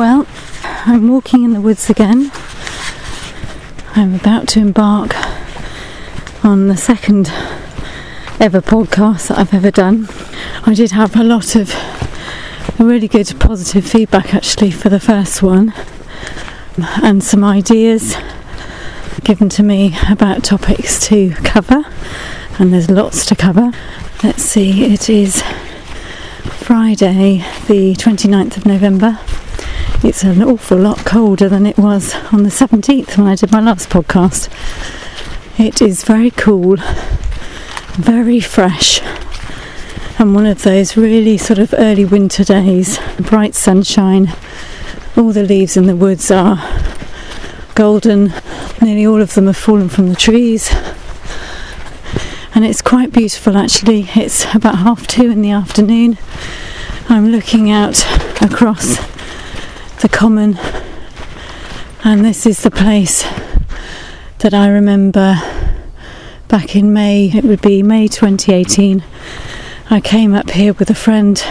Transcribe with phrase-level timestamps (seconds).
[0.00, 0.26] Well,
[0.86, 2.32] I'm walking in the woods again.
[3.94, 5.14] I'm about to embark
[6.42, 7.28] on the second
[8.40, 10.08] ever podcast that I've ever done.
[10.64, 11.74] I did have a lot of
[12.78, 15.74] really good positive feedback actually for the first one
[17.02, 18.16] and some ideas
[19.22, 21.84] given to me about topics to cover,
[22.58, 23.70] and there's lots to cover.
[24.24, 25.42] Let's see, it is
[26.56, 29.18] Friday, the 29th of November.
[30.02, 33.60] It's an awful lot colder than it was on the 17th when I did my
[33.60, 34.48] last podcast.
[35.58, 36.76] It is very cool,
[37.96, 39.02] very fresh,
[40.18, 42.98] and one of those really sort of early winter days.
[43.18, 44.32] Bright sunshine,
[45.18, 46.56] all the leaves in the woods are
[47.74, 48.32] golden,
[48.80, 50.70] nearly all of them have fallen from the trees.
[52.54, 54.08] And it's quite beautiful actually.
[54.14, 56.16] It's about half two in the afternoon.
[57.10, 58.02] I'm looking out
[58.40, 59.19] across
[60.00, 60.58] the common,
[62.04, 63.22] and this is the place
[64.38, 65.38] that I remember
[66.48, 69.04] back in May, it would be May 2018.
[69.90, 71.44] I came up here with a friend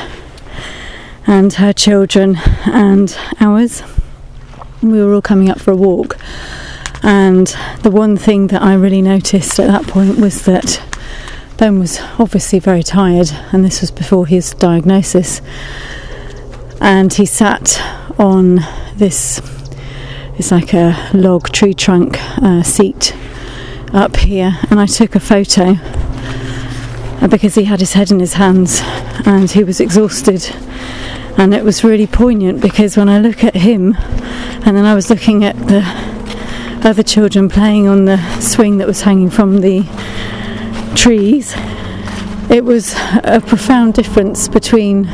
[1.28, 3.84] and her children and ours.
[4.82, 6.18] We were all coming up for a walk,
[7.04, 10.82] and the one thing that I really noticed at that point was that
[11.58, 15.40] Ben was obviously very tired, and this was before his diagnosis.
[16.82, 17.80] And he sat
[18.20, 18.60] on
[18.96, 19.42] this,
[20.38, 23.16] it's like a log tree trunk uh, seat
[23.94, 25.76] up here, and I took a photo
[27.22, 28.82] uh, because he had his head in his hands
[29.26, 30.46] and he was exhausted.
[31.38, 33.96] And it was really poignant because when I look at him,
[34.66, 35.82] and then I was looking at the
[36.84, 39.84] other children playing on the swing that was hanging from the
[40.96, 41.54] trees,
[42.50, 42.94] it was
[43.24, 45.06] a profound difference between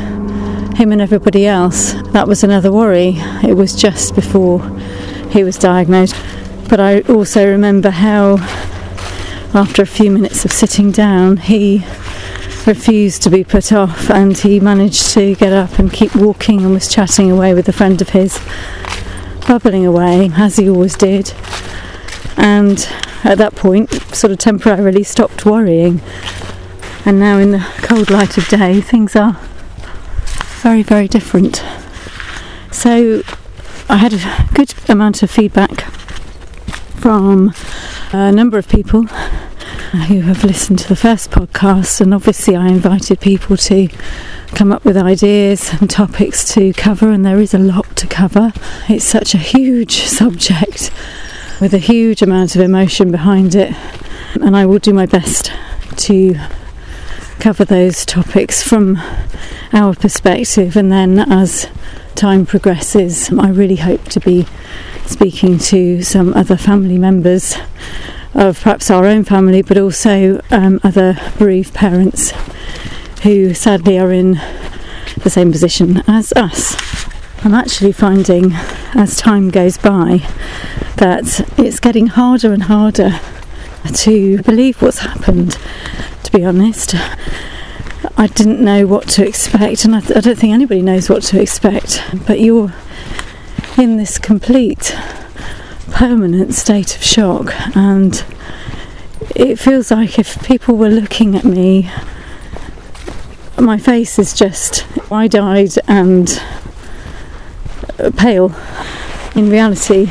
[0.75, 1.93] him and everybody else.
[2.11, 3.13] That was another worry.
[3.43, 4.59] It was just before
[5.29, 6.15] he was diagnosed.
[6.69, 8.37] But I also remember how,
[9.53, 11.85] after a few minutes of sitting down, he
[12.67, 16.73] refused to be put off and he managed to get up and keep walking and
[16.73, 18.39] was chatting away with a friend of his,
[19.47, 21.33] bubbling away as he always did.
[22.35, 22.85] And
[23.23, 26.01] at that point, sort of temporarily stopped worrying.
[27.05, 29.39] And now, in the cold light of day, things are
[30.65, 31.63] very, very different.
[32.71, 33.21] So,
[33.87, 35.81] I had a good amount of feedback
[36.95, 37.53] from
[38.11, 43.19] a number of people who have listened to the first podcast, and obviously, I invited
[43.19, 43.89] people to
[44.55, 48.51] come up with ideas and topics to cover, and there is a lot to cover.
[48.89, 50.89] It's such a huge subject
[51.61, 53.71] with a huge amount of emotion behind it,
[54.41, 55.51] and I will do my best
[55.97, 56.35] to
[57.39, 58.97] cover those topics from
[59.73, 61.67] our perspective, and then as
[62.15, 64.47] time progresses, I really hope to be
[65.05, 67.55] speaking to some other family members
[68.33, 72.31] of perhaps our own family, but also um, other bereaved parents
[73.23, 74.39] who sadly are in
[75.23, 76.75] the same position as us.
[77.43, 78.53] I'm actually finding
[78.95, 80.27] as time goes by
[80.97, 83.19] that it's getting harder and harder
[83.93, 85.57] to believe what's happened,
[86.35, 86.93] be honest.
[88.17, 91.41] I didn't know what to expect, and I, I don't think anybody knows what to
[91.41, 92.73] expect, but you're
[93.77, 94.93] in this complete
[95.91, 98.25] permanent state of shock, and
[99.33, 101.89] it feels like if people were looking at me,
[103.57, 106.41] my face is just wide eyed and
[108.17, 108.53] pale.
[109.35, 110.07] In reality,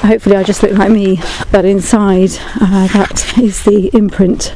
[0.00, 1.20] hopefully, I just look like me,
[1.52, 4.54] but inside, uh, that is the imprint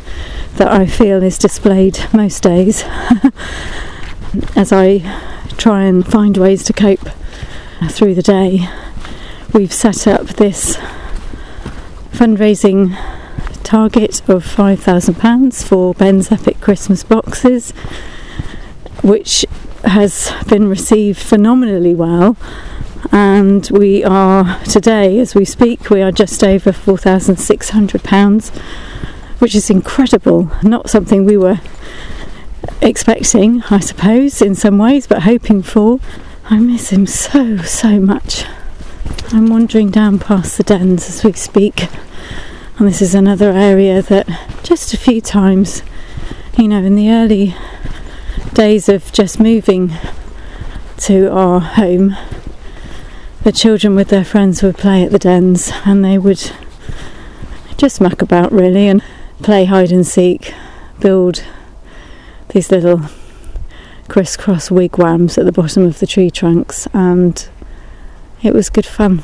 [0.58, 2.82] that I feel is displayed most days
[4.56, 4.99] as I
[5.56, 7.08] try and find ways to cope
[7.90, 8.69] through the day.
[9.55, 10.76] We've set up this
[12.10, 12.96] fundraising
[13.62, 17.70] target of £5,000 for Ben's Epic Christmas boxes,
[19.02, 19.46] which
[19.84, 22.37] has been received phenomenally well.
[23.12, 28.50] And we are today, as we speak, we are just over £4,600,
[29.38, 30.50] which is incredible.
[30.62, 31.61] Not something we were
[32.82, 36.00] expecting, I suppose, in some ways, but hoping for.
[36.50, 38.44] I miss him so, so much.
[39.32, 41.88] I'm wandering down past the dens as we speak,
[42.79, 44.26] and this is another area that
[44.62, 45.82] just a few times,
[46.56, 47.55] you know, in the early
[48.55, 49.93] days of just moving
[50.99, 52.17] to our home,
[53.44, 56.50] the children with their friends would play at the dens and they would
[57.76, 59.02] just muck about really and
[59.43, 60.52] play hide and seek,
[61.00, 61.44] build
[62.49, 63.02] these little
[64.08, 67.49] crisscross wigwams at the bottom of the tree trunks, and
[68.43, 69.23] it was good fun.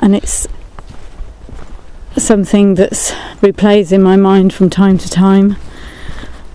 [0.00, 0.48] And it's
[2.16, 3.12] something that's
[3.42, 5.56] replays in my mind from time to time,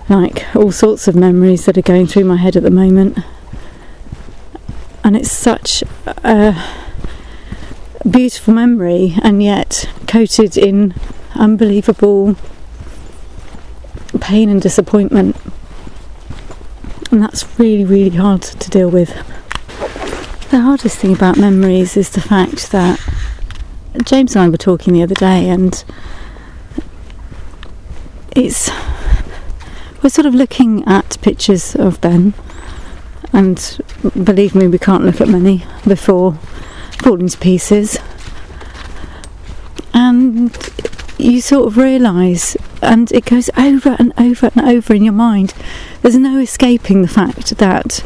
[0.10, 3.20] like all sorts of memories that are going through my head at the moment.
[5.04, 5.84] And it's such
[6.24, 6.56] a
[8.10, 10.96] beautiful memory, and yet coated in
[11.36, 12.36] unbelievable
[14.20, 15.36] pain and disappointment.
[17.12, 19.10] And that's really, really hard to deal with.
[20.50, 23.00] The hardest thing about memories is the fact that
[24.04, 25.84] James and I were talking the other day, and
[28.36, 28.70] it's
[30.04, 32.34] we're sort of looking at pictures of Ben,
[33.34, 33.80] and
[34.24, 36.34] believe me, we can't look at many before
[37.02, 37.98] falling to pieces.
[39.94, 40.52] And
[41.18, 45.54] you sort of realise, and it goes over and over and over in your mind.
[46.02, 48.04] There's no escaping the fact that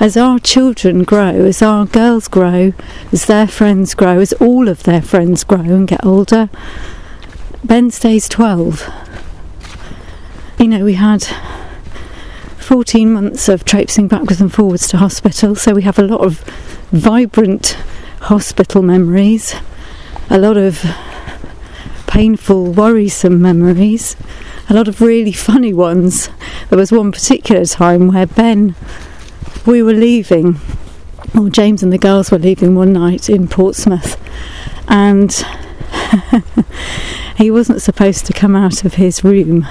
[0.00, 2.72] as our children grow, as our girls grow,
[3.12, 6.50] as their friends grow, as all of their friends grow and get older,
[7.64, 8.88] Ben stays 12.
[10.58, 11.24] You know, we had
[12.58, 16.40] 14 months of traipsing backwards and forwards to hospital, so we have a lot of
[16.90, 17.76] vibrant
[18.22, 19.54] hospital memories,
[20.30, 20.84] a lot of
[22.12, 24.16] painful, worrisome memories,
[24.68, 26.28] a lot of really funny ones.
[26.68, 28.74] There was one particular time where Ben,
[29.64, 30.60] we were leaving,
[31.34, 34.20] or James and the girls were leaving one night in Portsmouth,
[34.88, 35.32] and
[37.38, 39.66] he wasn't supposed to come out of his room.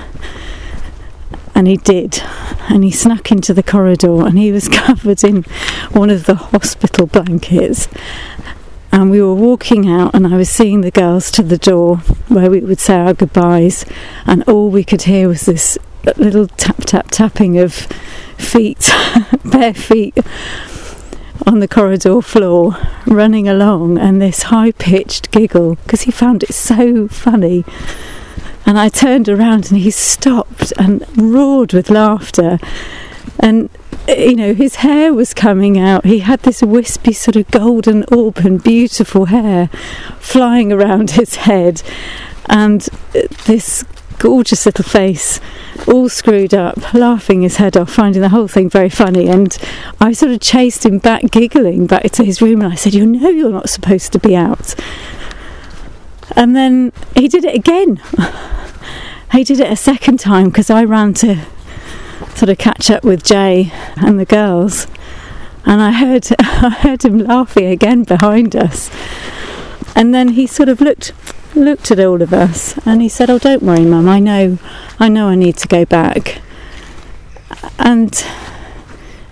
[1.53, 2.23] And he did,
[2.69, 5.43] and he snuck into the corridor, and he was covered in
[5.91, 7.87] one of the hospital blankets
[8.91, 11.97] and we were walking out and I was seeing the girls to the door
[12.27, 13.85] where we would say our goodbyes.
[14.25, 15.77] And all we could hear was this
[16.17, 18.91] little tap tap tapping of feet
[19.45, 20.17] bare feet
[21.47, 23.97] on the corridor floor running along.
[23.97, 27.63] And this high pitched giggle because he found it so funny.
[28.65, 32.59] And I turned around and he stopped and roared with laughter.
[33.39, 33.69] And
[34.07, 36.05] Eh, you know, his hair was coming out.
[36.05, 39.67] He had this wispy, sort of golden auburn, beautiful hair
[40.19, 41.81] flying around his head,
[42.47, 43.83] and eh, this
[44.17, 45.39] gorgeous little face,
[45.87, 49.27] all screwed up, laughing his head off, finding the whole thing very funny.
[49.27, 49.57] And
[49.99, 53.05] I sort of chased him back, giggling back to his room, and I said, You
[53.05, 54.75] know, you're not supposed to be out.
[56.35, 58.01] And then he did it again.
[59.31, 61.45] he did it a second time because I ran to
[62.41, 64.87] sort of catch up with Jay and the girls.
[65.63, 68.89] And I heard I heard him laughing again behind us.
[69.95, 71.13] And then he sort of looked
[71.55, 74.09] looked at all of us and he said, "Oh, don't worry, Mum.
[74.09, 74.57] I know
[74.99, 76.41] I know I need to go back."
[77.77, 78.25] And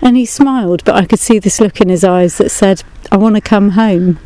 [0.00, 3.16] and he smiled, but I could see this look in his eyes that said, "I
[3.16, 4.20] want to come home."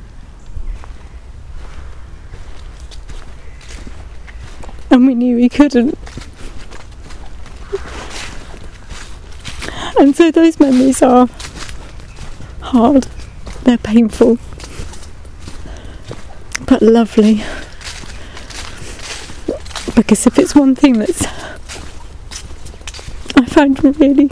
[4.90, 5.96] And we knew he couldn't.
[9.98, 11.28] And so those memories are
[12.60, 13.06] hard,
[13.62, 14.38] they're painful,
[16.66, 17.42] but lovely.
[19.94, 21.24] Because if it's one thing that's
[23.36, 24.30] I find really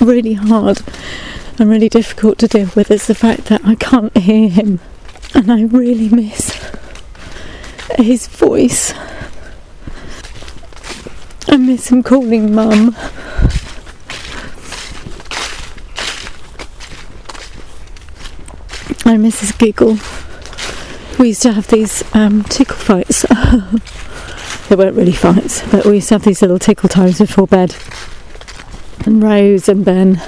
[0.00, 0.82] really hard
[1.58, 4.80] and really difficult to deal with is the fact that I can't hear him
[5.34, 6.52] and I really miss
[7.96, 8.92] his voice.
[11.54, 12.96] I miss him calling mum.
[19.04, 19.98] I miss his giggle.
[21.20, 23.22] We used to have these um, tickle fights.
[24.68, 27.76] they weren't really fights, but we used to have these little tickle times before bed.
[29.06, 30.20] And Rose and Ben,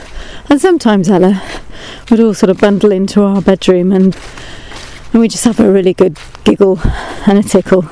[0.49, 1.43] and sometimes Ella,
[2.09, 4.17] would all sort of bundle into our bedroom and
[5.13, 6.79] and we just have a really good giggle
[7.27, 7.91] and a tickle.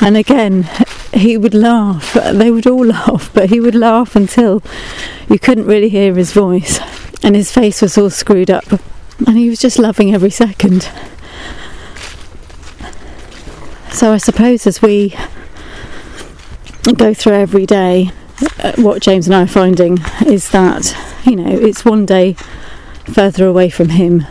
[0.00, 0.68] And again,
[1.14, 2.14] he would laugh.
[2.14, 4.62] They would all laugh, but he would laugh until
[5.28, 6.80] you couldn't really hear his voice,
[7.22, 8.64] and his face was all screwed up,
[9.26, 10.88] and he was just loving every second.
[13.90, 15.14] So I suppose as we
[16.96, 18.10] go through every day,
[18.58, 22.34] uh, what James and I are finding is that you know it's one day
[23.04, 24.26] further away from him,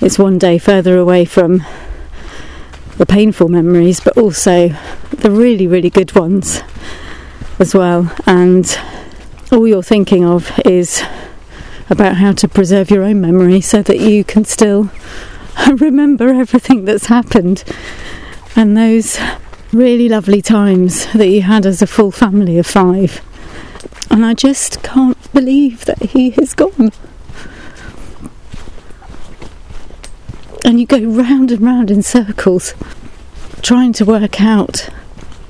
[0.00, 1.62] it's one day further away from
[2.98, 4.68] the painful memories, but also
[5.10, 6.62] the really, really good ones
[7.58, 8.12] as well.
[8.26, 8.78] And
[9.50, 11.02] all you're thinking of is
[11.88, 14.90] about how to preserve your own memory so that you can still
[15.76, 17.64] remember everything that's happened.
[18.56, 19.18] And those
[19.72, 23.22] really lovely times that you had as a full family of five.
[24.10, 26.90] And I just can't believe that he is gone.
[30.68, 32.74] And you go round and round in circles
[33.62, 34.90] trying to work out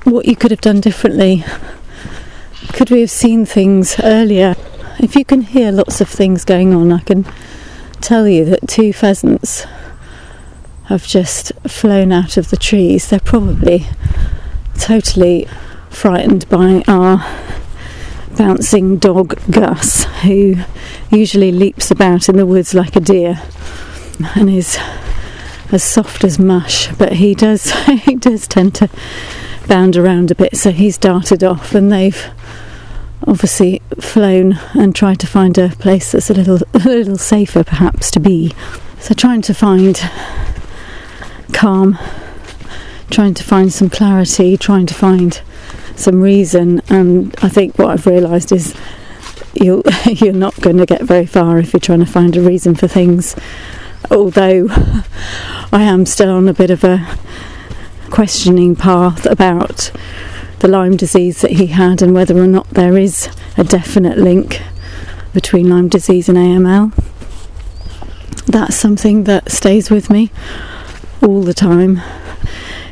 [0.04, 1.44] what you could have done differently.
[2.72, 4.54] Could we have seen things earlier?
[5.00, 7.26] If you can hear lots of things going on, I can
[8.00, 9.66] tell you that two pheasants
[10.84, 13.10] have just flown out of the trees.
[13.10, 13.88] They're probably
[14.78, 15.48] totally
[15.90, 17.26] frightened by our
[18.36, 20.54] bouncing dog Gus, who
[21.10, 23.42] usually leaps about in the woods like a deer
[24.34, 24.78] and is
[25.70, 27.70] as soft as mush, but he does
[28.04, 28.88] he does tend to
[29.66, 32.30] bound around a bit, so he's darted off and they've
[33.26, 38.10] obviously flown and tried to find a place that's a little a little safer perhaps
[38.10, 38.54] to be.
[38.98, 40.00] So trying to find
[41.52, 41.98] calm,
[43.10, 45.40] trying to find some clarity, trying to find
[45.94, 46.80] some reason.
[46.88, 48.74] And I think what I've realised is
[49.54, 52.74] you you're not going to get very far if you're trying to find a reason
[52.74, 53.36] for things
[54.10, 54.68] although
[55.72, 57.06] I am still on a bit of a
[58.10, 59.90] questioning path about
[60.60, 64.62] the Lyme disease that he had and whether or not there is a definite link
[65.32, 66.92] between Lyme disease and AML.
[68.46, 70.30] That's something that stays with me
[71.22, 72.00] all the time.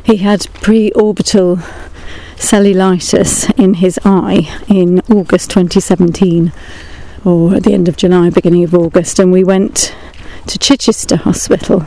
[0.04, 1.56] He had preorbital
[2.36, 6.52] cellulitis in his eye in August 2017,
[7.24, 9.96] or at the end of July, beginning of August, and we went
[10.46, 11.86] to Chichester Hospital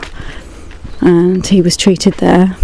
[1.02, 2.58] and he was treated there.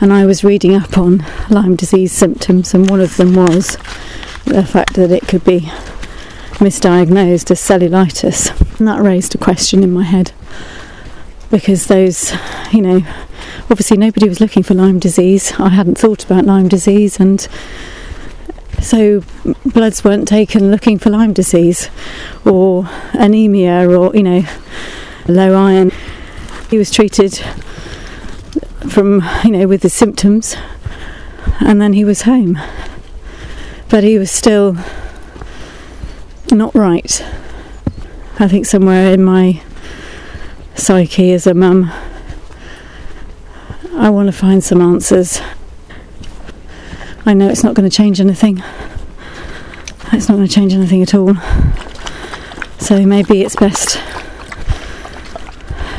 [0.00, 3.76] And I was reading up on Lyme disease symptoms, and one of them was
[4.44, 5.60] the fact that it could be
[6.58, 8.78] misdiagnosed as cellulitis.
[8.78, 10.32] And that raised a question in my head
[11.50, 12.32] because those,
[12.72, 13.02] you know,
[13.70, 15.52] obviously nobody was looking for Lyme disease.
[15.58, 17.46] I hadn't thought about Lyme disease, and
[18.80, 19.22] so
[19.64, 21.90] bloods weren't taken looking for Lyme disease
[22.44, 24.44] or anemia or, you know,
[25.26, 25.90] low iron.
[26.70, 27.36] He was treated
[28.88, 30.56] from, you know, with the symptoms
[31.60, 32.58] and then he was home.
[33.88, 34.76] But he was still
[36.50, 37.24] not right.
[38.38, 39.62] I think somewhere in my
[40.74, 41.92] psyche as a mum,
[43.94, 45.40] I want to find some answers.
[47.24, 48.62] I know it's not going to change anything.
[50.12, 51.34] It's not going to change anything at all.
[52.78, 53.96] So maybe it's best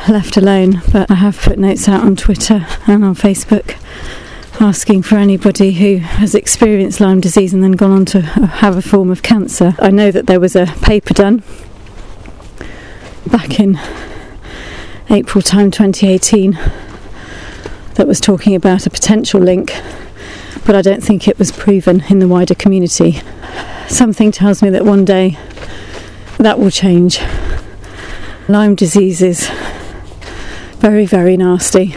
[0.09, 0.81] left alone.
[0.91, 3.77] But I have put notes out on Twitter and on Facebook
[4.59, 8.81] asking for anybody who has experienced Lyme disease and then gone on to have a
[8.81, 9.75] form of cancer.
[9.79, 11.43] I know that there was a paper done
[13.25, 13.79] back in
[15.09, 16.51] April time 2018
[17.95, 19.71] that was talking about a potential link,
[20.65, 23.21] but I don't think it was proven in the wider community.
[23.87, 25.37] Something tells me that one day
[26.37, 27.19] that will change.
[28.47, 29.49] Lyme disease is
[30.79, 31.95] very, very nasty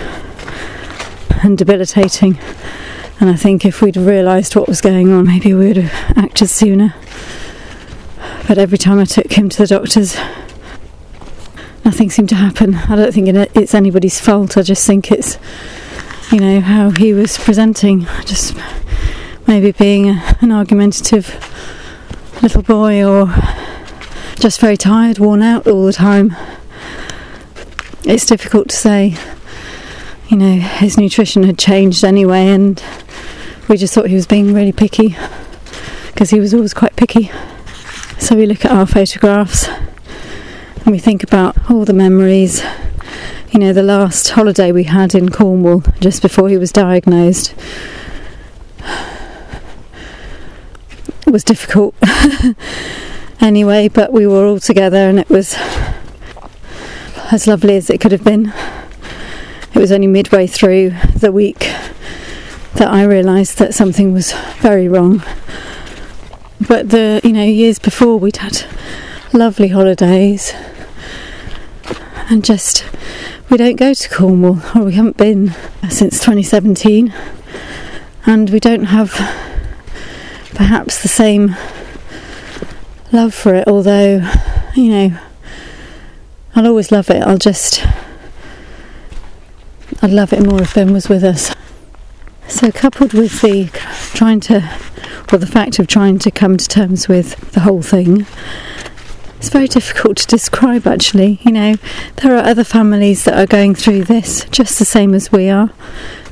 [1.43, 2.39] and debilitating.
[3.19, 6.49] And I think if we'd realised what was going on, maybe we would have acted
[6.49, 6.95] sooner.
[8.47, 10.17] But every time I took him to the doctors,
[11.85, 12.75] nothing seemed to happen.
[12.75, 14.57] I don't think it's anybody's fault.
[14.57, 15.39] I just think it's,
[16.33, 18.07] you know, how he was presenting.
[18.25, 18.57] Just
[19.47, 21.35] maybe being a, an argumentative
[22.43, 23.33] little boy or
[24.39, 26.37] just very tired, worn out all the time.
[28.05, 29.17] It's difficult to say
[30.29, 32.83] you know, his nutrition had changed anyway, and
[33.69, 35.17] we just thought he was being really picky
[36.09, 37.31] because he was always quite picky.
[38.19, 42.63] So we look at our photographs and we think about all the memories.
[43.57, 47.55] You know, the last holiday we had in Cornwall just before he was diagnosed
[51.27, 51.95] was difficult
[53.41, 55.57] anyway, but we were all together and it was
[57.33, 58.53] as lovely as it could have been.
[59.75, 61.61] It was only midway through the week
[62.75, 65.23] that I realised that something was very wrong.
[66.69, 68.67] But the you know years before we'd had
[69.33, 70.53] lovely holidays
[72.29, 72.85] and just
[73.51, 74.61] we don't go to Cornwall.
[74.75, 75.55] Or we haven't been
[75.89, 77.13] since 2017
[78.27, 79.11] and we don't have
[80.55, 81.55] perhaps the same
[83.13, 84.29] love for it although
[84.75, 85.19] you know
[86.57, 87.23] I'll always love it.
[87.23, 87.87] I'll just
[90.01, 91.55] I'd love it more if Ben was with us.
[92.49, 93.69] So, coupled with the
[94.15, 94.67] trying to,
[95.31, 98.25] or the fact of trying to come to terms with the whole thing,
[99.37, 101.39] it's very difficult to describe actually.
[101.43, 101.75] You know,
[102.17, 105.71] there are other families that are going through this just the same as we are,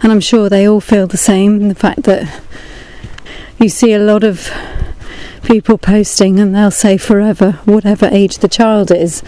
[0.02, 1.68] and I'm sure they all feel the same.
[1.68, 2.42] The fact that
[3.58, 4.50] you see a lot of
[5.44, 9.22] people posting and they'll say forever, whatever age the child is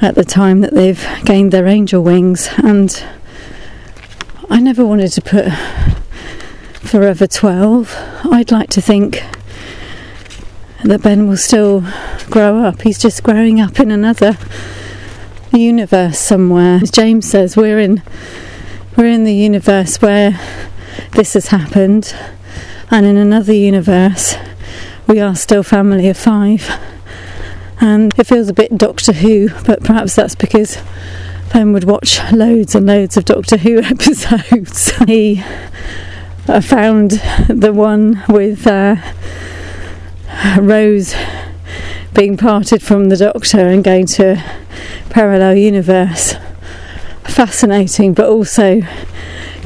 [0.00, 2.48] at the time that they've gained their angel wings.
[2.56, 3.04] And
[4.48, 5.46] I never wanted to put
[6.80, 7.94] forever 12.
[8.24, 9.22] I'd like to think
[10.84, 11.84] that Ben will still
[12.30, 12.82] grow up.
[12.82, 14.38] He's just growing up in another
[15.52, 16.80] universe somewhere.
[16.82, 18.02] As James says, we're in
[18.96, 20.38] we're in the universe where
[21.12, 22.14] this has happened,
[22.90, 24.34] and in another universe,
[25.06, 26.70] we are still family of five.
[27.80, 30.78] And it feels a bit Doctor Who, but perhaps that's because
[31.52, 34.90] Ben would watch loads and loads of Doctor Who episodes.
[35.06, 35.42] he
[36.48, 37.12] uh, found
[37.48, 38.66] the one with.
[38.66, 38.96] Uh,
[40.58, 41.14] Rose
[42.14, 46.34] being parted from the Doctor and going to a parallel universe.
[47.24, 48.82] Fascinating, but also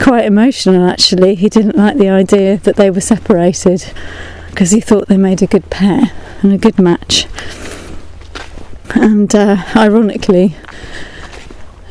[0.01, 1.35] quite emotional actually.
[1.35, 3.93] He didn't like the idea that they were separated
[4.51, 6.13] because he thought they made a good pair
[6.43, 7.27] and a good match.
[8.95, 10.57] And uh, ironically,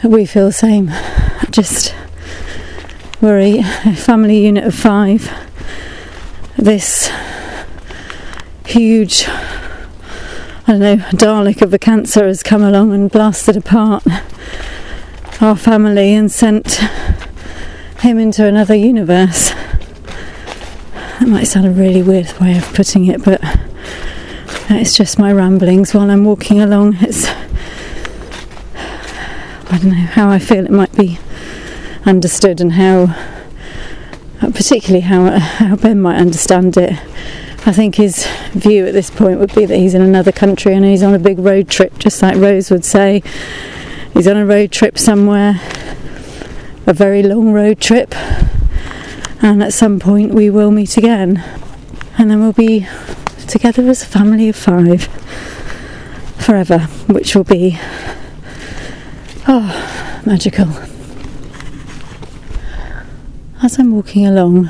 [0.03, 0.91] we feel the same.
[1.49, 1.95] Just
[3.21, 3.63] we're a
[3.95, 5.31] family unit of five.
[6.57, 7.09] This
[8.65, 14.03] huge, I don't know, Dalek of a cancer has come along and blasted apart
[15.41, 16.79] our family and sent
[17.99, 19.49] him into another universe.
[21.19, 23.41] That might sound a really weird way of putting it, but
[24.69, 26.97] it's just my ramblings while I'm walking along.
[27.01, 27.27] It's
[29.69, 31.17] I don't know how I feel it might be
[32.05, 33.15] understood and how,
[34.39, 36.93] particularly how how Ben might understand it.
[37.65, 40.83] I think his view at this point would be that he's in another country and
[40.83, 43.23] he's on a big road trip, just like Rose would say.
[44.13, 45.61] He's on a road trip somewhere,
[46.85, 48.13] a very long road trip,
[49.41, 51.41] and at some point we will meet again,
[52.17, 52.85] and then we'll be
[53.47, 55.05] together as a family of five
[56.37, 57.79] forever, which will be
[59.47, 60.67] oh magical.
[63.61, 64.69] As I'm walking along,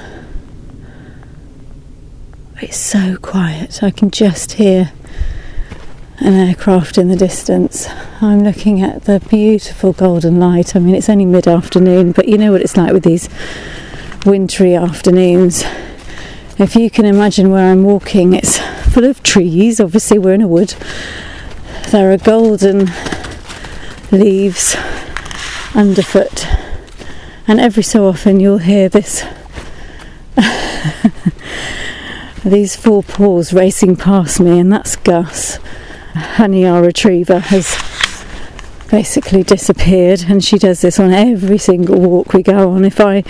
[2.64, 3.84] it's so quiet.
[3.84, 4.94] I can just hear
[6.20, 7.90] an aircraft in the distance.
[8.22, 10.74] I'm looking at the beautiful golden light.
[10.74, 13.28] I mean, it's only mid afternoon, but you know what it's like with these
[14.26, 15.66] wintry afternoons.
[16.58, 18.60] If you can imagine where I'm walking, it's
[18.94, 19.82] full of trees.
[19.82, 20.74] Obviously, we're in a wood.
[21.92, 22.92] There are golden
[24.10, 24.78] leaves
[25.76, 26.48] underfoot,
[27.46, 29.26] and every so often you'll hear this
[32.46, 35.60] these four paws racing past me, and that's Gus.
[36.14, 37.76] Honey, our retriever, has
[38.92, 42.84] basically disappeared, and she does this on every single walk we go on.
[42.84, 43.24] If I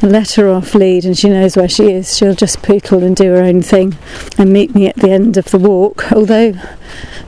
[0.00, 3.30] let her off lead and she knows where she is, she'll just poodle and do
[3.32, 3.96] her own thing
[4.38, 6.10] and meet me at the end of the walk.
[6.12, 6.52] Although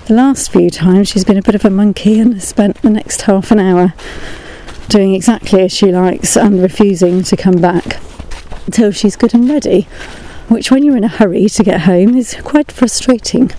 [0.07, 2.91] the last few times she's been a bit of a monkey and has spent the
[2.91, 3.93] next half an hour
[4.89, 8.01] doing exactly as she likes and refusing to come back
[8.67, 9.87] until she's good and ready
[10.49, 13.51] which, when you're in a hurry to get home, is quite frustrating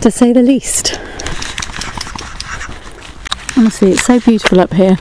[0.00, 0.98] to say the least.
[3.56, 4.98] Honestly, it's so beautiful up here.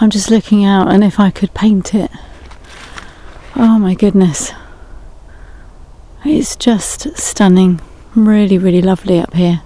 [0.00, 2.10] I'm just looking out, and if I could paint it,
[3.56, 4.52] oh my goodness,
[6.24, 7.80] it's just stunning.
[8.14, 9.62] Really, really lovely up here.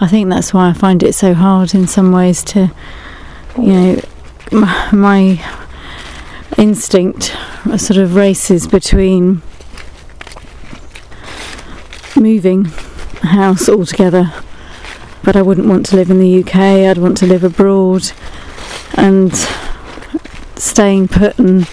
[0.00, 2.70] I think that's why I find it so hard in some ways to,
[3.56, 4.00] you know,
[4.92, 5.44] my
[6.56, 7.36] instinct
[7.76, 9.42] sort of races between
[12.16, 12.66] moving
[13.22, 14.32] house altogether.
[15.22, 18.10] But I wouldn't want to live in the UK, I'd want to live abroad
[18.94, 19.32] and
[20.56, 21.68] staying put and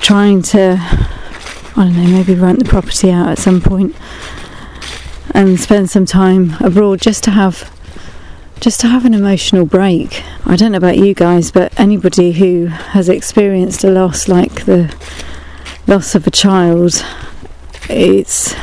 [0.00, 3.94] trying to, I don't know, maybe rent the property out at some point
[5.32, 7.70] and spend some time abroad just to have
[8.60, 10.22] just to have an emotional break.
[10.44, 14.94] I don't know about you guys, but anybody who has experienced a loss like the
[15.86, 17.02] loss of a child
[17.90, 18.54] it's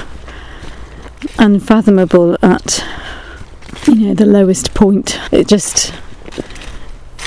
[1.37, 2.83] unfathomable at
[3.87, 5.19] you know the lowest point.
[5.31, 5.93] It just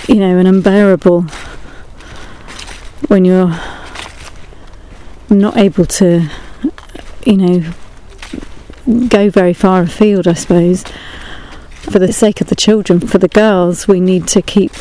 [0.08, 1.22] you know an unbearable
[3.08, 3.58] when you're
[5.28, 6.28] not able to
[7.24, 7.72] you know
[9.08, 10.84] go very far afield I suppose
[11.82, 14.72] for the sake of the children for the girls we need to keep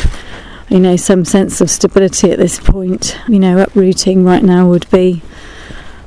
[0.70, 4.90] you know some sense of stability at this point you know uprooting right now would
[4.90, 5.22] be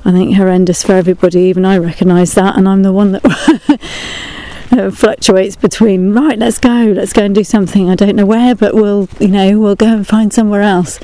[0.05, 1.43] I think horrendous for everybody.
[1.43, 3.12] Even I recognise that, and I'm the one
[4.73, 7.88] that fluctuates between right, let's go, let's go and do something.
[7.88, 10.99] I don't know where, but we'll, you know, we'll go and find somewhere else.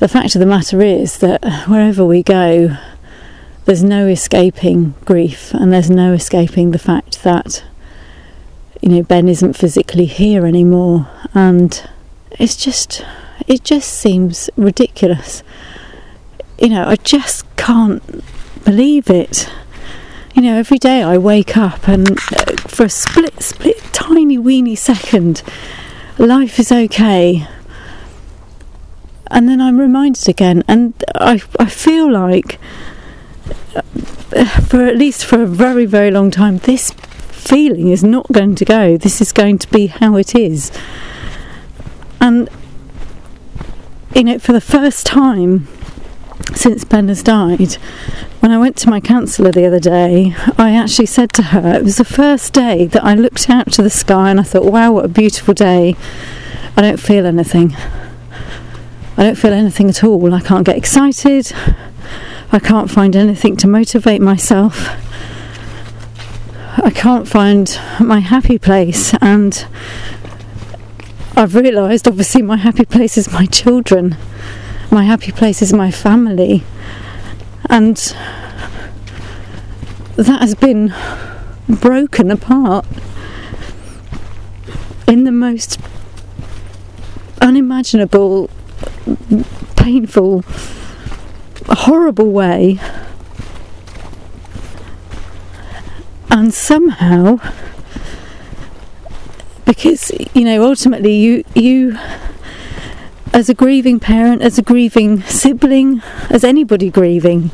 [0.00, 2.76] The fact of the matter is that wherever we go,
[3.66, 7.62] there's no escaping grief, and there's no escaping the fact that
[8.80, 11.88] you know Ben isn't physically here anymore, and
[12.32, 13.04] it's just
[13.46, 15.42] it just seems ridiculous.
[16.60, 18.02] You know, I just can't
[18.64, 19.50] believe it.
[20.34, 24.76] You know, every day I wake up and uh, for a split, split, tiny, weeny
[24.76, 25.42] second,
[26.18, 27.48] life is okay.
[29.30, 32.58] And then I'm reminded again, and I, I feel like,
[33.74, 33.80] uh,
[34.60, 38.66] for at least for a very, very long time, this feeling is not going to
[38.66, 38.98] go.
[38.98, 40.70] This is going to be how it is.
[42.20, 42.50] And,
[44.14, 45.66] you know, for the first time
[46.54, 47.74] since Ben has died,
[48.40, 51.84] when I went to my counsellor the other day, I actually said to her, it
[51.84, 54.92] was the first day that I looked out to the sky and I thought, wow,
[54.92, 55.96] what a beautiful day.
[56.76, 57.76] I don't feel anything.
[59.16, 60.32] I don't feel anything at all.
[60.32, 61.52] I can't get excited.
[62.52, 64.88] I can't find anything to motivate myself.
[66.82, 69.66] I can't find my happy place, and
[71.36, 74.16] I've realised obviously my happy place is my children,
[74.90, 76.64] my happy place is my family,
[77.68, 77.96] and
[80.16, 80.92] that has been
[81.68, 82.84] broken apart
[85.06, 85.80] in the most
[87.40, 88.50] unimaginable,
[89.76, 90.44] painful,
[91.66, 92.78] horrible way.
[96.30, 97.38] And somehow,
[99.64, 101.98] because you know, ultimately, you you
[103.32, 107.50] as a grieving parent, as a grieving sibling, as anybody grieving,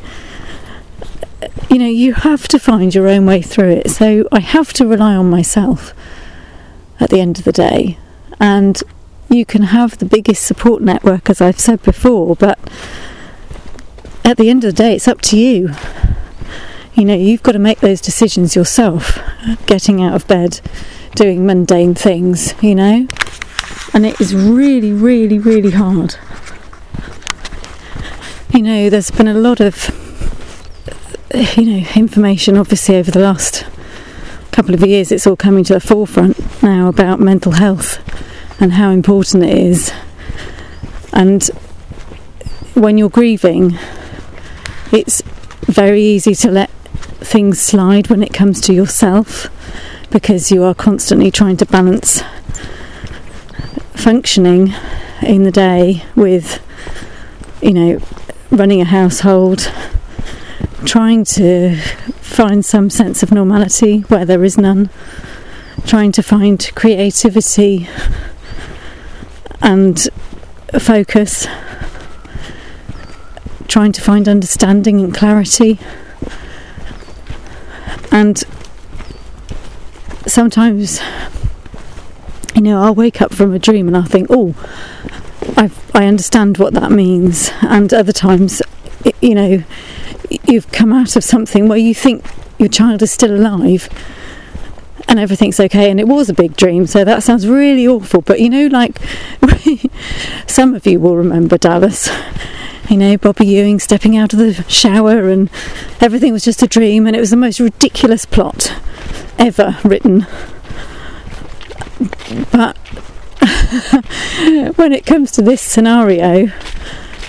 [1.69, 3.89] you know, you have to find your own way through it.
[3.91, 5.93] So I have to rely on myself
[6.99, 7.97] at the end of the day.
[8.39, 8.81] And
[9.29, 12.57] you can have the biggest support network, as I've said before, but
[14.23, 15.71] at the end of the day, it's up to you.
[16.95, 19.19] You know, you've got to make those decisions yourself,
[19.67, 20.61] getting out of bed,
[21.15, 23.07] doing mundane things, you know,
[23.93, 26.15] and it is really, really, really hard.
[28.53, 29.89] You know, there's been a lot of,
[31.55, 33.65] you know, information obviously over the last
[34.51, 37.99] couple of years, it's all coming to the forefront now about mental health
[38.59, 39.91] and how important it is.
[41.13, 41.43] And
[42.73, 43.77] when you're grieving,
[44.91, 45.21] it's
[45.67, 46.69] very easy to let
[47.19, 49.47] things slide when it comes to yourself
[50.09, 52.23] because you are constantly trying to balance
[53.97, 54.73] functioning
[55.21, 56.61] in the day with,
[57.61, 57.99] you know,
[58.51, 59.71] running a household,
[60.85, 61.75] trying to
[62.21, 64.89] find some sense of normality where there is none,
[65.85, 67.87] trying to find creativity
[69.61, 70.07] and
[70.79, 71.47] focus,
[73.67, 75.79] trying to find understanding and clarity.
[78.11, 78.43] And
[80.25, 80.99] sometimes,
[82.57, 84.55] you know, I'll wake up from a dream and I'll think, oh,
[85.55, 87.51] i I understand what that means.
[87.61, 88.63] And other times,
[89.21, 89.63] you know,
[90.43, 92.25] you've come out of something where you think
[92.57, 93.87] your child is still alive
[95.07, 98.21] and everything's okay and it was a big dream so that sounds really awful.
[98.21, 98.97] But you know like
[100.47, 102.09] some of you will remember Dallas.
[102.89, 105.51] You know Bobby Ewing stepping out of the shower and
[106.01, 108.73] everything was just a dream and it was the most ridiculous plot
[109.37, 110.25] ever written
[112.51, 112.77] but
[114.77, 116.51] when it comes to this scenario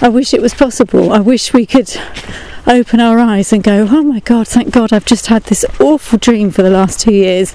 [0.01, 1.97] I wish it was possible I wish we could
[2.69, 6.19] open our eyes and go, oh my God, thank God I've just had this awful
[6.19, 7.55] dream for the last two years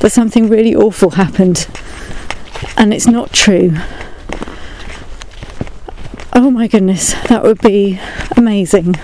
[0.00, 1.68] that something really awful happened.
[2.76, 3.74] And it's not true.
[6.32, 8.00] Oh my goodness, that would be
[8.36, 8.96] amazing.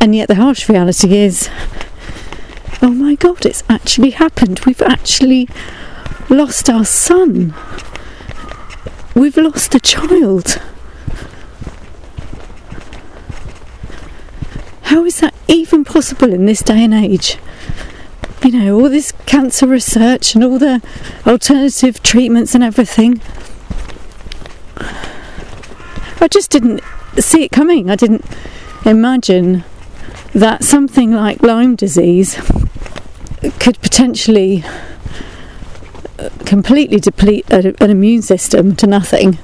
[0.00, 1.48] And yet the harsh reality is,
[2.84, 4.60] oh my God, it's actually happened.
[4.66, 5.48] We've actually
[6.28, 7.54] lost our son.
[9.14, 10.60] We've lost a child.
[14.82, 17.38] How is that even possible in this day and age?
[18.44, 20.82] You know, all this cancer research and all the
[21.26, 23.22] alternative treatments and everything.
[26.20, 26.82] I just didn't
[27.18, 27.88] see it coming.
[27.88, 28.26] I didn't
[28.84, 29.64] imagine
[30.34, 32.38] that something like Lyme disease
[33.58, 34.64] could potentially
[36.18, 39.38] uh, completely deplete an immune system to nothing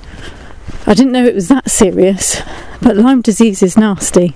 [0.87, 2.41] I didn't know it was that serious,
[2.81, 4.35] but Lyme disease is nasty.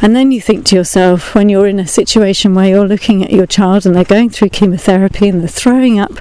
[0.00, 3.32] And then you think to yourself, when you're in a situation where you're looking at
[3.32, 6.20] your child and they're going through chemotherapy and they're throwing up,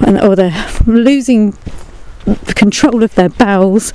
[0.00, 1.56] and, or they're losing
[2.46, 3.92] control of their bowels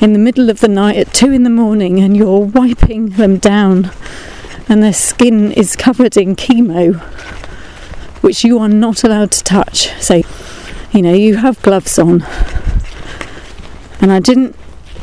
[0.00, 3.38] in the middle of the night at two in the morning, and you're wiping them
[3.38, 3.90] down,
[4.68, 6.98] and their skin is covered in chemo,
[8.22, 9.90] which you are not allowed to touch.
[10.00, 10.22] So,
[10.92, 12.22] you know, you have gloves on.
[14.00, 14.54] And I didn't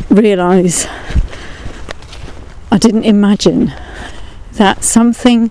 [0.10, 0.88] realise
[2.75, 3.73] I didn't imagine
[4.54, 5.49] that something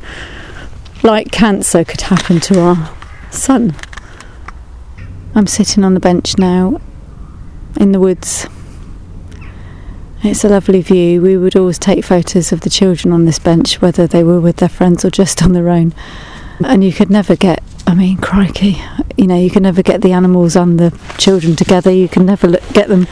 [1.02, 2.94] like cancer could happen to our
[3.30, 3.74] son.
[5.34, 6.80] I'm sitting on the bench now
[7.80, 8.46] in the woods.
[10.26, 11.20] It's a lovely view.
[11.20, 14.56] We would always take photos of the children on this bench, whether they were with
[14.56, 15.92] their friends or just on their own.
[16.64, 18.80] And you could never get, I mean, crikey,
[19.18, 21.92] you know, you can never get the animals and the children together.
[21.92, 23.06] You can never look, get them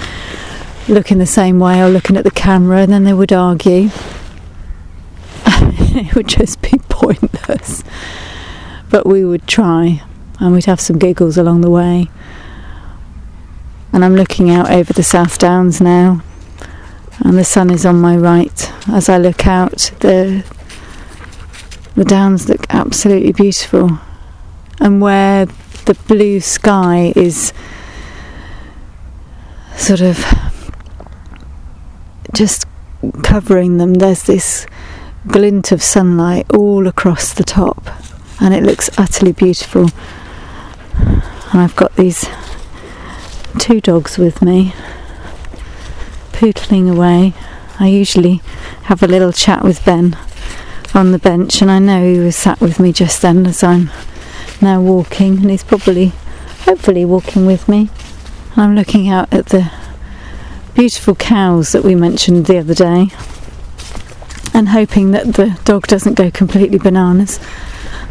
[0.89, 3.91] looking the same way or looking at the camera, and then they would argue.
[5.47, 7.85] it would just be pointless.
[8.89, 10.03] But we would try,
[10.41, 12.09] and we'd have some giggles along the way.
[13.93, 16.23] And I'm looking out over the South Downs now,
[17.21, 18.73] and the sun is on my right.
[18.89, 20.45] As I look out, the
[21.95, 23.99] the downs look absolutely beautiful,
[24.81, 25.47] and where
[25.85, 27.53] the blue sky is
[29.77, 30.25] sort of
[32.33, 32.67] just
[33.23, 34.67] covering them, there's this
[35.27, 37.89] glint of sunlight all across the top,
[38.41, 39.89] and it looks utterly beautiful.
[40.97, 42.27] And I've got these
[43.59, 44.73] two dogs with me,
[46.43, 47.33] pootling away.
[47.79, 48.43] I usually
[48.87, 50.19] have a little chat with Ben
[50.93, 53.93] on the bench, and I know he was sat with me just then as I'm
[54.61, 56.07] now walking, and he's probably,
[56.65, 57.91] hopefully, walking with me.
[58.57, 59.71] I'm looking out at the
[60.75, 63.11] beautiful cows that we mentioned the other day
[64.53, 67.39] and hoping that the dog doesn't go completely bananas.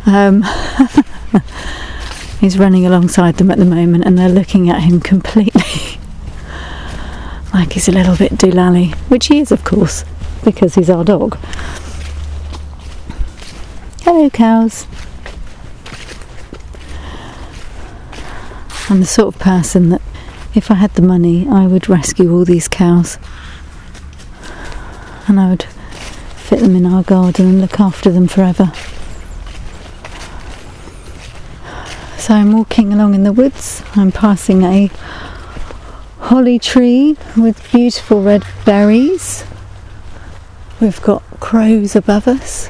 [0.05, 0.43] Um,
[2.39, 5.61] he's running alongside them at the moment and they're looking at him completely
[7.53, 10.05] like he's a little bit doolally, which he is, of course,
[10.43, 11.37] because he's our dog.
[14.01, 14.87] Hello, cows.
[18.89, 20.01] I'm the sort of person that
[20.53, 23.17] if I had the money, I would rescue all these cows
[25.27, 25.63] and I would
[26.35, 28.73] fit them in our garden and look after them forever.
[32.17, 33.81] So I'm walking along in the woods.
[33.95, 34.89] I'm passing a
[36.21, 39.43] holly tree with beautiful red berries.
[40.79, 42.69] We've got crows above us,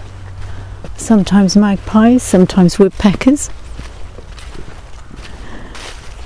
[0.98, 3.50] sometimes magpies, sometimes woodpeckers.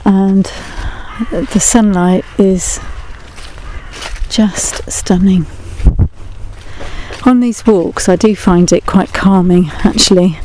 [0.06, 0.46] And
[1.32, 2.80] the sunlight is
[4.30, 5.46] just stunning.
[7.26, 10.38] On these walks, I do find it quite calming actually,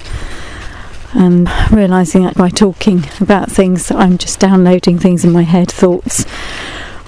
[1.13, 6.25] and realizing that by talking about things, I'm just downloading things in my head thoughts,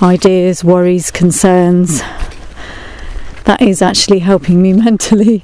[0.02, 2.00] ideas, worries, concerns.
[3.44, 5.42] That is actually helping me mentally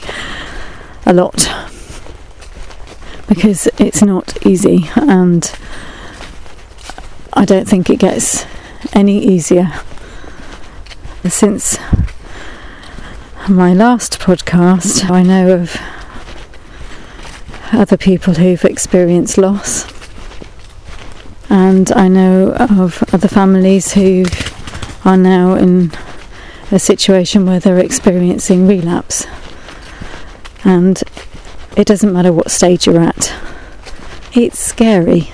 [1.07, 1.49] a lot
[3.29, 5.53] because it's not easy and
[7.35, 8.47] I don't think it gets
[8.93, 9.73] any easier.
[11.29, 11.79] Since
[13.49, 15.77] my last podcast, I know of
[17.73, 19.87] other people who've experienced loss,
[21.51, 24.25] and I know of other families who
[25.05, 25.93] are now in
[26.71, 29.27] a situation where they're experiencing relapse.
[30.65, 31.03] And
[31.77, 33.35] it doesn't matter what stage you're at,
[34.35, 35.31] it's scary,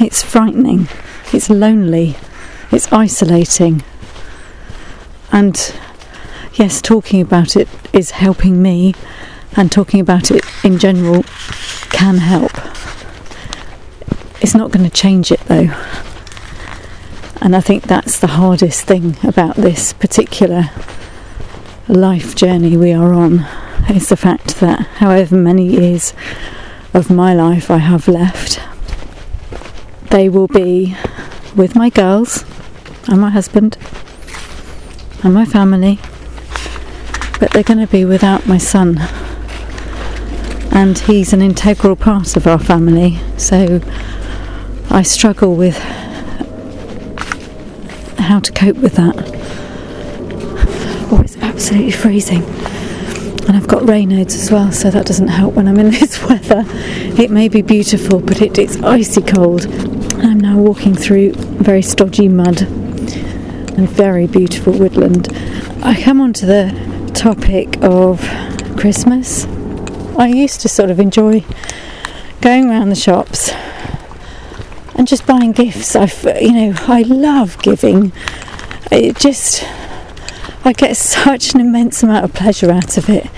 [0.00, 0.88] it's frightening.
[1.32, 2.16] It's lonely,
[2.70, 3.82] it's isolating.
[5.32, 5.74] And
[6.52, 8.94] yes, talking about it is helping me,
[9.56, 11.22] and talking about it in general
[11.88, 12.52] can help.
[14.42, 15.70] It's not going to change it though.
[17.44, 20.70] And I think that's the hardest thing about this particular
[21.88, 23.40] life journey we are on
[23.90, 26.14] is the fact that however many years
[26.94, 28.60] of my life I have left,
[30.10, 30.96] they will be
[31.56, 32.44] with my girls
[33.08, 33.76] and my husband
[35.24, 35.98] and my family,
[37.40, 38.98] but they're going to be without my son.
[40.70, 43.80] And he's an integral part of our family, so
[44.90, 45.76] I struggle with
[48.18, 49.14] how to cope with that.
[51.10, 52.42] Oh, it's absolutely freezing.
[53.46, 56.64] And I've got Raynaud's as well, so that doesn't help when I'm in this weather.
[57.20, 59.66] It may be beautiful, but it, it's icy cold.
[60.16, 65.28] I'm now walking through very stodgy mud and very beautiful woodland.
[65.82, 68.20] I come on to the topic of
[68.78, 69.46] Christmas.
[70.16, 71.44] I used to sort of enjoy
[72.40, 73.50] going around the shops
[74.94, 75.96] and just buying gifts.
[75.96, 78.12] I, you know, I love giving.
[78.90, 79.64] It just,
[80.64, 83.28] I get such an immense amount of pleasure out of it.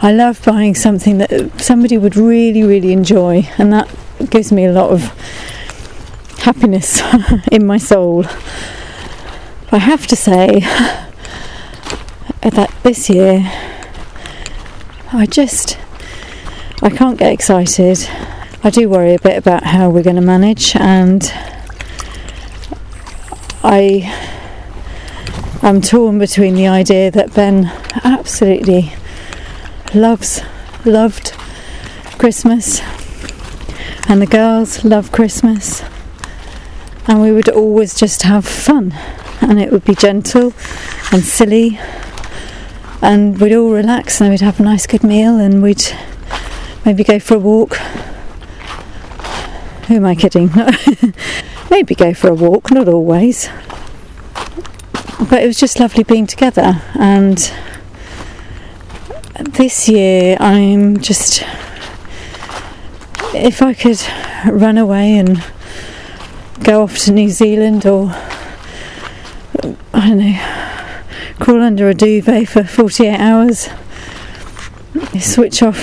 [0.00, 3.88] I love buying something that somebody would really, really enjoy, and that
[4.30, 5.02] gives me a lot of
[6.38, 7.00] happiness
[7.52, 8.24] in my soul.
[9.70, 10.60] I have to say
[12.42, 13.40] that this year
[15.12, 15.78] I just
[16.82, 17.98] I can't get excited.
[18.64, 21.20] I do worry a bit about how we're going to manage and
[23.64, 24.08] I
[25.64, 27.72] am torn between the idea that Ben
[28.04, 28.92] absolutely
[29.92, 30.42] loves
[30.84, 31.32] loved
[32.18, 32.80] Christmas
[34.08, 35.82] and the girls love Christmas
[37.08, 38.92] and we would always just have fun
[39.40, 40.52] and it would be gentle
[41.10, 41.80] and silly
[43.00, 45.82] and we'd all relax and we'd have a nice good meal and we'd
[46.84, 47.76] maybe go for a walk
[49.86, 50.50] who am I kidding?
[51.70, 53.48] Maybe go for a walk not always.
[55.28, 56.82] But it was just lovely being together.
[56.98, 57.38] And
[59.38, 61.42] this year I'm just
[63.34, 64.00] if I could
[64.46, 65.42] run away and
[66.62, 68.10] go off to New Zealand or
[69.94, 73.68] I don't know, crawl under a duvet for 48 hours,
[75.20, 75.78] switch off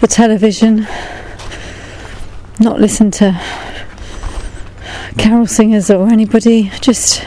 [0.00, 0.86] the television,
[2.58, 3.40] not listen to
[5.18, 7.22] carol singers or anybody, just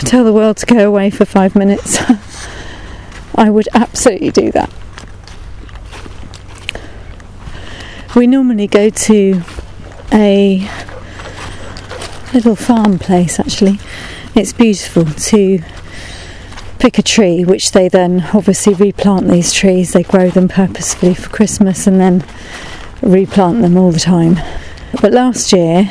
[0.00, 1.98] tell the world to go away for five minutes.
[3.34, 4.70] I would absolutely do that.
[8.14, 9.42] We normally go to
[10.12, 10.68] a
[12.32, 13.80] little farm place actually.
[14.36, 15.58] It's beautiful to
[16.78, 19.92] pick a tree, which they then obviously replant these trees.
[19.92, 22.24] They grow them purposefully for Christmas and then
[23.04, 24.38] replant them all the time.
[25.00, 25.90] But last year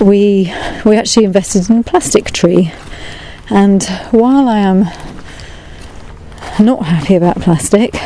[0.00, 0.52] we
[0.84, 2.72] we actually invested in a plastic tree,
[3.50, 4.84] and while I am
[6.60, 7.96] not happy about plastic,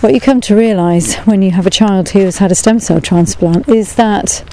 [0.00, 2.78] what you come to realise when you have a child who has had a stem
[2.78, 4.44] cell transplant is that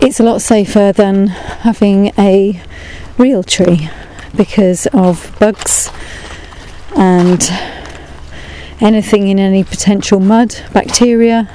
[0.00, 2.60] it's a lot safer than having a
[3.18, 3.90] real tree
[4.36, 5.90] because of bugs
[6.96, 7.50] and
[8.80, 11.48] anything in any potential mud, bacteria.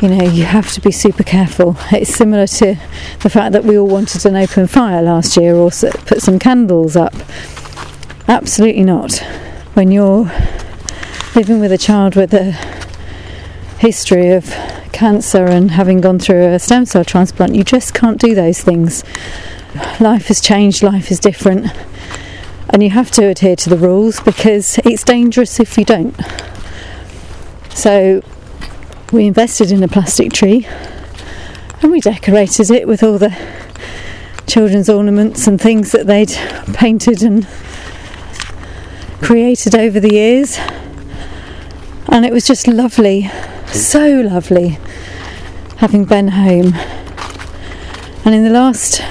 [0.00, 1.76] You know, you have to be super careful.
[1.92, 2.76] It's similar to
[3.20, 6.96] the fact that we all wanted an open fire last year or put some candles
[6.96, 7.14] up.
[8.28, 9.18] Absolutely not.
[9.74, 10.30] When you're
[11.34, 12.52] living with a child with a
[13.78, 14.44] history of
[14.92, 19.04] cancer and having gone through a stem cell transplant, you just can't do those things.
[20.00, 21.66] Life has changed, life is different,
[22.70, 26.14] and you have to adhere to the rules because it's dangerous if you don't.
[27.74, 28.22] So,
[29.12, 30.66] we invested in a plastic tree
[31.82, 33.36] and we decorated it with all the
[34.46, 36.32] children's ornaments and things that they'd
[36.74, 37.46] painted and
[39.20, 40.58] created over the years
[42.08, 43.30] and it was just lovely,
[43.68, 44.78] so lovely
[45.78, 46.74] having Ben home.
[48.24, 49.02] And in the last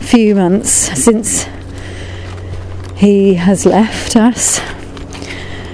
[0.00, 1.46] few months since
[3.02, 4.60] he has left us,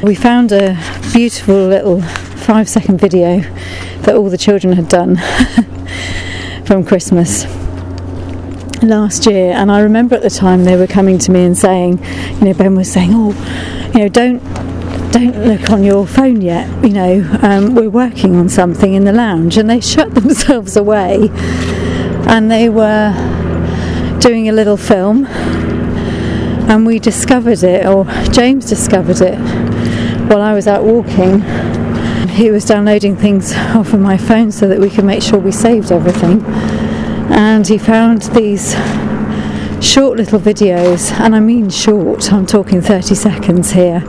[0.02, 0.78] we found a
[1.12, 3.40] beautiful little five second video
[4.00, 5.16] that all the children had done
[6.64, 7.44] from Christmas
[8.82, 9.52] last year.
[9.52, 12.02] And I remember at the time they were coming to me and saying
[12.38, 13.32] you know Ben was saying oh
[13.92, 14.42] you know don't
[15.12, 16.66] don't look on your phone yet.
[16.82, 21.28] You know, um, we're working on something in the lounge, and they shut themselves away,
[22.26, 23.12] and they were
[24.18, 25.26] doing a little film,
[26.68, 29.38] and we discovered it, or James discovered it,
[30.28, 31.42] while I was out walking.
[32.28, 35.50] He was downloading things off of my phone so that we could make sure we
[35.50, 36.44] saved everything,
[37.30, 38.74] and he found these
[39.84, 44.04] short little videos, and I mean short, I'm talking 30 seconds here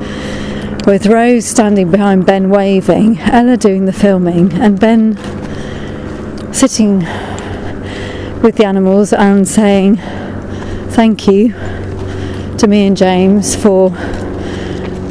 [0.85, 5.15] with Rose standing behind Ben waving, Ella doing the filming, and Ben
[6.53, 6.99] sitting
[8.41, 9.97] with the animals and saying
[10.89, 11.53] thank you
[12.59, 13.89] to me and James for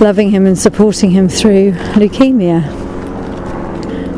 [0.00, 2.62] loving him and supporting him through leukemia.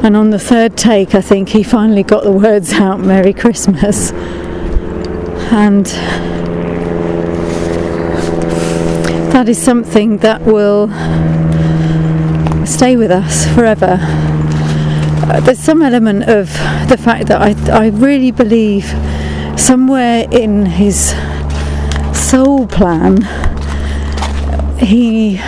[0.02, 4.10] And on the third take, I think he finally got the words out Merry Christmas.
[5.52, 5.86] And
[9.32, 10.88] that is something that will
[12.66, 13.96] stay with us forever.
[15.44, 16.48] There's some element of
[16.88, 18.86] the fact that I, I really believe
[19.56, 21.14] somewhere in his
[22.30, 23.22] soul plan
[24.78, 25.40] he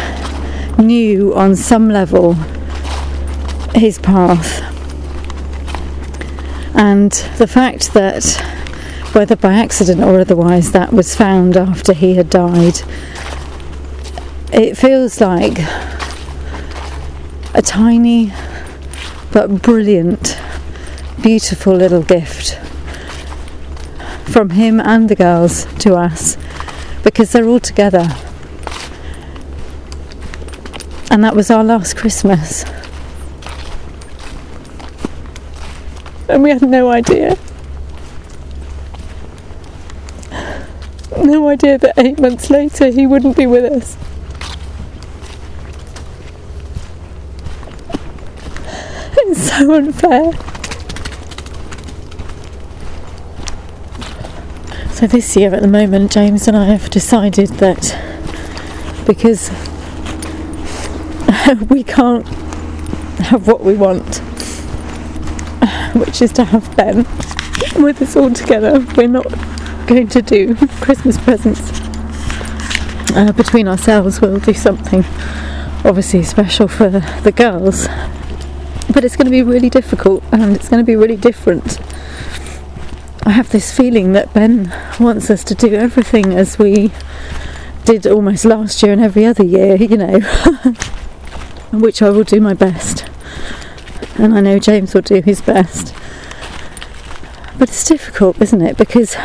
[0.79, 2.33] knew on some level
[3.73, 4.61] his path.
[6.75, 8.25] And the fact that,
[9.13, 12.81] whether by accident or otherwise, that was found after he had died,
[14.53, 15.61] it feels like
[17.55, 18.33] a tiny
[19.31, 20.37] but brilliant,
[21.23, 22.59] beautiful little gift
[24.29, 26.37] from him and the girls to us
[27.03, 28.09] because they're all together.
[31.11, 32.65] And that was our last Christmas.
[36.29, 37.37] And we had no idea.
[41.23, 43.97] No idea that eight months later he wouldn't be with us.
[49.15, 50.33] It's so unfair.
[55.03, 57.99] So this year at the moment, James and I have decided that
[59.05, 59.51] because
[61.69, 62.25] we can't
[63.19, 64.19] have what we want,
[65.97, 66.99] which is to have Ben
[67.83, 69.27] with us all together, we're not
[69.89, 71.81] going to do Christmas presents
[73.17, 74.21] uh, between ourselves.
[74.21, 75.01] We'll do something
[75.85, 77.89] obviously special for the girls,
[78.95, 81.81] but it's going to be really difficult and it's going to be really different
[83.25, 86.91] I have this feeling that Ben wants us to do everything as we
[87.85, 90.21] did almost last year and every other year, you know,
[91.73, 93.09] which I will do my best.
[94.17, 95.95] And I know James will do his best.
[97.59, 98.77] But it's difficult, isn't it?
[98.77, 99.17] Because,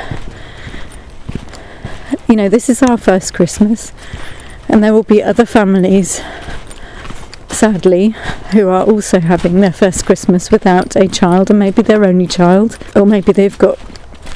[2.29, 3.93] you know, this is our first Christmas,
[4.69, 6.21] and there will be other families
[7.49, 8.09] sadly,
[8.51, 12.77] who are also having their first Christmas without a child, and maybe their only child,
[12.95, 13.79] or maybe they've got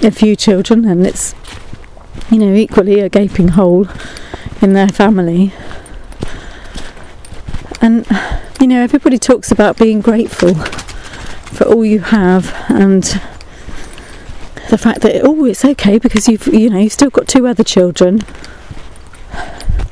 [0.04, 1.36] a few children and it's,
[2.32, 3.88] you know, equally a gaping hole
[4.62, 5.54] in their family.
[7.82, 8.06] And,
[8.60, 13.04] you know, everybody talks about being grateful for all you have and
[14.70, 17.64] the fact that, oh, it's okay because you've, you know, you've still got two other
[17.64, 18.22] children.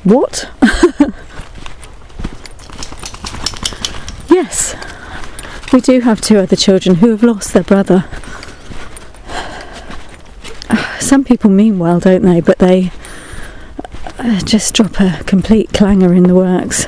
[0.04, 0.48] What?
[4.30, 4.76] Yes,
[5.72, 8.04] we do have two other children who have lost their brother.
[11.00, 12.40] Some people mean well, don't they?
[12.40, 12.92] But they
[14.18, 16.86] uh, just drop a complete clanger in the works.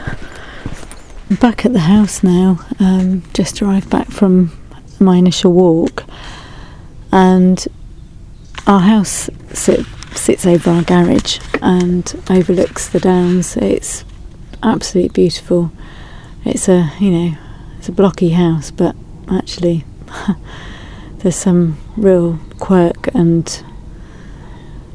[1.29, 4.53] I'm back at the house now, um, just arrived back from
[5.01, 6.05] my initial walk,
[7.11, 7.67] and
[8.67, 9.85] our house sit,
[10.15, 13.57] sits over our garage and overlooks the downs.
[13.57, 14.05] It's
[14.63, 15.73] absolutely beautiful
[16.45, 17.37] it's a you know
[17.79, 18.95] it's a blocky house, but
[19.31, 19.85] actually
[21.19, 23.65] there's some real quirk and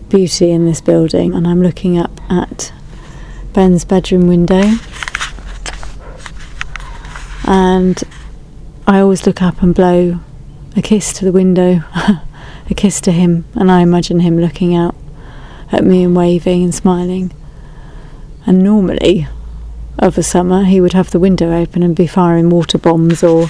[0.09, 1.33] beauty in this building.
[1.33, 2.71] And I'm looking up at
[3.53, 4.63] Ben's bedroom window,
[7.45, 8.03] and
[8.85, 10.19] I always look up and blow
[10.75, 11.81] a kiss to the window,
[12.69, 14.95] a kiss to him, and I imagine him looking out
[15.71, 17.33] at me and waving and smiling.
[18.45, 19.27] And normally
[19.97, 23.49] of a summer, he would have the window open and be firing water bombs or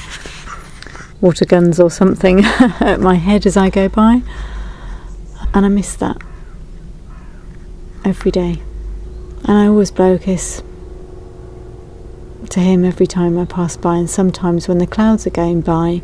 [1.20, 4.22] water guns or something at my head as I go by.
[5.54, 6.18] And I miss that
[8.06, 8.62] every day.
[9.44, 10.62] And I always blow a kiss
[12.50, 13.98] to him every time I pass by.
[13.98, 16.02] And sometimes when the clouds are going by,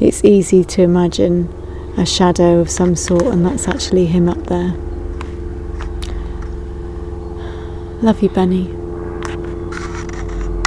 [0.00, 1.48] it's easy to imagine
[1.96, 4.74] a shadow of some sort, and that's actually him up there.
[8.02, 8.85] Love you, Benny.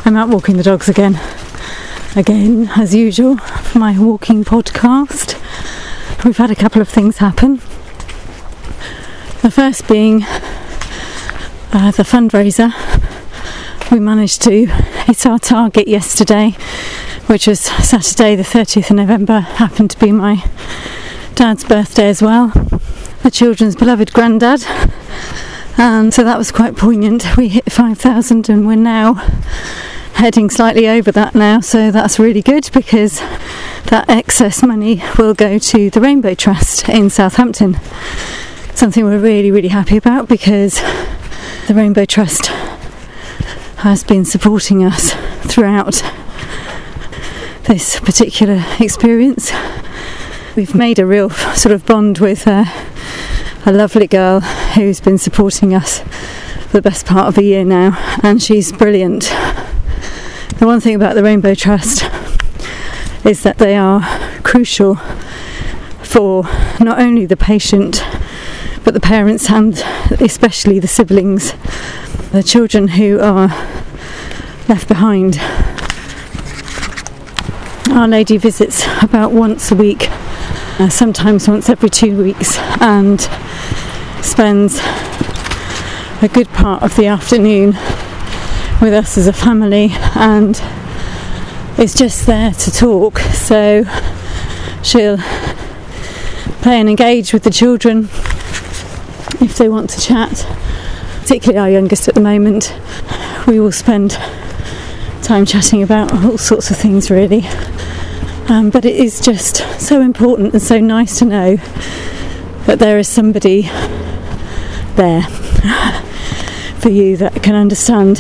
[0.10, 1.20] I'm out walking the dogs again.
[2.16, 3.36] Again, as usual,
[3.76, 5.36] my walking podcast.
[6.26, 7.58] We've had a couple of things happen.
[9.44, 10.24] The first being
[11.74, 12.74] uh, the fundraiser.
[13.92, 16.58] We managed to hit our target yesterday,
[17.28, 20.44] which was Saturday, the 30th of November, happened to be my
[21.36, 22.48] dad's birthday as well,
[23.22, 24.66] the children's beloved granddad.
[25.78, 27.38] And so that was quite poignant.
[27.38, 29.24] We hit 5,000 and we're now
[30.20, 33.22] heading slightly over that now, so that's really good because
[33.86, 37.78] that excess money will go to the Rainbow Trust in Southampton.
[38.76, 40.82] Something we're really, really happy about because
[41.68, 42.48] the Rainbow Trust
[43.78, 45.14] has been supporting us
[45.50, 46.04] throughout
[47.64, 49.54] this particular experience.
[50.54, 52.66] We've made a real sort of bond with uh,
[53.66, 57.98] a lovely girl who's been supporting us for the best part of a year now,
[58.22, 59.32] and she's brilliant.
[60.58, 62.04] The one thing about the Rainbow Trust
[63.24, 64.02] is that they are
[64.44, 64.96] crucial
[66.04, 66.44] for
[66.80, 68.04] not only the patient
[68.84, 69.78] but the parents and
[70.20, 71.54] especially the siblings,
[72.32, 73.50] the children who are
[74.68, 75.38] left behind.
[77.92, 80.10] Our Lady visits about once a week,
[80.80, 83.22] uh, sometimes once every two weeks, and
[84.24, 84.80] spends
[86.22, 87.74] a good part of the afternoon
[88.82, 90.62] with us as a family and
[91.78, 93.20] is just there to talk.
[93.20, 93.84] So
[94.84, 95.18] she'll
[96.62, 98.10] play and engage with the children
[99.42, 100.46] if they want to chat,
[101.22, 102.74] particularly our youngest at the moment.
[103.48, 104.12] We will spend
[105.24, 107.44] time chatting about all sorts of things, really.
[108.48, 111.56] Um, but it is just so important and so nice to know
[112.66, 113.64] that there is somebody
[114.96, 115.22] there
[116.80, 118.18] for you that can understand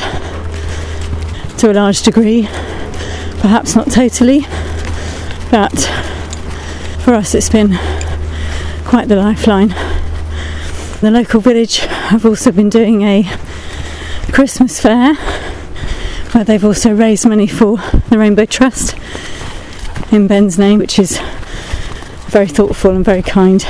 [1.60, 2.43] to a large degree,
[3.41, 4.45] perhaps not totally,
[5.51, 5.78] but
[7.03, 7.78] for us it's been
[8.86, 9.68] quite the lifeline.
[11.01, 13.24] The local village have also been doing a
[14.32, 15.16] Christmas fair
[16.32, 17.76] where they've also raised money for
[18.10, 18.95] the Rainbow Trust
[20.14, 21.20] in Ben's name, which is
[22.28, 23.68] very thoughtful and very kind.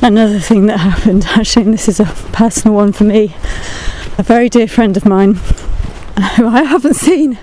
[0.00, 3.36] Another thing that happened, actually, and this is a personal one for me,
[4.16, 5.38] a very dear friend of mine
[6.36, 7.36] who I haven't seen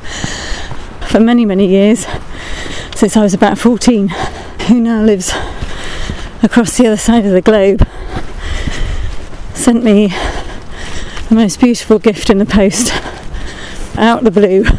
[1.08, 2.08] for many, many years
[2.96, 4.08] since I was about 14,
[4.68, 5.32] who now lives
[6.42, 7.88] across the other side of the globe
[9.54, 10.08] sent me
[11.30, 12.92] the most beautiful gift in the post
[13.98, 14.66] out the blue.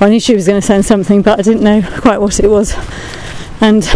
[0.00, 2.40] Well, I knew she was going to send something, but I didn't know quite what
[2.40, 2.74] it was.
[3.60, 3.88] And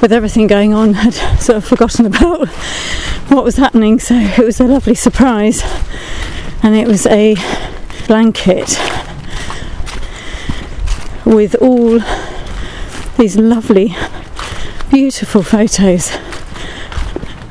[0.00, 2.48] with everything going on, I'd sort of forgotten about
[3.28, 3.98] what was happening.
[3.98, 5.62] So it was a lovely surprise,
[6.62, 7.36] and it was a
[8.06, 8.78] blanket
[11.24, 11.98] with all
[13.18, 13.94] these lovely
[14.90, 16.10] beautiful photos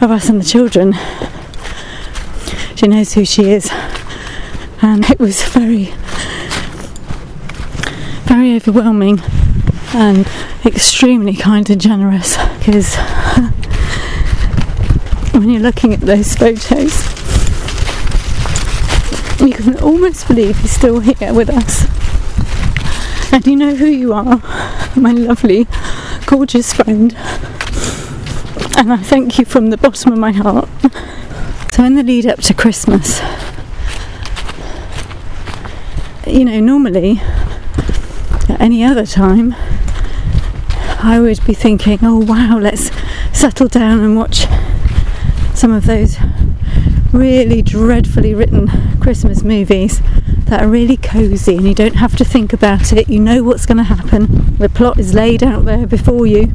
[0.01, 0.93] of us and the children.
[2.75, 3.69] She knows who she is,
[4.81, 5.93] and it was very,
[8.25, 9.21] very overwhelming
[9.93, 10.27] and
[10.65, 12.95] extremely kind and generous because
[15.33, 17.16] when you're looking at those photos,
[19.39, 21.85] you can almost believe he's still here with us.
[23.31, 24.41] And you know who you are,
[24.95, 25.67] my lovely
[26.25, 27.15] gorgeous friend.
[28.77, 30.69] And I thank you from the bottom of my heart.
[31.71, 33.19] So, in the lead up to Christmas,
[36.25, 37.19] you know, normally
[38.49, 39.53] at any other time,
[40.99, 42.89] I would be thinking, oh wow, let's
[43.37, 44.47] settle down and watch
[45.53, 46.17] some of those
[47.17, 50.01] really dreadfully written Christmas movies
[50.45, 53.09] that are really cosy and you don't have to think about it.
[53.09, 54.55] You know what's going to happen.
[54.57, 56.51] The plot is laid out there before you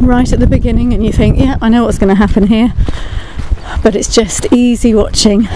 [0.00, 2.72] right at the beginning, and you think, yeah, I know what's going to happen here.
[3.82, 5.48] But it's just easy watching,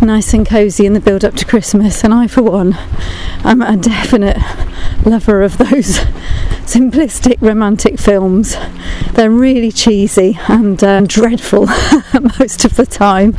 [0.00, 2.02] nice and cosy in the build up to Christmas.
[2.02, 2.76] And I, for one,
[3.44, 4.38] I'm a definite
[5.04, 5.98] lover of those
[6.64, 8.56] simplistic romantic films.
[9.12, 11.66] They're really cheesy and uh, dreadful
[12.38, 13.34] most of the time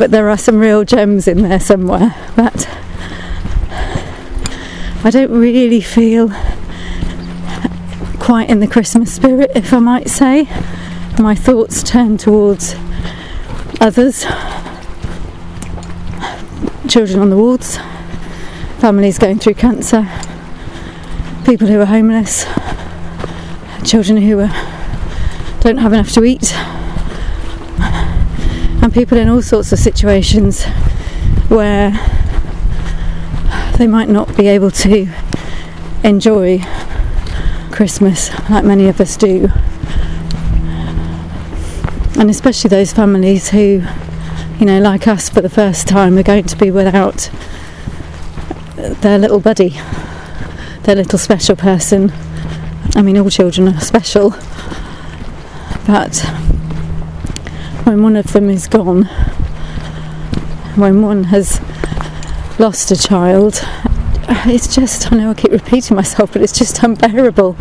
[0.00, 2.14] but there are some real gems in there somewhere.
[2.34, 2.66] But
[5.04, 6.30] I don't really feel
[8.18, 10.48] quite in the Christmas spirit, if I might say.
[11.18, 12.74] My thoughts turn towards
[13.78, 14.24] others,
[16.88, 17.76] children on the wards,
[18.78, 20.08] families going through cancer,
[21.50, 22.44] people who are homeless,
[23.84, 24.52] children who are,
[25.58, 26.54] don't have enough to eat
[28.80, 30.62] and people in all sorts of situations
[31.48, 31.90] where
[33.78, 35.08] they might not be able to
[36.04, 36.60] enjoy
[37.72, 39.48] Christmas like many of us do.
[42.16, 43.82] And especially those families who,
[44.60, 47.28] you know, like us for the first time, are going to be without
[48.76, 49.80] their little buddy,
[50.84, 52.12] their little special person.
[52.96, 54.30] I mean, all children are special,
[55.86, 56.16] but
[57.84, 59.04] when one of them is gone,
[60.76, 61.60] when one has
[62.58, 63.60] lost a child,
[64.46, 67.56] it's just, I know I keep repeating myself, but it's just unbearable.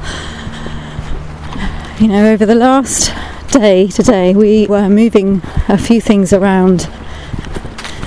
[1.99, 3.13] You know, over the last
[3.51, 6.89] day today, we were moving a few things around.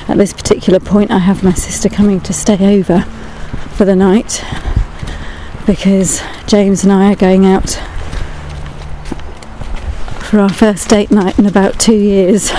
[0.09, 3.03] At this particular point, I have my sister coming to stay over
[3.77, 4.45] for the night
[5.67, 7.71] because James and I are going out
[10.23, 12.51] for our first date night in about two years.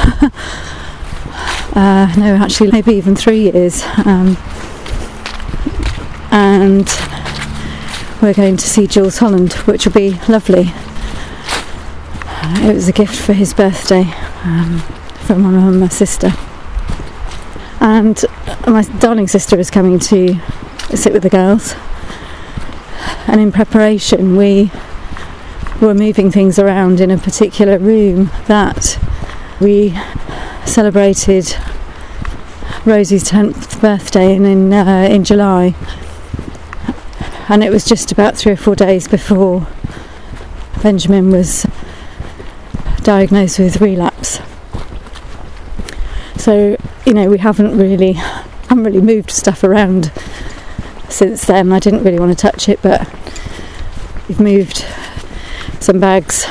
[1.73, 3.83] uh, no, actually, maybe even three years.
[4.05, 4.37] Um,
[6.31, 6.87] and
[8.21, 10.71] we're going to see Jools Holland, which will be lovely.
[12.65, 14.03] It was a gift for his birthday
[14.43, 14.79] um,
[15.25, 16.31] from my mum and my sister.
[17.79, 18.23] And
[18.67, 20.39] my darling sister is coming to
[20.95, 21.75] sit with the girls.
[23.27, 24.71] And in preparation, we
[25.81, 28.99] were moving things around in a particular room that
[29.59, 29.97] we
[30.65, 31.55] celebrated
[32.85, 35.75] Rosie's 10th birthday in in, uh, in July,
[37.49, 39.67] and it was just about three or four days before
[40.81, 41.65] Benjamin was
[43.03, 44.39] diagnosed with relapse.
[46.37, 50.11] So you know we haven't really haven't really moved stuff around
[51.13, 51.71] since then.
[51.71, 53.07] I didn't really want to touch it, but
[54.27, 54.85] we've moved
[55.79, 56.45] some bags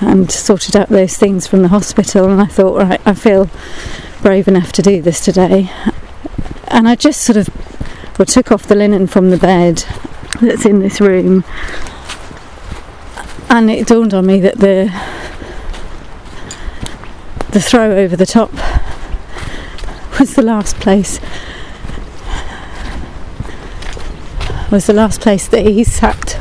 [0.00, 3.50] and sorted out those things from the hospital, and I thought, right, I feel
[4.22, 5.70] brave enough to do this today.
[6.68, 7.48] And I just sort of
[8.18, 9.84] well, took off the linen from the bed
[10.40, 11.44] that's in this room,
[13.48, 14.92] and it dawned on me that the
[17.50, 18.52] the throw over the top
[20.18, 21.20] was the last place
[24.70, 26.32] was the last place that he sat.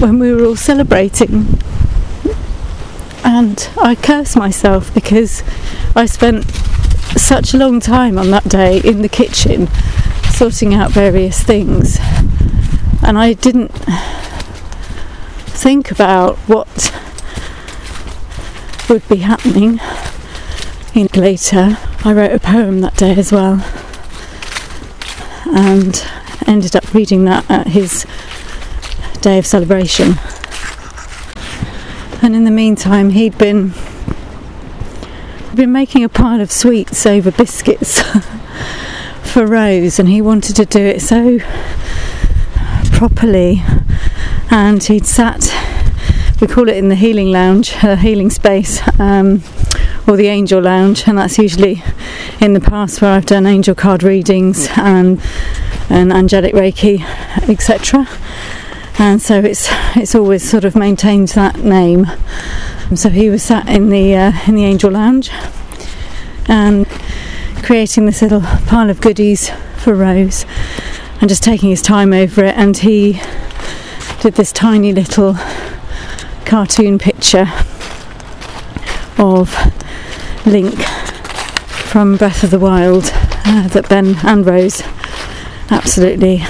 [0.00, 1.46] When we were all celebrating.
[3.24, 5.42] And I curse myself because
[5.94, 6.44] I spent
[7.16, 9.68] such a long time on that day in the kitchen
[10.30, 11.98] sorting out various things.
[13.02, 13.72] And I didn't
[15.48, 16.92] think about what
[18.88, 19.80] would be happening.
[19.80, 20.15] in
[20.96, 23.62] later I wrote a poem that day as well
[25.54, 26.02] and
[26.46, 28.06] ended up reading that at his
[29.20, 30.14] day of celebration.
[32.22, 33.74] And in the meantime he'd been
[35.54, 38.00] been making a pile of sweets over biscuits
[39.22, 41.40] for Rose and he wanted to do it so
[42.92, 43.62] properly.
[44.50, 45.52] And he'd sat
[46.40, 49.42] we call it in the healing lounge a healing space um,
[50.06, 51.82] or the angel lounge and that's usually
[52.40, 55.20] in the past where I've done angel card readings and
[55.88, 57.02] and angelic reiki
[57.48, 58.06] etc
[58.98, 62.06] and so it's it's always sort of maintained that name.
[62.94, 65.30] So he was sat in the uh, in the Angel Lounge
[66.46, 66.86] and
[67.62, 70.46] creating this little pile of goodies for Rose
[71.20, 72.56] and just taking his time over it.
[72.56, 73.20] And he
[74.20, 75.36] did this tiny little
[76.46, 77.52] cartoon picture
[79.18, 79.50] of
[80.46, 80.78] Link
[81.90, 83.10] from Breath of the Wild
[83.44, 84.80] uh, that Ben and Rose
[85.70, 86.44] absolutely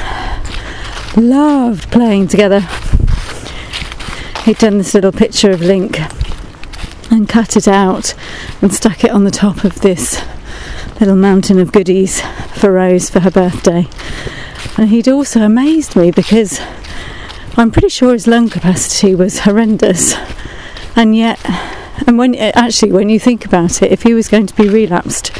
[1.17, 2.61] loved playing together.
[4.45, 5.99] He'd done this little picture of Link
[7.11, 8.15] and cut it out
[8.61, 10.23] and stuck it on the top of this
[11.01, 12.21] little mountain of goodies
[12.55, 13.89] for Rose for her birthday.
[14.77, 16.61] And he'd also amazed me because
[17.57, 20.15] I'm pretty sure his lung capacity was horrendous.
[20.95, 21.41] And yet,
[22.07, 24.69] and when uh, actually, when you think about it, if he was going to be
[24.69, 25.31] relapsed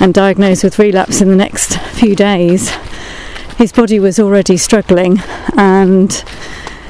[0.00, 2.70] and diagnosed with relapse in the next few days,
[3.56, 5.18] his body was already struggling,
[5.56, 6.24] and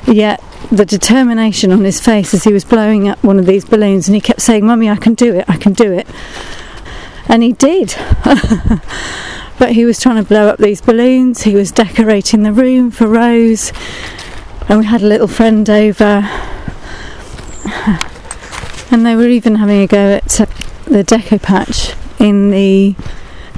[0.06, 4.08] yet the determination on his face as he was blowing up one of these balloons,
[4.08, 6.06] and he kept saying, Mummy, I can do it, I can do it.
[7.26, 7.94] And he did.
[9.58, 13.06] but he was trying to blow up these balloons, he was decorating the room for
[13.06, 13.72] Rose,
[14.68, 16.28] and we had a little friend over.
[18.90, 22.94] And they were even having a go at the deco patch in the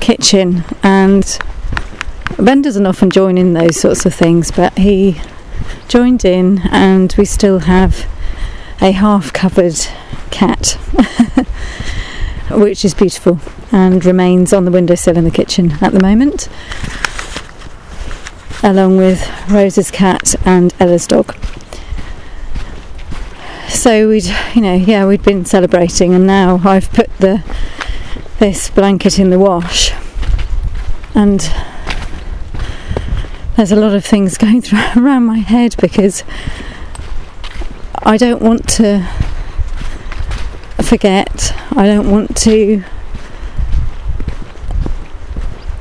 [0.00, 1.38] kitchen, and
[2.38, 5.20] Ben doesn't often join in those sorts of things, but he
[5.88, 8.06] joined in, and we still have
[8.80, 9.76] a half covered
[10.30, 10.72] cat,
[12.50, 13.38] which is beautiful
[13.70, 16.48] and remains on the windowsill in the kitchen at the moment,
[18.62, 21.36] along with Rose's cat and Ella's dog.
[23.70, 27.42] So we'd, you know, yeah, we'd been celebrating, and now I've put the
[28.40, 29.92] this blanket in the wash,
[31.14, 31.40] and
[33.56, 36.24] there's a lot of things going through around my head because
[38.02, 39.08] I don't want to
[40.82, 41.54] forget.
[41.70, 42.82] I don't want to,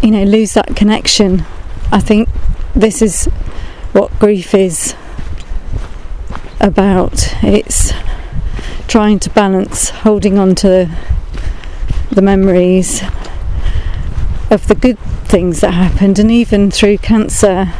[0.04, 1.44] you know, lose that connection.
[1.92, 2.30] I think
[2.76, 3.26] this is
[3.94, 4.96] what grief is
[6.60, 7.34] about.
[7.44, 7.94] It's
[8.88, 10.90] trying to balance holding on to
[12.12, 13.02] the memories
[14.50, 17.72] of the good things that happened, and even through cancer,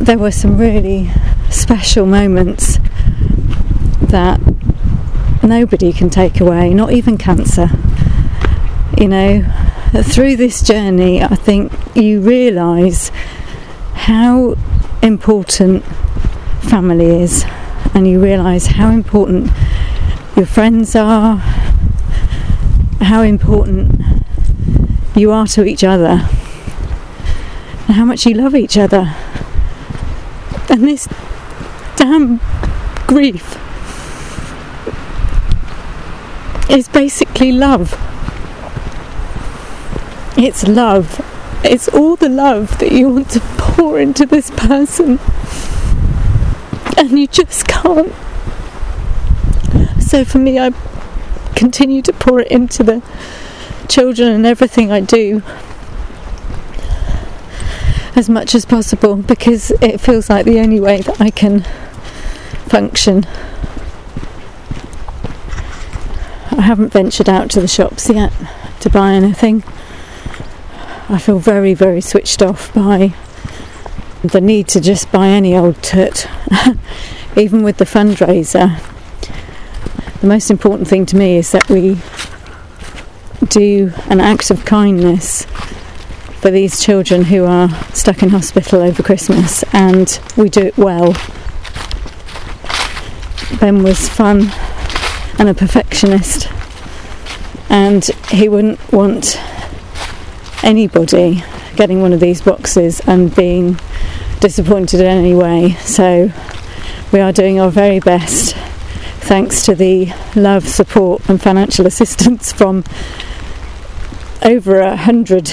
[0.00, 1.10] there were some really
[1.48, 2.78] special moments
[4.00, 4.40] that
[5.42, 7.68] nobody can take away, not even cancer.
[8.98, 9.44] You know,
[10.02, 13.10] through this journey, I think you realise
[13.94, 14.56] how
[15.02, 15.84] important
[16.60, 17.44] family is,
[17.94, 19.50] and you realise how important
[20.36, 21.36] your friends are,
[23.00, 24.00] how important
[25.16, 26.28] you are to each other,
[27.86, 29.14] and how much you love each other.
[30.68, 31.08] And this
[31.96, 32.40] damn
[33.06, 33.58] grief
[36.70, 37.98] is basically love.
[40.36, 41.20] It's love.
[41.64, 45.18] It's all the love that you want to pour into this person.
[47.00, 48.12] And you just can't.
[50.02, 50.70] So for me, I
[51.56, 53.02] continue to pour it into the
[53.88, 55.42] children and everything I do
[58.14, 61.62] as much as possible because it feels like the only way that I can
[62.66, 63.24] function.
[66.50, 68.30] I haven't ventured out to the shops yet
[68.80, 69.64] to buy anything.
[71.08, 73.14] I feel very, very switched off by
[74.22, 76.28] the need to just buy any old tut,
[77.36, 78.80] even with the fundraiser.
[80.20, 81.98] The most important thing to me is that we
[83.48, 85.46] do an act of kindness
[86.40, 91.14] for these children who are stuck in hospital over Christmas and we do it well.
[93.58, 94.50] Ben was fun
[95.38, 96.48] and a perfectionist
[97.70, 99.38] and he wouldn't want
[100.62, 101.42] anybody
[101.76, 103.78] getting one of these boxes and being
[104.40, 105.72] disappointed in any way.
[105.80, 106.32] So
[107.12, 108.56] we are doing our very best
[109.20, 112.82] thanks to the love, support and financial assistance from
[114.42, 115.52] over a hundred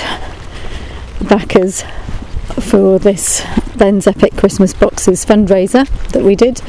[1.27, 1.83] backers
[2.61, 6.61] for this Ben's Epic Christmas Boxes fundraiser that we did.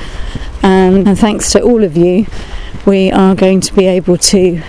[0.63, 2.27] Um, and thanks to all of you,
[2.85, 4.61] we are going to be able to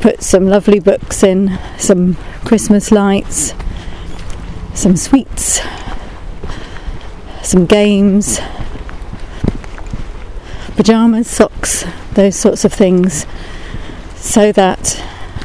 [0.00, 3.54] put some lovely books in, some Christmas lights,
[4.74, 5.60] some sweets,
[7.44, 8.40] some games,
[10.76, 11.84] pyjamas, socks,
[12.14, 13.26] those sorts of things,
[14.16, 14.92] so that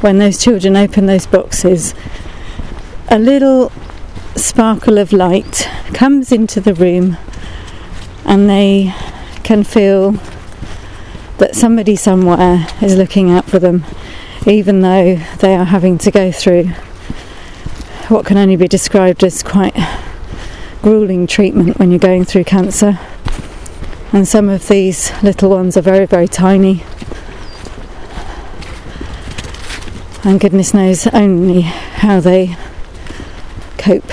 [0.00, 1.94] when those children open those boxes,
[3.08, 3.70] a little
[4.34, 7.16] sparkle of light comes into the room
[8.24, 8.94] and they
[9.42, 10.12] can feel
[11.38, 13.84] that somebody somewhere is looking out for them,
[14.46, 16.64] even though they are having to go through
[18.08, 19.76] what can only be described as quite
[20.82, 22.98] grueling treatment when you're going through cancer.
[24.12, 26.82] And some of these little ones are very, very tiny.
[30.24, 32.56] And goodness knows only how they
[33.78, 34.10] cope.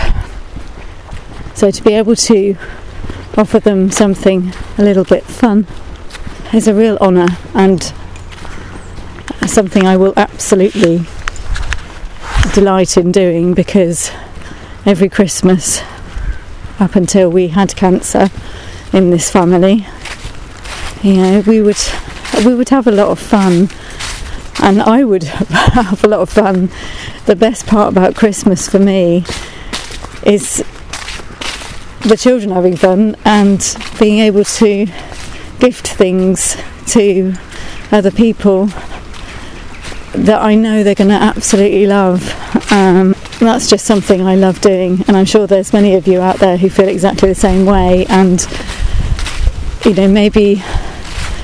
[1.56, 2.56] So to be able to
[3.38, 5.68] offer them something a little bit fun
[6.54, 7.94] is a real honour and
[9.46, 11.02] something I will absolutely
[12.54, 14.12] delight in doing because
[14.86, 15.82] every Christmas
[16.80, 18.30] up until we had cancer
[18.94, 19.86] in this family
[21.04, 21.78] you know we would
[22.46, 23.70] we would have a lot of fun
[24.62, 26.70] and I would have a lot of fun
[27.26, 29.24] the best part about Christmas for me
[30.24, 30.64] is
[32.02, 34.88] the children having fun and being able to
[35.60, 36.56] gift things
[36.88, 37.34] to
[37.92, 38.68] other people
[40.14, 42.34] that I know they're going to absolutely love.
[42.72, 43.16] Um,
[43.46, 46.58] that's just something I love doing, and I'm sure there's many of you out there
[46.58, 48.06] who feel exactly the same way.
[48.10, 48.46] And
[49.86, 50.64] you know, maybe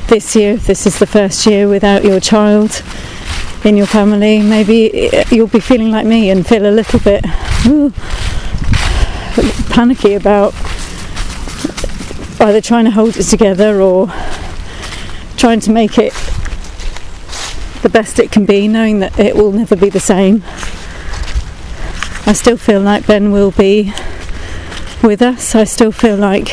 [0.07, 2.81] this year, if this is the first year without your child
[3.63, 7.23] in your family, maybe eh, you'll be feeling like me and feel a little bit.
[7.67, 7.91] Ooh,
[9.69, 10.53] panicky about
[12.41, 14.07] either trying to hold it together or
[15.37, 16.13] trying to make it
[17.83, 20.43] the best it can be, knowing that it will never be the same.
[22.25, 23.93] I still feel like Ben will be
[25.03, 25.55] with us.
[25.55, 26.49] I still feel like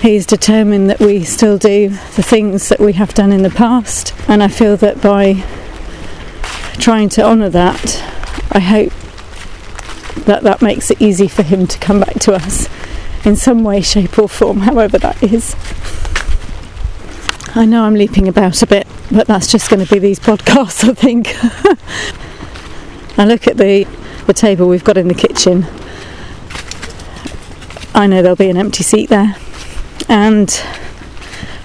[0.00, 4.14] he's determined that we still do the things that we have done in the past,
[4.28, 5.42] and I feel that by
[6.74, 8.02] trying to honour that,
[8.52, 8.92] I hope
[10.26, 12.68] that that makes it easy for him to come back to us
[13.24, 15.56] in some way, shape, or form, however that is.
[17.54, 20.84] I know I'm leaping about a bit, but that's just going to be these podcasts,
[20.88, 21.34] I think.
[23.18, 23.86] I look at the,
[24.26, 25.66] the table we've got in the kitchen.
[27.94, 29.36] I know there'll be an empty seat there,
[30.08, 30.50] and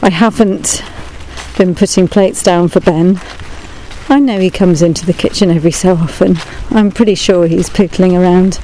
[0.01, 0.83] I haven't
[1.57, 3.19] been putting plates down for Ben
[4.11, 6.37] I know he comes into the kitchen every so often.
[6.71, 8.59] I'm pretty sure he's pootling around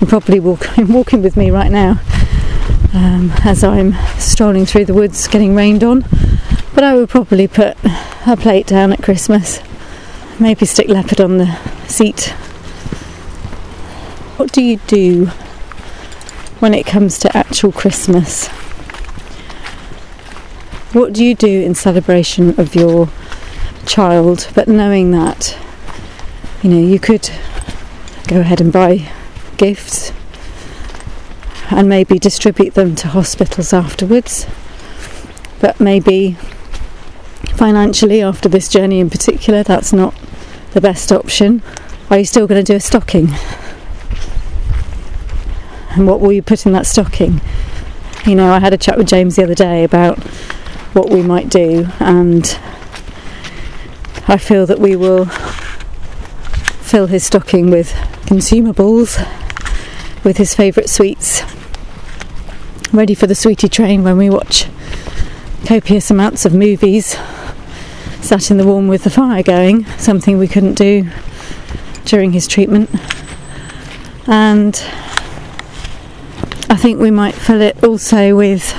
[0.00, 2.00] and probably walking, walking with me right now
[2.94, 6.06] um, as I'm strolling through the woods getting rained on.
[6.74, 7.76] But I will probably put
[8.26, 9.60] a plate down at Christmas,
[10.40, 11.54] maybe stick leopard on the
[11.88, 12.34] seat
[14.36, 15.26] What do you do
[16.60, 18.48] when it comes to actual Christmas?
[20.92, 23.08] What do you do in celebration of your
[23.86, 25.56] child, but knowing that,
[26.62, 27.30] you know, you could
[28.28, 29.08] go ahead and buy
[29.56, 30.12] gifts
[31.70, 34.46] and maybe distribute them to hospitals afterwards,
[35.60, 36.32] but maybe
[37.54, 40.14] financially after this journey in particular, that's not
[40.72, 41.62] the best option.
[42.10, 43.28] Are you still going to do a stocking?
[45.96, 47.40] And what will you put in that stocking?
[48.26, 50.18] You know, I had a chat with James the other day about
[50.92, 52.44] what we might do, and
[54.28, 55.26] I feel that we will
[56.86, 57.92] fill his stocking with
[58.26, 59.18] consumables,
[60.24, 61.42] with his favourite sweets,
[62.92, 64.66] ready for the sweetie train when we watch
[65.64, 67.16] copious amounts of movies,
[68.20, 71.08] sat in the warm with the fire going, something we couldn't do
[72.04, 72.90] during his treatment.
[74.26, 74.74] And
[76.68, 78.74] I think we might fill it also with,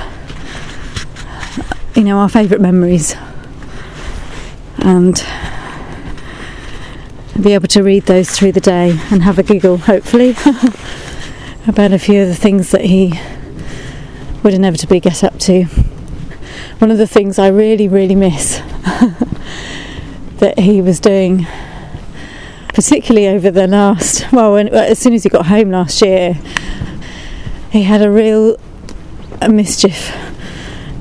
[1.94, 3.16] you know, our favourite memories
[4.78, 5.24] and
[7.40, 10.30] be able to read those through the day and have a giggle, hopefully,
[11.66, 13.18] about a few of the things that he
[14.42, 15.64] would inevitably get up to.
[16.78, 18.58] One of the things I really, really miss
[20.38, 21.46] that he was doing,
[22.68, 26.38] particularly over the last, well, when, as soon as he got home last year,
[27.70, 28.56] he had a real
[29.40, 30.12] a mischief,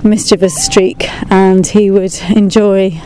[0.03, 3.01] mischievous streak, and he would enjoy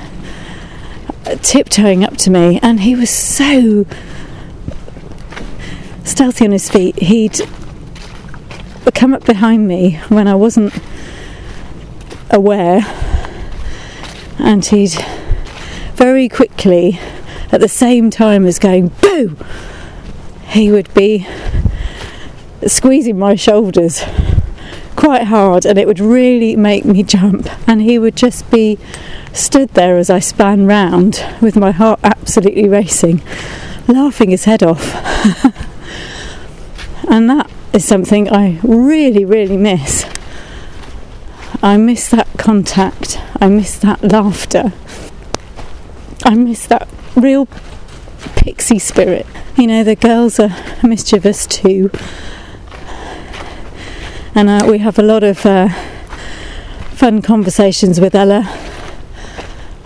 [1.42, 3.86] tiptoeing up to me, and he was so
[6.04, 6.98] stealthy on his feet.
[7.00, 7.40] He'd
[8.94, 10.74] come up behind me when I wasn't
[12.30, 12.82] aware,
[14.38, 14.94] and he'd
[15.96, 17.00] very quickly,
[17.52, 19.38] at the same time as going boo,
[20.48, 21.26] he would be
[22.68, 24.04] squeezing my shoulders
[24.96, 27.50] quite hard, and it would really make me jump.
[27.68, 28.78] And he would just be
[29.34, 33.22] stood there as I span round with my heart absolutely racing,
[33.88, 34.96] laughing his head off.
[37.10, 40.06] and that is something I really, really miss.
[41.64, 44.74] I miss that contact, I miss that laughter,
[46.24, 47.48] I miss that real
[48.36, 49.28] pixie spirit.
[49.58, 51.92] You know, the girls are mischievous too,
[54.34, 55.70] and uh, we have a lot of uh,
[56.92, 58.44] fun conversations with Ella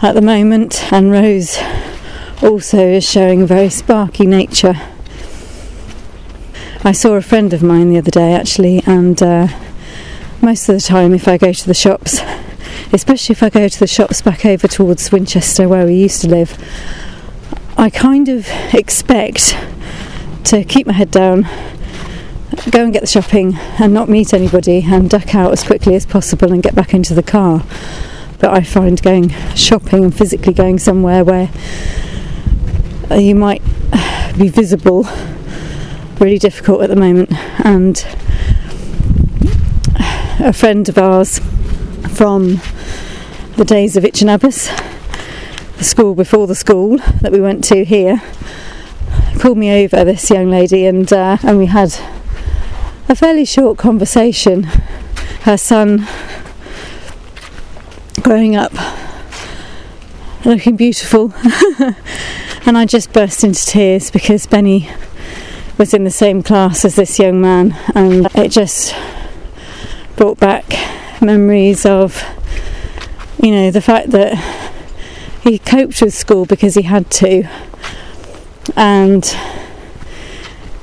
[0.02, 1.58] at the moment, and Rose
[2.42, 4.76] also is showing a very sparky nature.
[6.84, 9.48] I saw a friend of mine the other day actually, and uh,
[10.42, 12.20] most of the time, if I go to the shops,
[12.94, 16.28] especially if I go to the shops back over towards Winchester where we used to
[16.28, 16.56] live,
[17.78, 19.58] I kind of expect
[20.46, 21.46] to keep my head down,
[22.72, 26.06] go and get the shopping, and not meet anybody, and duck out as quickly as
[26.06, 27.64] possible and get back into the car.
[28.40, 31.50] But I find going shopping and physically going somewhere where
[33.12, 33.62] you might
[34.38, 35.08] be visible
[36.20, 37.32] really difficult at the moment.
[37.64, 37.98] And
[40.40, 41.40] a friend of ours
[42.10, 42.62] from
[43.58, 44.70] the days of Itchen Abbas,
[45.78, 48.22] the school before the school that we went to here,
[49.40, 51.94] called me over, this young lady, and uh, and we had
[53.08, 54.64] a fairly short conversation.
[55.44, 56.08] Her son
[58.22, 58.74] growing up
[60.44, 61.34] looking beautiful
[62.66, 64.90] and I just burst into tears because Benny
[65.78, 68.96] was in the same class as this young man and it just
[70.16, 70.66] brought back
[71.22, 72.24] memories of
[73.42, 74.36] you know the fact that
[75.44, 77.48] he coped with school because he had to
[78.76, 79.38] and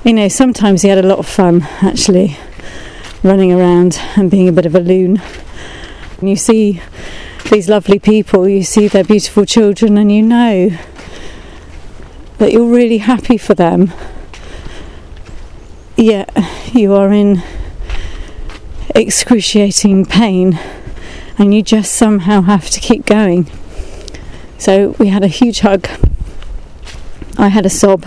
[0.04, 2.36] you know sometimes he had a lot of fun actually
[3.22, 5.20] running around and being a bit of a loon
[6.22, 6.80] and you see
[7.50, 10.70] these lovely people, you see their beautiful children, and you know
[12.38, 13.92] that you're really happy for them.
[15.96, 16.30] Yet
[16.72, 17.42] you are in
[18.94, 20.58] excruciating pain,
[21.36, 23.50] and you just somehow have to keep going.
[24.58, 25.88] So we had a huge hug.
[27.36, 28.06] I had a sob,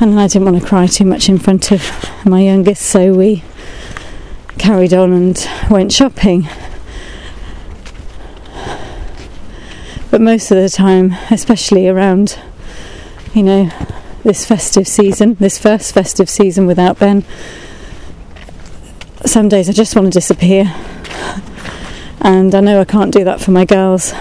[0.00, 1.82] and I didn't want to cry too much in front of
[2.24, 3.42] my youngest, so we
[4.58, 6.48] carried on and went shopping.
[10.10, 12.38] but most of the time, especially around,
[13.34, 13.70] you know,
[14.22, 17.24] this festive season, this first festive season without Ben,
[19.24, 20.74] some days I just want to disappear.
[22.20, 24.12] And I know I can't do that for my girls.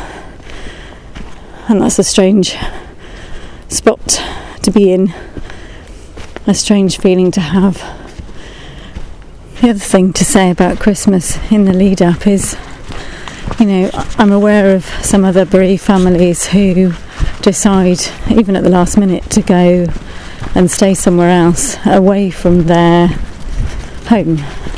[1.67, 2.55] And that's a strange
[3.67, 4.21] spot
[4.61, 5.13] to be in.
[6.47, 7.77] A strange feeling to have.
[9.61, 12.55] The other thing to say about Christmas in the lead up is,
[13.59, 16.93] you know, I'm aware of some other bereaved families who
[17.41, 19.87] decide, even at the last minute, to go
[20.53, 23.07] and stay somewhere else away from their
[24.07, 24.37] home.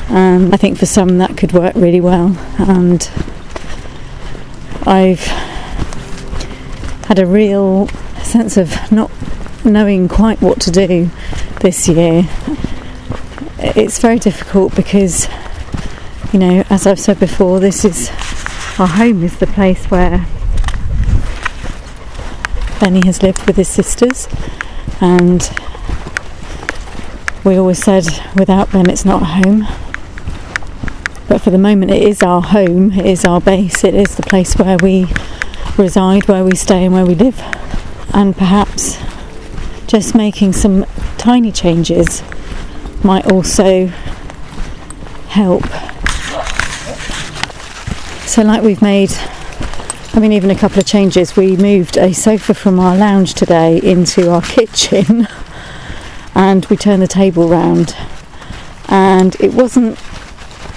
[0.09, 3.09] Um, I think for some that could work really well, and
[4.85, 5.25] I've
[7.07, 7.89] had a real
[8.23, 9.11] sense of not
[9.65, 11.09] knowing quite what to do
[11.59, 12.27] this year.
[13.59, 15.27] It's very difficult because,
[16.31, 18.09] you know, as I've said before, this is
[18.79, 20.25] our home, is the place where
[22.79, 24.27] Benny has lived with his sisters,
[25.01, 25.49] and
[27.43, 28.05] we always said
[28.35, 29.67] without them it's not home.
[31.27, 34.23] But for the moment, it is our home, it is our base, it is the
[34.23, 35.07] place where we
[35.77, 37.41] reside, where we stay, and where we live.
[38.13, 38.97] And perhaps
[39.87, 40.85] just making some
[41.17, 42.21] tiny changes
[43.03, 43.87] might also
[45.29, 45.63] help.
[48.27, 49.11] So, like we've made,
[50.13, 53.79] I mean, even a couple of changes, we moved a sofa from our lounge today
[53.81, 55.27] into our kitchen
[56.35, 57.95] and we turned the table round.
[58.89, 59.97] And it wasn't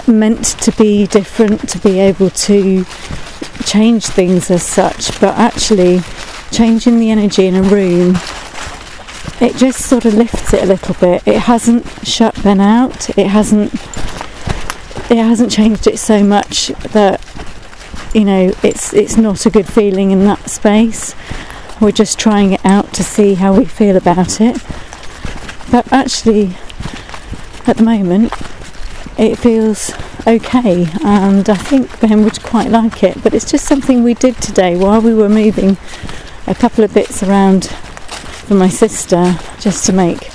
[0.07, 2.85] meant to be different, to be able to
[3.65, 6.01] change things as such, but actually
[6.51, 8.15] changing the energy in a room,
[9.41, 11.27] it just sort of lifts it a little bit.
[11.27, 13.09] It hasn't shut Ben out.
[13.17, 13.73] It hasn't.
[15.09, 17.19] It hasn't changed it so much that
[18.13, 21.15] you know it's it's not a good feeling in that space.
[21.81, 24.61] We're just trying it out to see how we feel about it.
[25.71, 26.55] But actually,
[27.65, 28.31] at the moment,
[29.17, 29.91] it feels
[30.27, 33.23] okay, and I think Ben would quite like it.
[33.23, 35.77] But it's just something we did today while we were moving
[36.45, 37.73] a couple of bits around
[38.45, 40.25] for my sister just to make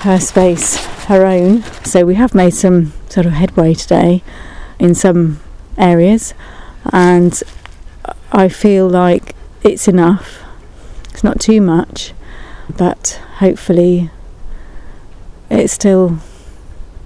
[0.00, 1.62] her space her own.
[1.84, 4.22] So we have made some sort of headway today
[4.78, 5.40] in some
[5.78, 6.34] areas,
[6.92, 7.42] and
[8.32, 10.42] I feel like it's enough.
[11.12, 12.12] It's not too much,
[12.76, 14.10] but hopefully
[15.48, 16.18] it still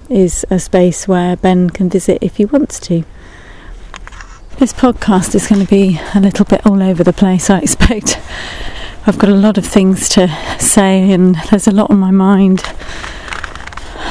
[0.09, 3.05] is a space where Ben can visit if he wants to.
[4.59, 8.19] This podcast is going to be a little bit all over the place, I expect.
[9.07, 10.29] I've got a lot of things to
[10.59, 12.63] say, and there's a lot on my mind,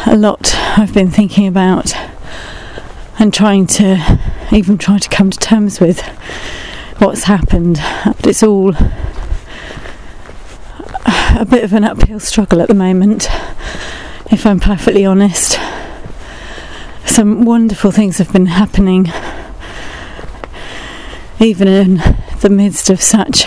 [0.05, 1.93] a lot I've been thinking about,
[3.19, 4.19] and trying to
[4.51, 6.01] even try to come to terms with
[6.97, 7.79] what's happened.
[8.05, 8.75] But it's all
[11.35, 13.29] a bit of an uphill struggle at the moment,
[14.31, 15.59] if I'm perfectly honest
[17.05, 19.11] some wonderful things have been happening,
[21.39, 21.95] even in
[22.41, 23.45] the midst of such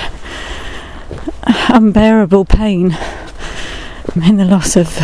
[1.68, 2.96] unbearable pain
[4.16, 5.00] in the loss of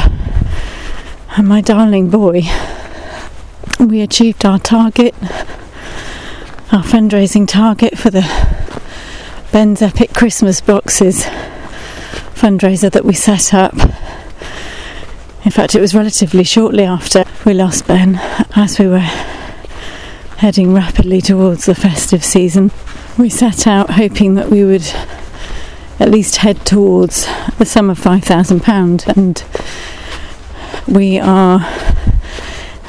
[1.42, 2.42] my darling boy.
[3.80, 5.14] We achieved our target,
[6.72, 8.22] our fundraising target for the
[9.52, 11.24] Ben's Epic Christmas Boxes
[12.34, 13.74] fundraiser that we set up
[15.44, 18.16] in fact, it was relatively shortly after we lost Ben,
[18.54, 19.08] as we were
[20.36, 22.70] heading rapidly towards the festive season.
[23.16, 24.84] We set out hoping that we would
[26.00, 27.26] at least head towards
[27.58, 29.44] the sum of £5,000, and
[30.86, 31.60] we are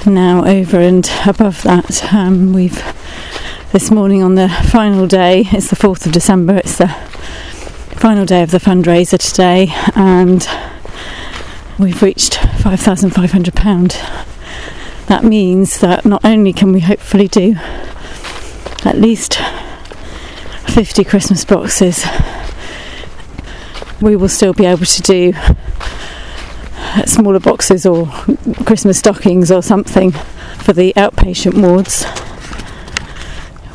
[0.06, 2.14] now over and above that.
[2.14, 2.82] Um, we've
[3.72, 6.88] this morning on the final day, it's the 4th of December, it's the
[7.98, 10.48] final day of the fundraiser today, and
[11.78, 15.06] we've reached £5,500.
[15.06, 17.58] That means that not only can we hopefully do
[18.86, 19.40] at least
[20.68, 22.04] 50 Christmas boxes,
[24.02, 25.34] we will still be able to do
[27.06, 28.08] smaller boxes or
[28.66, 30.12] Christmas stockings or something
[30.58, 32.06] for the outpatient wards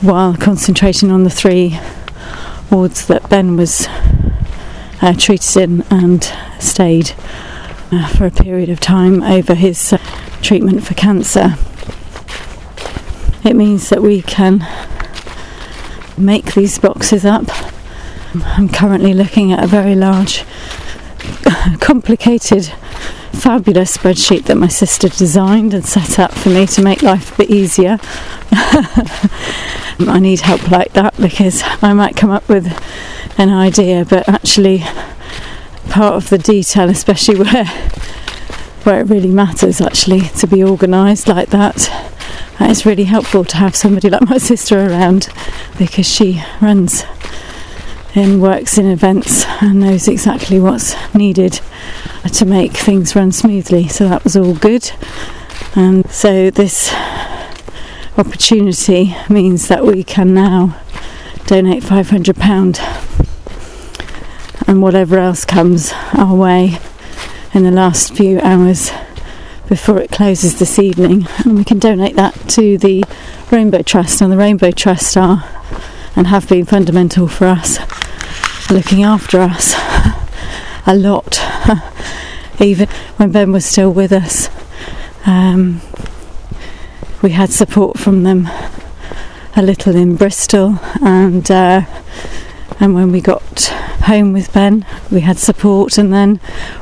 [0.01, 1.79] while concentrating on the three
[2.71, 3.87] wards that Ben was
[5.01, 7.13] uh, treated in and stayed
[7.93, 9.99] uh, for a period of time over his uh,
[10.43, 11.57] treatment for cancer.
[13.45, 14.67] It means that we can
[16.17, 17.74] make these boxes up.
[18.43, 20.45] I'm currently looking at a very large,
[21.81, 22.67] complicated,
[23.33, 27.37] fabulous spreadsheet that my sister designed and set up for me to make life a
[27.39, 27.99] bit easier.
[28.53, 32.67] I need help like that because I might come up with
[33.39, 34.83] an idea, but actually
[35.91, 37.67] part of the detail, especially where
[38.85, 41.91] where it really matters actually to be organised like that.
[42.61, 45.29] It's really helpful to have somebody like my sister around
[45.79, 47.05] because she runs
[48.15, 51.61] and works in events and knows exactly what's needed
[52.33, 53.89] to make things run smoothly.
[53.89, 54.93] So that was all good.
[55.75, 56.95] And so this
[58.17, 60.81] opportunity means that we can now
[61.47, 62.79] donate £500
[64.67, 66.79] and whatever else comes our way
[67.53, 68.91] in the last few hours
[69.69, 73.03] before it closes this evening, and we can donate that to the
[73.51, 74.21] Rainbow Trust.
[74.21, 75.43] And the Rainbow Trust are
[76.15, 77.79] and have been fundamental for us,
[78.75, 79.73] looking after us
[80.87, 81.41] a lot,
[82.61, 84.51] even when Ben was still with us.
[85.25, 85.81] Um,
[87.23, 88.49] we had support from them
[89.55, 91.83] a little in Bristol, and uh,
[92.81, 93.67] and when we got
[94.07, 96.41] home with Ben, we had support, and then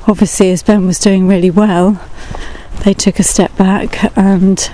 [0.09, 2.03] obviously as Ben was doing really well,
[2.87, 4.73] they took a step back, and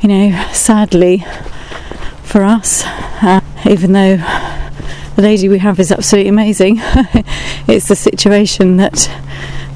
[0.00, 1.22] you know, sadly
[2.22, 2.82] for us,
[3.22, 4.16] uh, even though
[5.20, 6.76] the lady we have is absolutely amazing,
[7.68, 9.10] it's the situation that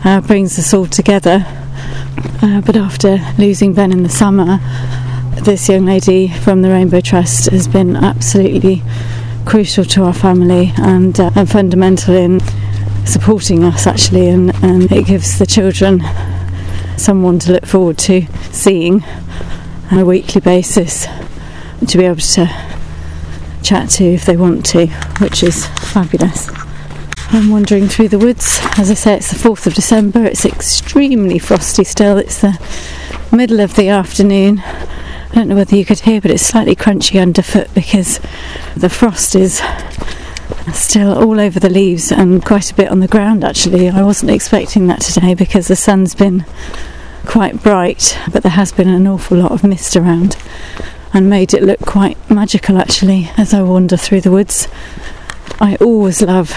[0.02, 1.44] uh, brings us all together.
[2.40, 4.58] Uh, but after losing Ben in the summer,
[5.42, 8.82] this young lady from the Rainbow Trust has been absolutely
[9.44, 12.40] crucial to our family and, uh, and fundamental in
[13.04, 16.00] supporting us actually and, and it gives the children
[16.96, 19.04] someone to look forward to seeing
[19.90, 21.06] on a weekly basis
[21.86, 22.73] to be able to
[23.64, 24.86] chat to if they want to
[25.20, 26.48] which is fabulous.
[27.30, 28.60] I'm wandering through the woods.
[28.78, 30.24] As I say it's the 4th of December.
[30.24, 32.18] It's extremely frosty still.
[32.18, 32.60] It's the
[33.32, 34.60] middle of the afternoon.
[34.60, 38.20] I don't know whether you could hear, but it's slightly crunchy underfoot because
[38.76, 39.60] the frost is
[40.72, 43.88] still all over the leaves and quite a bit on the ground actually.
[43.88, 46.44] I wasn't expecting that today because the sun's been
[47.26, 50.36] quite bright, but there has been an awful lot of mist around
[51.14, 54.68] and made it look quite magical actually as I wander through the woods.
[55.60, 56.52] I always love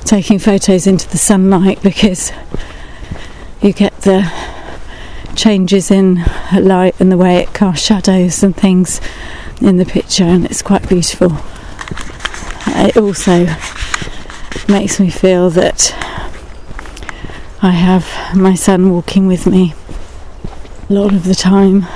[0.00, 2.32] taking photos into the sunlight because
[3.62, 4.30] you get the
[5.36, 9.00] changes in light and the way it casts shadows and things
[9.60, 11.32] in the picture, and it's quite beautiful.
[12.66, 13.46] It also
[14.68, 15.94] makes me feel that
[17.60, 19.74] I have my son walking with me
[20.88, 21.86] a lot of the time.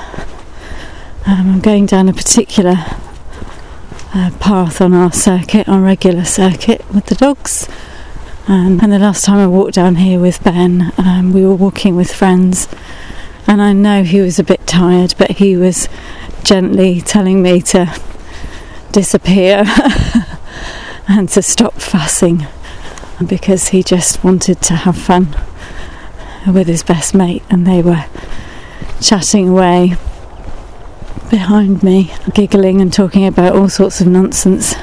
[1.25, 2.75] Um, I'm going down a particular
[4.13, 7.69] uh, path on our circuit, our regular circuit with the dogs.
[8.49, 11.95] Um, and the last time I walked down here with Ben, um, we were walking
[11.95, 12.67] with friends.
[13.47, 15.89] And I know he was a bit tired, but he was
[16.43, 17.95] gently telling me to
[18.91, 19.63] disappear
[21.09, 22.49] and to stop fussing
[23.25, 25.37] because he just wanted to have fun
[26.49, 28.07] with his best mate, and they were
[29.01, 29.97] chatting away
[31.33, 34.75] behind me, giggling and talking about all sorts of nonsense.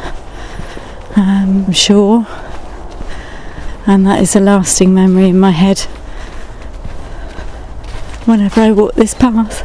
[1.16, 2.26] Um, I'm sure,
[3.86, 5.82] and that is a lasting memory in my head
[8.26, 9.64] whenever I walk this path.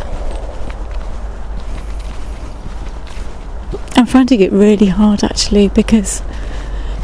[3.97, 6.23] I'm finding it really hard actually because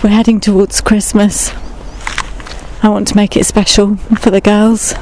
[0.05, 1.55] we're heading towards Christmas.
[2.83, 4.93] I want to make it special for the girls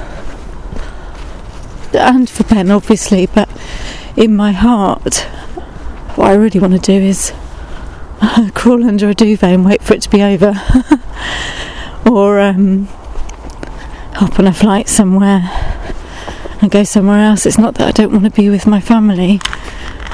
[1.93, 3.49] and for Ben, obviously, but
[4.19, 5.19] in my heart,
[6.17, 7.33] what I really want to do is
[8.55, 10.55] crawl under a duvet and wait for it to be over,
[12.11, 12.87] or um,
[14.17, 15.43] hop on a flight somewhere
[16.61, 17.47] and go somewhere else.
[17.47, 19.39] It's not that I don't want to be with my family.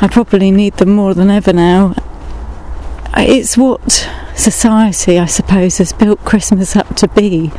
[0.03, 1.95] I probably need them more than ever now.
[3.17, 4.07] It's what
[4.37, 7.53] society, I suppose, has built Christmas up to be.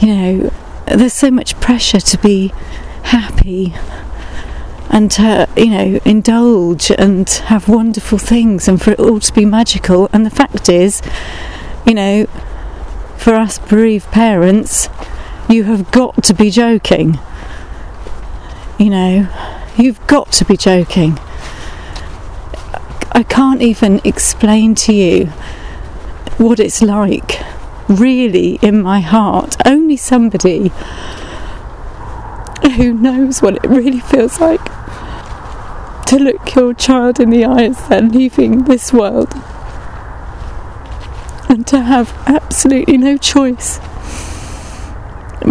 [0.00, 0.52] You know,
[0.86, 2.48] there's so much pressure to be
[3.04, 3.74] happy
[4.92, 9.46] and to, you know, indulge and have wonderful things and for it all to be
[9.46, 10.08] magical.
[10.12, 11.00] And the fact is,
[11.86, 12.26] you know,
[13.16, 14.90] for us bereaved parents,
[15.48, 17.18] you have got to be joking.
[18.78, 19.28] You know,
[19.78, 21.18] you've got to be joking.
[23.12, 25.26] I can't even explain to you
[26.36, 27.40] what it's like,
[27.88, 29.56] really, in my heart.
[29.64, 30.70] Only somebody
[32.76, 34.60] who knows what it really feels like
[36.12, 39.32] to look your child in the eye as they're leaving this world.
[41.48, 43.78] And to have absolutely no choice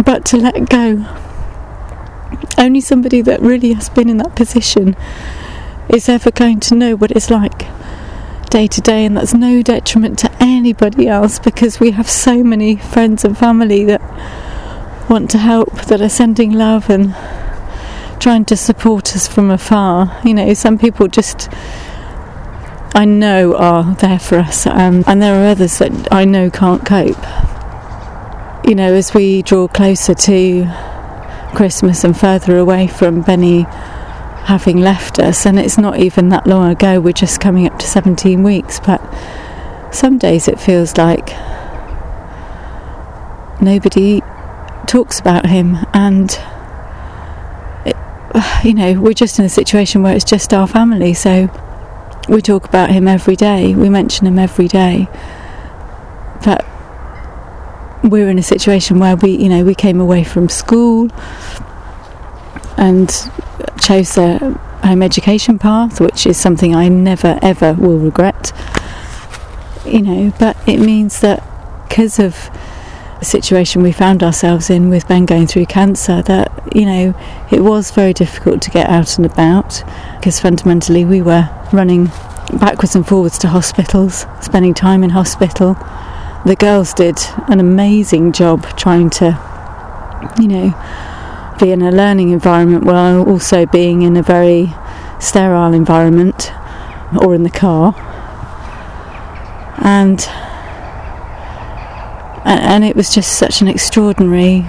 [0.04, 1.04] but to let go.
[2.56, 4.94] Only somebody that really has been in that position
[5.88, 7.66] is ever going to know what it's like
[8.48, 12.76] day to day, and that's no detriment to anybody else because we have so many
[12.76, 14.00] friends and family that
[15.10, 17.16] want to help, that are sending love and
[18.22, 20.20] trying to support us from afar.
[20.24, 21.48] You know, some people just
[22.94, 26.86] I know are there for us, and, and there are others that I know can't
[26.86, 27.16] cope.
[28.68, 30.64] you know, as we draw closer to
[31.54, 36.70] Christmas and further away from Benny having left us, and it's not even that long
[36.70, 39.00] ago, we're just coming up to 17 weeks, but
[39.90, 41.30] some days it feels like
[43.60, 44.20] nobody
[44.86, 46.38] talks about him, and
[48.64, 51.50] you know, we're just in a situation where it's just our family, so
[52.28, 55.08] we talk about him every day, we mention him every day,
[56.44, 56.64] but
[58.02, 61.10] we're in a situation where we, you know, we came away from school
[62.76, 63.08] and
[63.80, 64.38] chose a
[64.82, 68.52] home education path, which is something I never ever will regret.
[69.86, 71.42] You know, but it means that
[71.88, 72.50] because of
[73.22, 77.14] situation we found ourselves in with Ben going through cancer, that you know,
[77.50, 79.82] it was very difficult to get out and about
[80.16, 82.06] because fundamentally we were running
[82.58, 85.74] backwards and forwards to hospitals, spending time in hospital.
[86.44, 87.18] The girls did
[87.48, 89.38] an amazing job trying to,
[90.40, 94.72] you know, be in a learning environment while also being in a very
[95.20, 96.52] sterile environment
[97.20, 97.94] or in the car.
[99.78, 100.20] And
[102.44, 104.66] and it was just such an extraordinary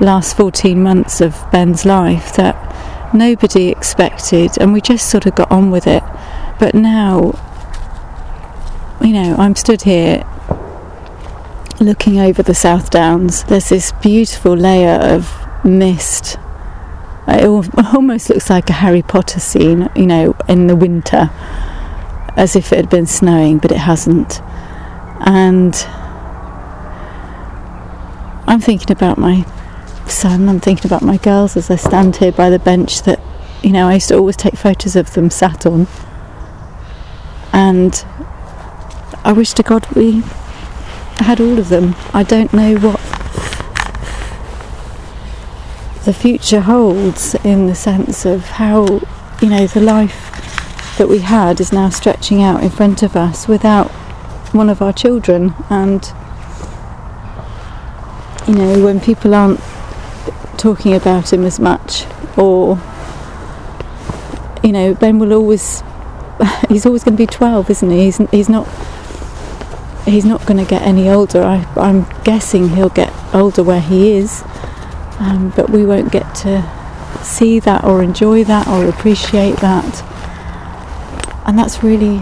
[0.00, 5.50] last 14 months of Ben's life that nobody expected and we just sort of got
[5.50, 6.02] on with it.
[6.58, 7.32] But now
[9.04, 10.24] you know, I'm stood here
[11.80, 13.44] looking over the South Downs.
[13.44, 15.30] There's this beautiful layer of
[15.64, 16.38] mist.
[17.26, 17.46] Uh, it
[17.94, 21.30] almost looks like a Harry Potter scene, you know, in the winter,
[22.36, 24.40] as if it had been snowing, but it hasn't.
[25.20, 25.74] And
[28.46, 29.46] I'm thinking about my
[30.06, 33.20] son, I'm thinking about my girls as I stand here by the bench that,
[33.62, 35.86] you know, I used to always take photos of them sat on.
[37.52, 38.04] And
[39.24, 40.22] I wish to God we
[41.18, 41.94] had all of them.
[42.12, 43.00] I don't know what
[46.04, 49.00] the future holds in the sense of how,
[49.40, 50.30] you know, the life
[50.98, 53.90] that we had is now stretching out in front of us without
[54.52, 55.54] one of our children.
[55.70, 56.12] And,
[58.48, 59.60] you know, when people aren't
[60.58, 62.06] talking about him as much,
[62.36, 62.78] or,
[64.62, 65.82] you know, Ben will always,
[66.68, 68.04] he's always going to be 12, isn't he?
[68.04, 68.68] He's, he's not.
[70.04, 71.42] He's not going to get any older.
[71.42, 74.44] I, I'm guessing he'll get older where he is
[75.18, 76.62] um, but we won't get to
[77.22, 80.02] see that or enjoy that or appreciate that.
[81.46, 82.18] And that's really,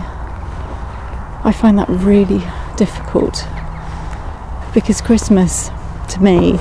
[1.44, 2.42] I find that really
[2.76, 3.46] difficult
[4.74, 5.70] because Christmas
[6.10, 6.52] to me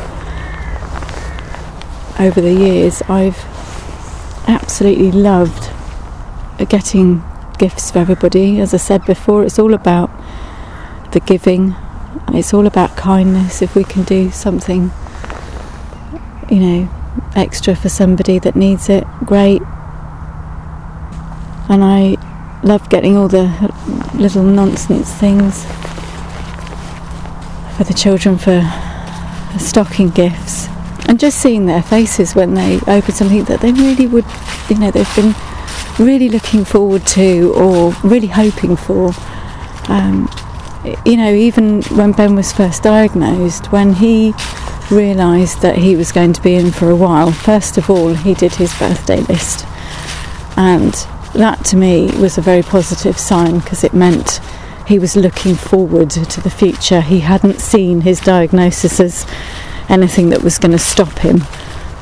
[2.20, 3.38] over the years I've
[4.48, 5.72] absolutely loved
[6.60, 7.24] uh, getting
[7.58, 8.60] gifts for everybody.
[8.60, 10.10] As I said before, it's all about
[11.12, 11.76] the giving,
[12.30, 13.62] it's all about kindness.
[13.62, 14.92] If we can do something
[16.52, 16.90] you know,
[17.36, 19.62] extra for somebody that needs it, great.
[21.70, 22.18] And I
[22.62, 23.48] love getting all the
[24.14, 25.64] little nonsense things
[27.78, 28.60] for the children for
[29.60, 30.68] stocking gifts.
[31.08, 34.26] And just seeing their faces when they open something that they really would,
[34.70, 35.36] you know, they've been
[36.00, 39.12] really looking forward to or really hoping for.
[39.90, 40.30] Um,
[41.06, 44.34] you know, even when Ben was first diagnosed, when he
[44.90, 48.34] realised that he was going to be in for a while, first of all, he
[48.34, 49.66] did his birthday list.
[50.58, 50.94] And
[51.34, 54.40] that to me was a very positive sign because it meant
[54.92, 57.00] he was looking forward to the future.
[57.00, 59.26] He hadn't seen his diagnosis as
[59.88, 61.44] anything that was going to stop him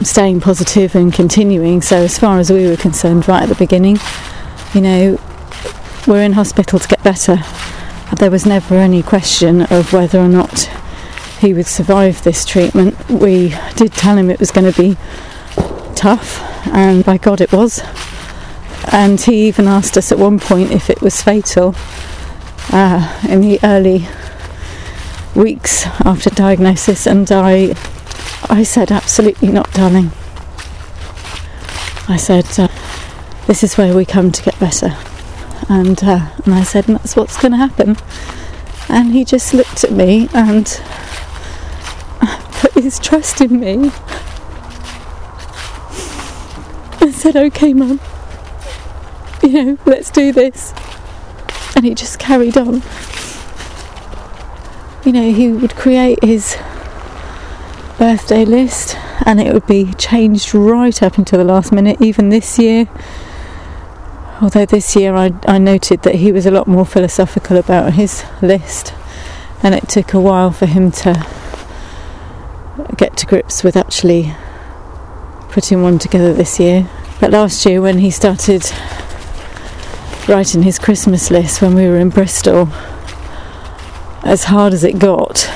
[0.01, 1.83] staying positive and continuing.
[1.83, 3.99] So, as far as we were concerned, right at the beginning,
[4.73, 5.19] you know,
[6.07, 7.37] we're in hospital to get better.
[8.17, 10.63] There was never any question of whether or not
[11.39, 12.97] he would survive this treatment.
[13.07, 14.97] We did tell him it was going to be
[15.93, 17.83] tough, and by God it was.
[18.91, 21.75] And he even asked us at one point if it was fatal
[22.71, 24.07] uh, in the early
[25.35, 27.75] weeks after diagnosis, and I,
[28.49, 30.11] I said absolutely not, darling.
[32.07, 32.67] I said, uh,
[33.47, 34.95] this is where we come to get better,
[35.69, 37.97] and uh, and I said, that's what's going to happen.
[38.89, 40.65] And he just looked at me and
[42.53, 43.91] put his trust in me
[47.01, 47.99] and said, okay, mum,
[49.43, 50.73] you know, let's do this.
[51.75, 52.81] And he just carried on.
[55.05, 56.57] You know, he would create his
[57.97, 62.59] birthday list and it would be changed right up until the last minute, even this
[62.59, 62.87] year.
[64.41, 68.23] Although this year I, I noted that he was a lot more philosophical about his
[68.41, 68.93] list
[69.61, 71.27] and it took a while for him to
[72.95, 74.33] get to grips with actually
[75.49, 76.89] putting one together this year.
[77.19, 78.63] But last year, when he started
[80.29, 82.69] writing his Christmas list when we were in Bristol,
[84.23, 85.49] as hard as it got,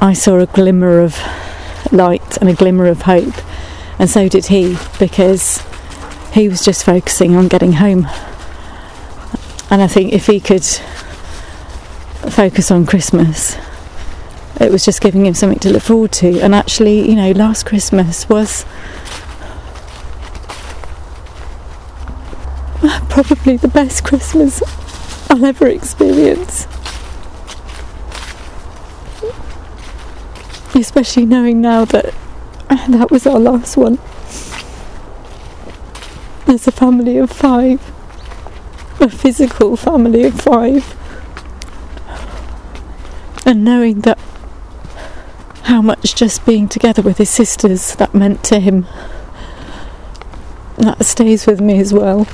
[0.00, 1.18] I saw a glimmer of
[1.90, 3.34] light and a glimmer of hope,
[3.98, 5.60] and so did he, because
[6.32, 8.06] he was just focusing on getting home.
[9.68, 10.64] And I think if he could
[12.30, 13.56] focus on Christmas,
[14.60, 16.40] it was just giving him something to look forward to.
[16.40, 18.64] And actually, you know, last Christmas was
[23.08, 24.62] probably the best Christmas
[25.30, 26.66] I'll ever experience.
[30.74, 32.14] Especially knowing now that
[32.68, 33.98] that was our last one.
[36.46, 37.80] As a family of five,
[39.00, 40.94] a physical family of five,
[43.44, 44.18] and knowing that
[45.62, 48.86] how much just being together with his sisters that meant to him,
[50.78, 52.26] that stays with me as well.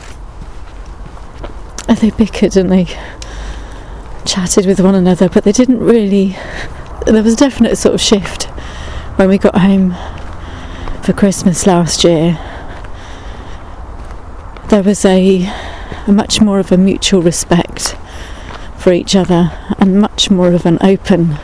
[1.89, 2.87] And they bickered and they
[4.25, 6.37] chatted with one another, but they didn't really.
[7.07, 8.45] There was a definite sort of shift
[9.17, 9.95] when we got home
[11.03, 12.39] for Christmas last year.
[14.69, 15.45] There was a,
[16.07, 17.97] a much more of a mutual respect
[18.79, 21.37] for each other and much more of an open,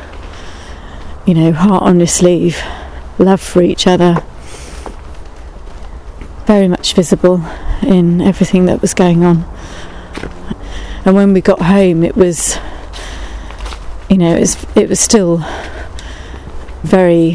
[1.26, 2.62] you know, heart on your sleeve
[3.18, 4.22] love for each other.
[6.46, 7.44] Very much visible
[7.82, 9.44] in everything that was going on.
[11.04, 12.58] And when we got home, it was,
[14.10, 15.44] you know, it was, it was still
[16.82, 17.34] very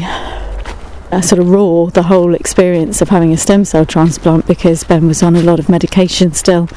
[1.14, 5.06] uh, sort of raw the whole experience of having a stem cell transplant because Ben
[5.06, 6.68] was on a lot of medication still.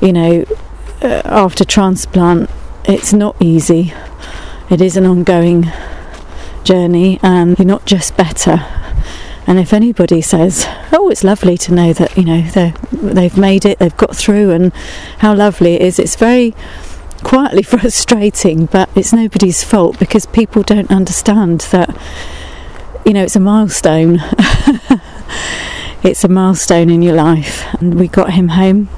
[0.00, 0.44] You know,
[1.02, 2.50] uh, after transplant,
[2.84, 3.92] it's not easy.
[4.70, 5.70] It is an ongoing
[6.64, 8.64] journey, and you're not just better.
[9.48, 12.42] And if anybody says, "Oh, it's lovely to know that you know
[12.92, 14.74] they've made it, they've got through, and
[15.20, 16.54] how lovely it is," it's very
[17.22, 21.88] quietly frustrating, but it's nobody's fault because people don't understand that
[23.06, 24.18] you know it's a milestone.
[26.02, 28.90] it's a milestone in your life, and we got him home.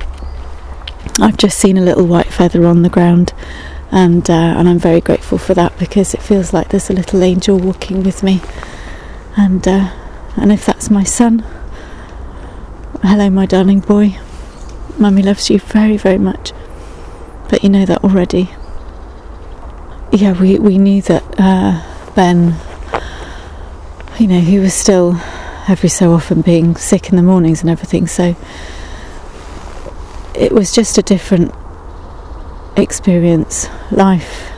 [1.20, 3.32] I've just seen a little white feather on the ground,
[3.93, 7.22] and uh, and I'm very grateful for that because it feels like there's a little
[7.22, 8.40] angel walking with me,
[9.36, 9.93] and uh,
[10.41, 11.45] and if that's my son,
[13.03, 14.19] hello, my darling boy.
[14.99, 16.53] Mummy loves you very, very much
[17.51, 18.49] but you know that already.
[20.12, 21.83] Yeah, we, we knew that uh,
[22.15, 22.55] Ben,
[24.19, 25.21] you know, he was still
[25.69, 28.37] every so often being sick in the mornings and everything, so
[30.35, 31.53] it was just a different
[32.77, 33.69] experience.
[33.91, 34.53] Life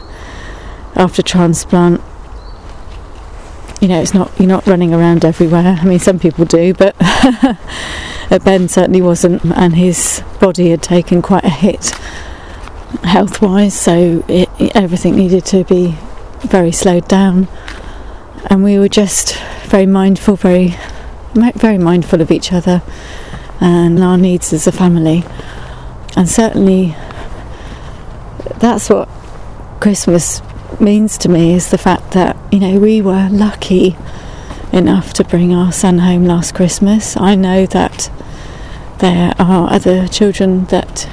[0.95, 2.03] after transplant,
[3.83, 5.77] you know, it's not you're not running around everywhere.
[5.81, 6.97] I mean, some people do, but
[8.45, 11.91] Ben certainly wasn't, and his body had taken quite a hit
[13.03, 15.97] health wise, so it, everything needed to be
[16.43, 17.49] very slowed down.
[18.47, 20.77] And we were just very mindful, very,
[21.35, 22.83] very mindful of each other
[23.61, 25.25] and our needs as a family.
[26.17, 26.95] And certainly,
[28.61, 29.09] that's what
[29.81, 30.41] Christmas
[30.81, 33.97] means to me is the fact that, you know, we were lucky
[34.73, 37.16] enough to bring our son home last Christmas.
[37.16, 38.11] I know that
[38.99, 41.09] there are other children that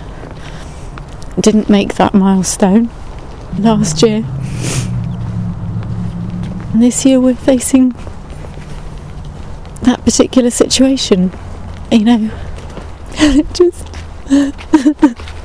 [1.39, 2.89] didn't make that milestone
[3.57, 4.23] last year.
[6.73, 7.89] And this year we're facing
[9.81, 11.31] that particular situation,
[11.91, 12.31] you know.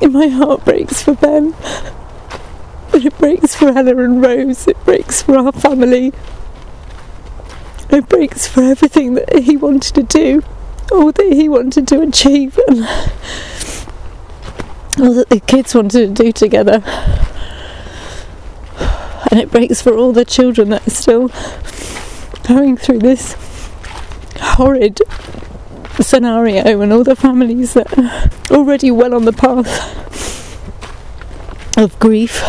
[0.00, 1.54] And my heart breaks for Ben.
[2.92, 6.12] It breaks for Ella and Rose, it breaks for our family,
[7.88, 10.42] it breaks for everything that he wanted to do,
[10.90, 12.78] all that he wanted to achieve, and
[14.98, 16.82] all that the kids wanted to do together.
[19.30, 21.30] And it breaks for all the children that are still
[22.42, 23.36] going through this
[24.40, 25.00] horrid
[25.98, 29.68] scenario and all the families that are already well on the path
[31.76, 32.42] of grief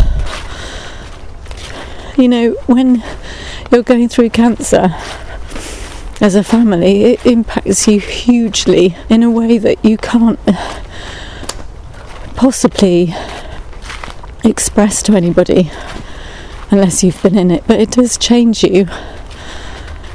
[2.17, 3.03] you know, when
[3.71, 4.89] you're going through cancer
[6.19, 10.39] as a family, it impacts you hugely in a way that you can't
[12.35, 13.13] possibly
[14.43, 15.71] express to anybody
[16.69, 17.63] unless you've been in it.
[17.65, 18.87] But it does change you.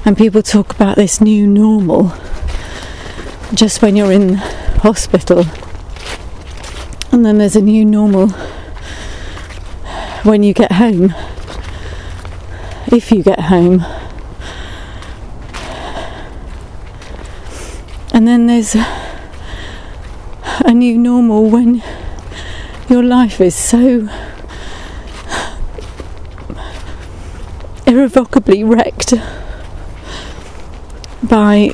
[0.04, 2.12] And people talk about this new normal.
[3.54, 5.44] Just when you're in hospital.
[7.12, 8.28] And then there's a new normal
[10.24, 11.14] when you get home.
[12.88, 13.84] If you get home.
[18.12, 18.76] And then there's
[20.64, 21.82] a new normal when
[22.88, 24.08] your life is so
[27.86, 29.14] irrevocably wrecked
[31.22, 31.72] by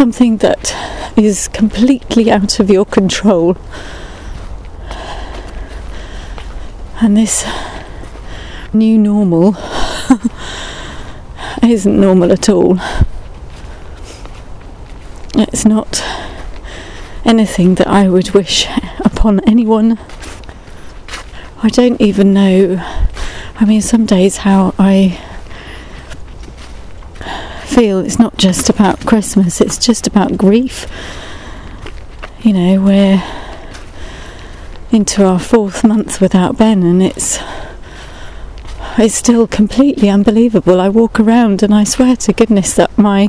[0.00, 0.74] something that
[1.14, 3.54] is completely out of your control.
[7.02, 7.44] And this
[8.72, 9.56] new normal
[11.62, 12.78] isn't normal at all.
[15.34, 16.02] It's not
[17.26, 18.68] anything that I would wish
[19.00, 19.98] upon anyone.
[21.62, 22.82] I don't even know.
[23.56, 25.20] I mean, some days how I
[27.70, 30.86] feel it's not just about Christmas, it's just about grief.
[32.42, 33.22] You know, we're
[34.90, 37.38] into our fourth month without Ben, and it's
[38.98, 40.80] it's still completely unbelievable.
[40.80, 43.28] I walk around and I swear to goodness that my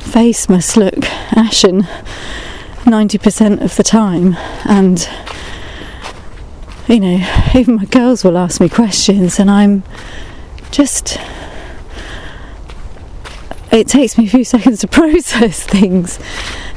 [0.00, 1.04] face must look
[1.36, 1.82] ashen
[2.84, 5.06] 90% of the time, and
[6.88, 9.82] you know, even my girls will ask me questions, and I'm
[10.70, 11.18] just.
[13.72, 16.18] It takes me a few seconds to process things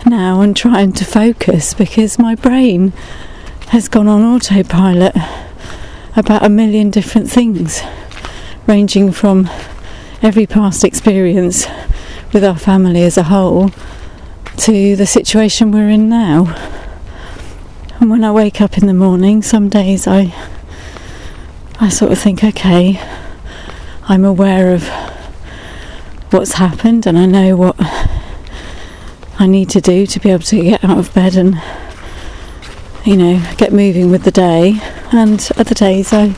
[0.05, 2.93] now and trying to focus because my brain
[3.69, 5.15] has gone on autopilot
[6.15, 7.81] about a million different things,
[8.67, 9.49] ranging from
[10.21, 11.65] every past experience
[12.33, 13.69] with our family as a whole
[14.57, 16.53] to the situation we're in now.
[17.99, 20.33] And when I wake up in the morning, some days I
[21.81, 22.99] I sort of think, okay,
[24.09, 24.83] I'm aware of
[26.31, 27.75] what's happened and I know what
[29.39, 31.61] I need to do to be able to get out of bed and
[33.05, 34.79] you know, get moving with the day.
[35.11, 36.35] And other days I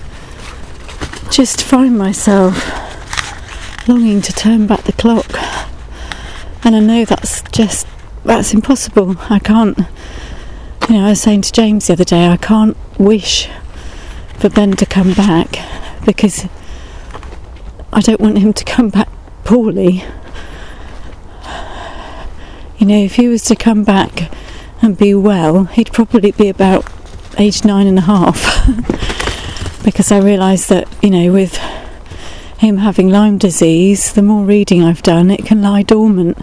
[1.31, 2.55] just find myself
[3.87, 5.29] longing to turn back the clock.
[6.63, 7.87] And I know that's just
[8.23, 9.15] that's impossible.
[9.29, 9.77] I can't
[10.89, 13.49] you know, I was saying to James the other day, I can't wish
[14.37, 15.57] for Ben to come back
[16.05, 16.47] because
[17.93, 19.07] I don't want him to come back
[19.51, 20.01] poorly.
[22.77, 24.31] You know, if he was to come back
[24.81, 26.89] and be well, he'd probably be about
[27.37, 28.39] age nine and a half.
[29.83, 31.57] because I realised that, you know, with
[32.59, 36.37] him having Lyme disease, the more reading I've done, it can lie dormant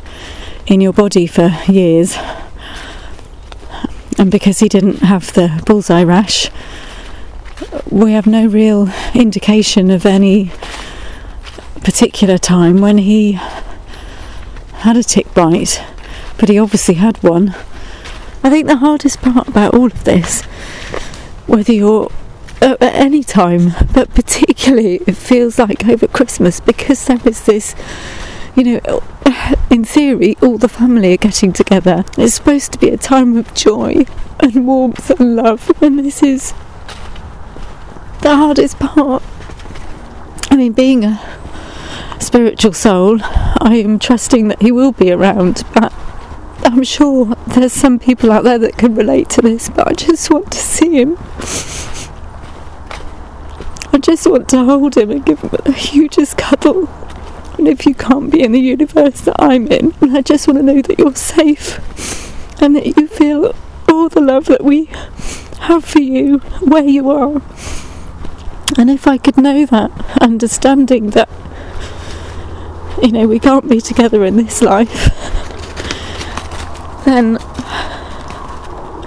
[0.67, 2.15] in your body for years.
[4.19, 6.51] And because he didn't have the bullseye rash,
[7.91, 10.53] we have no real indication of any
[11.83, 13.33] particular time when he
[14.73, 15.83] had a tick bite,
[16.39, 17.55] but he obviously had one.
[18.43, 20.43] I think the hardest part about all of this,
[21.47, 22.11] whether you're
[22.61, 27.75] at any time, but particularly it feels like over Christmas because there is this,
[28.57, 29.03] you know,
[29.71, 32.05] in theory, all the family are getting together.
[32.17, 34.07] It's supposed to be a time of joy
[34.41, 36.53] and warmth and love, and this is
[38.23, 39.23] the hardest part.
[40.51, 41.21] I mean, being a
[42.23, 45.93] spiritual soul, I am trusting that he will be around, but
[46.65, 50.31] I'm sure there's some people out there that can relate to this, but I just
[50.31, 51.17] want to see him.
[53.93, 56.89] I just want to hold him and give him the hugest cuddle.
[57.57, 60.63] And if you can't be in the universe that I'm in, I just want to
[60.63, 61.81] know that you're safe
[62.63, 63.55] and that you feel
[63.89, 64.85] all the love that we
[65.61, 67.43] have for you where you are.
[68.77, 69.91] And if I could know that,
[70.21, 71.29] understanding that,
[73.03, 75.39] you know, we can't be together in this life
[77.09, 77.39] then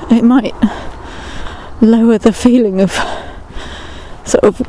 [0.10, 0.56] it might
[1.82, 2.92] lower the feeling of
[4.26, 4.62] sort of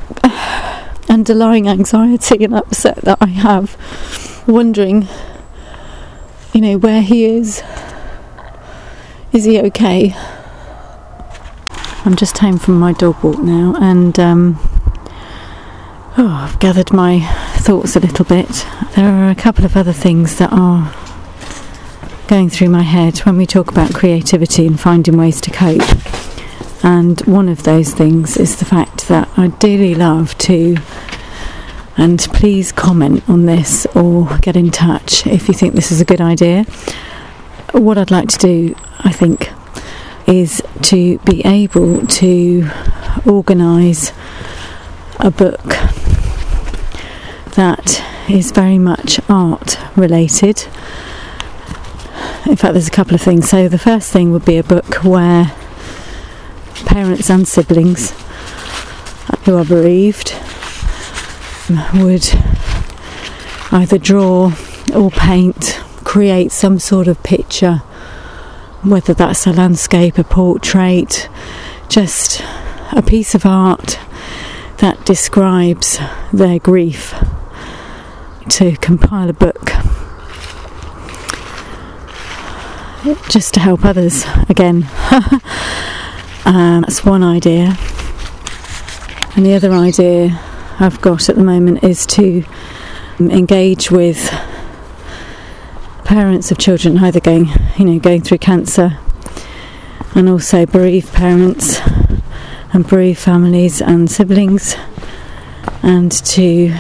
[1.09, 3.77] underlying anxiety and upset that I have,
[4.47, 5.09] wondering,
[6.53, 7.63] you know, where he is.
[9.33, 10.15] Is he okay?
[12.05, 14.59] I'm just home from my dog walk now, and um,
[16.19, 17.21] oh, I've gathered my
[17.63, 18.67] thoughts a little bit.
[18.97, 20.93] There are a couple of other things that are
[22.27, 25.81] going through my head when we talk about creativity and finding ways to cope.
[26.85, 30.77] And one of those things is the fact that I dearly love to,
[31.97, 36.05] and please comment on this or get in touch if you think this is a
[36.05, 36.65] good idea.
[37.71, 39.53] What I'd like to do, I think,
[40.27, 42.69] is to be able to
[43.25, 44.13] organise
[45.21, 45.92] a book
[47.53, 50.67] that is very much art related.
[52.47, 53.49] In fact, there's a couple of things.
[53.49, 55.53] So, the first thing would be a book where
[56.87, 58.13] parents and siblings
[59.45, 60.35] who are bereaved
[61.95, 62.29] would
[63.71, 64.53] either draw
[64.95, 67.77] or paint, create some sort of picture,
[68.83, 71.29] whether that's a landscape, a portrait,
[71.89, 72.43] just
[72.93, 73.99] a piece of art
[74.79, 75.99] that describes
[76.33, 77.15] their grief
[78.51, 79.71] to compile a book
[83.29, 84.89] just to help others again.
[86.45, 87.77] um, that's one idea.
[89.35, 90.39] And the other idea
[90.79, 92.45] I've got at the moment is to
[93.19, 94.31] engage with
[96.05, 97.49] parents of children either going,
[97.79, 98.99] you know, going through cancer
[100.15, 101.81] and also bereaved parents
[102.73, 104.77] and bereaved families and siblings
[105.83, 106.75] and to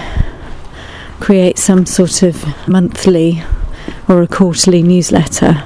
[1.22, 3.40] create some sort of monthly
[4.08, 5.62] or a quarterly newsletter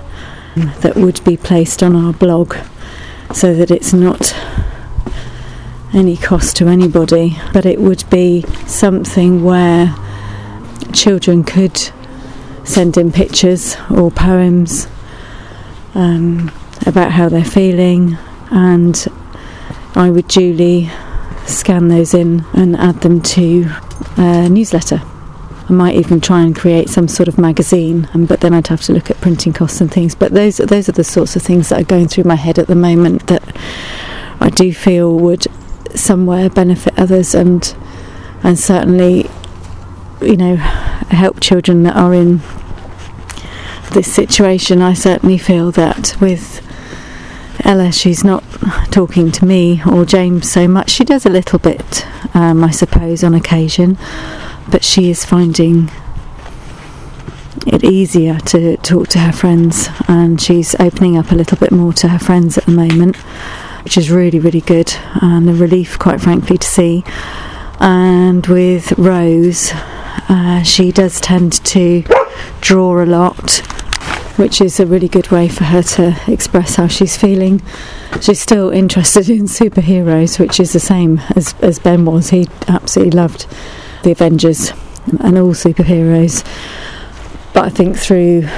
[0.55, 2.55] that would be placed on our blog
[3.33, 4.37] so that it's not
[5.95, 9.95] any cost to anybody, but it would be something where
[10.93, 11.91] children could
[12.65, 14.87] send in pictures or poems
[15.95, 16.53] um,
[16.85, 18.19] about how they're feeling,
[18.51, 19.07] and
[19.95, 20.91] I would duly
[21.47, 23.71] scan those in and add them to
[24.19, 25.01] a newsletter.
[25.69, 28.83] I might even try and create some sort of magazine, um, but then I'd have
[28.83, 30.15] to look at printing costs and things.
[30.15, 32.69] But those those are the sorts of things that are going through my head at
[32.69, 33.43] the moment that
[34.41, 35.47] I do feel would
[35.95, 37.75] somewhere benefit others and
[38.43, 39.29] and certainly
[40.21, 42.41] you know help children that are in
[43.93, 44.83] this situation.
[44.83, 46.63] I certainly feel that with
[47.65, 48.45] Ella, she's not
[48.93, 50.91] talking to me or James so much.
[50.91, 53.99] She does a little bit, um, I suppose, on occasion
[54.71, 55.91] but she is finding
[57.67, 61.93] it easier to talk to her friends and she's opening up a little bit more
[61.93, 63.17] to her friends at the moment
[63.83, 67.05] which is really really good and a relief quite frankly to see.
[67.81, 69.73] And with Rose
[70.29, 72.05] uh, she does tend to
[72.61, 73.63] draw a lot
[74.37, 77.63] which is a really good way for her to express how she's feeling.
[78.21, 82.31] She's still interested in superheroes which is the same as, as Ben was.
[82.31, 83.47] He absolutely loved
[84.03, 84.73] the Avengers
[85.21, 86.45] and all superheroes.
[87.53, 88.49] But I think through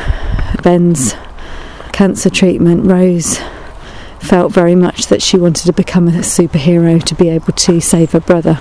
[0.63, 1.15] Ben's
[1.93, 3.39] cancer treatment, Rose
[4.21, 8.13] felt very much that she wanted to become a superhero to be able to save
[8.13, 8.61] her brother.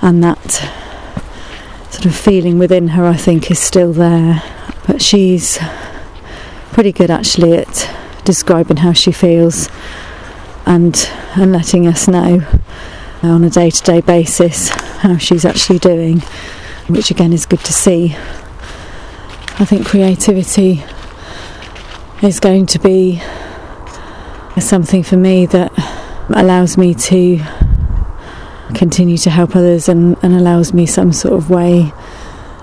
[0.00, 0.50] And that
[1.90, 4.42] sort of feeling within her, I think, is still there.
[4.86, 5.58] But she's
[6.72, 7.90] pretty good actually at
[8.24, 9.68] describing how she feels
[10.64, 12.40] and and letting us know
[13.22, 16.20] on a day to day basis how she's actually doing,
[16.88, 18.14] which again is good to see.
[19.58, 20.82] I think creativity
[22.22, 23.20] is going to be
[24.58, 25.72] something for me that
[26.30, 27.38] allows me to
[28.74, 31.92] continue to help others and, and allows me some sort of way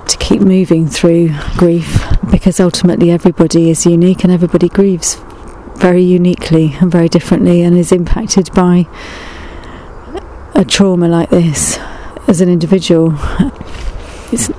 [0.08, 5.16] to keep moving through grief because ultimately everybody is unique and everybody grieves
[5.76, 8.88] very uniquely and very differently and is impacted by
[10.60, 11.78] a trauma like this
[12.28, 13.14] as an individual.
[14.32, 14.50] It's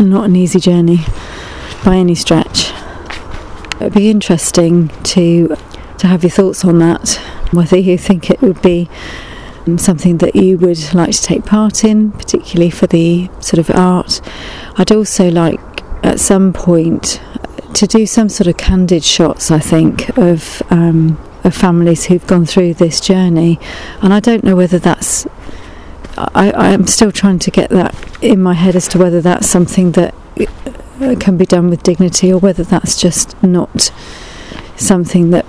[0.00, 1.00] not an easy journey
[1.84, 2.72] by any stretch.
[3.74, 5.54] It would be interesting to
[5.98, 7.20] to have your thoughts on that.
[7.52, 8.88] Whether you think it would be
[9.76, 14.22] something that you would like to take part in, particularly for the sort of art.
[14.78, 15.60] I'd also like
[16.02, 17.20] at some point
[17.74, 19.50] to do some sort of candid shots.
[19.50, 23.58] I think of um, of families who've gone through this journey,
[24.00, 25.26] and I don't know whether that's.
[26.16, 29.92] I, am still trying to get that in my head as to whether that's something
[29.92, 30.14] that
[31.00, 33.90] uh, can be done with dignity or whether that's just not
[34.76, 35.46] something that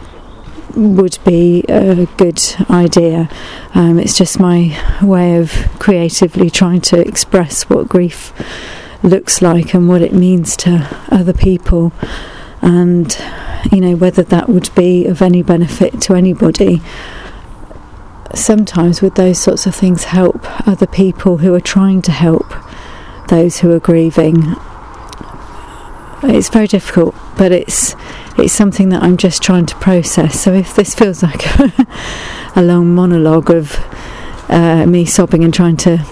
[0.75, 3.29] would be a good idea.
[3.75, 8.33] Um, it's just my way of creatively trying to express what grief
[9.03, 11.91] looks like and what it means to other people
[12.61, 13.17] and
[13.71, 16.81] you know whether that would be of any benefit to anybody.
[18.33, 22.53] Sometimes would those sorts of things help other people who are trying to help
[23.29, 24.55] those who are grieving?
[26.23, 27.95] It's very difficult but it's
[28.37, 30.39] it's something that I'm just trying to process.
[30.39, 31.43] So if this feels like
[32.55, 33.77] a long monologue of
[34.49, 36.03] uh, me sobbing and trying to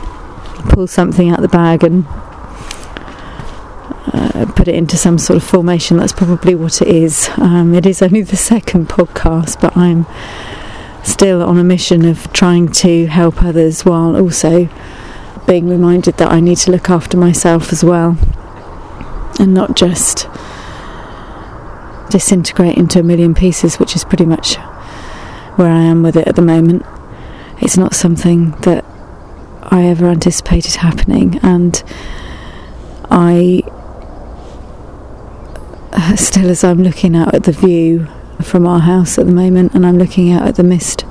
[0.69, 2.05] pull something out the bag and
[4.07, 5.97] uh, put it into some sort of formation.
[5.97, 7.29] That's probably what it is.
[7.37, 10.05] Um, it is only the second podcast, but I'm
[11.03, 14.69] still on a mission of trying to help others while also
[15.47, 18.17] being reminded that I need to look after myself as well
[19.39, 20.27] and not just
[22.09, 24.55] disintegrate into a million pieces, which is pretty much
[25.55, 26.85] where I am with it at the moment.
[27.59, 28.85] It's not something that
[29.63, 31.81] I ever anticipated happening, and
[33.09, 33.63] I
[36.15, 38.07] still, as I'm looking out at the view
[38.41, 41.05] from our house at the moment, and I'm looking out at the mist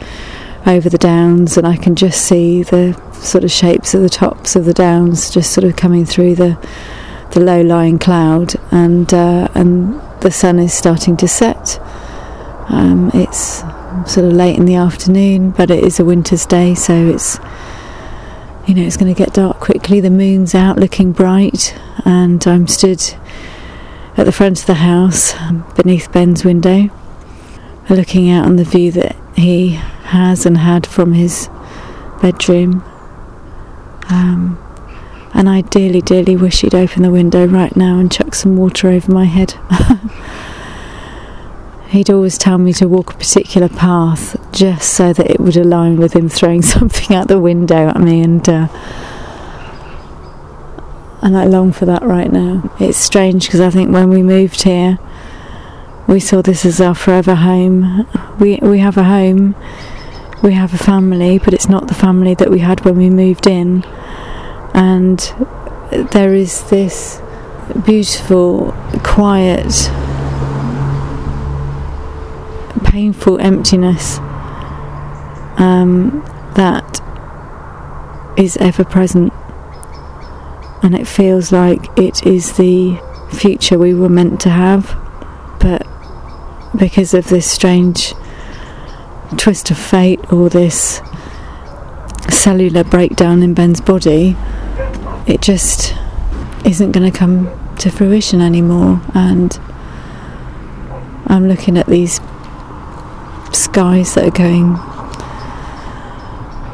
[0.67, 4.57] over the downs, and I can just see the sort of shapes of the tops
[4.57, 6.59] of the downs just sort of coming through the
[7.33, 11.79] the low-lying cloud, and uh, and the sun is starting to set.
[12.69, 13.63] Um, it's
[14.07, 17.39] sort of late in the afternoon, but it is a winter's day, so it's
[18.67, 20.01] you know it's going to get dark quickly.
[20.01, 23.03] The moon's out, looking bright, and I'm stood
[24.21, 25.33] at the front of the house
[25.77, 26.91] beneath Ben's window,
[27.89, 31.49] looking out on the view that he has and had from his
[32.21, 32.85] bedroom.
[34.11, 34.59] Um,
[35.33, 38.89] and I dearly, dearly wish he'd open the window right now and chuck some water
[38.89, 39.55] over my head.
[41.89, 45.97] he'd always tell me to walk a particular path just so that it would align
[45.97, 48.69] with him throwing something out the window at me, and uh,
[51.23, 52.75] and I long for that right now.
[52.81, 54.99] It's strange because I think when we moved here,
[56.07, 58.07] we saw this as our forever home.
[58.39, 59.55] We we have a home,
[60.43, 63.47] we have a family, but it's not the family that we had when we moved
[63.47, 63.85] in
[64.75, 65.19] and
[66.13, 67.21] there is this
[67.85, 68.73] beautiful,
[69.03, 69.73] quiet,
[72.85, 74.19] painful emptiness
[75.59, 76.23] um,
[76.55, 77.01] that
[78.37, 79.33] is ever present,
[80.83, 82.99] and it feels like it is the
[83.33, 84.97] future we were meant to have,
[85.61, 85.87] but
[86.77, 88.15] because of this strange
[89.37, 91.01] twist of fate or this
[92.29, 94.37] cellular breakdown in Ben's body,
[95.27, 95.95] it just
[96.65, 99.01] isn't going to come to fruition anymore.
[99.15, 99.59] And
[101.27, 102.21] I'm looking at these
[103.53, 104.79] skies that are going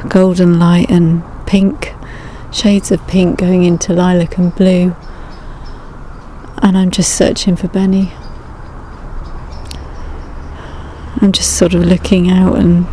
[0.09, 1.93] golden light and pink,
[2.57, 4.97] shades of pink going into lilac and blue.
[6.63, 8.13] And I'm just searching for Benny.
[11.21, 12.87] I'm just sort of looking out and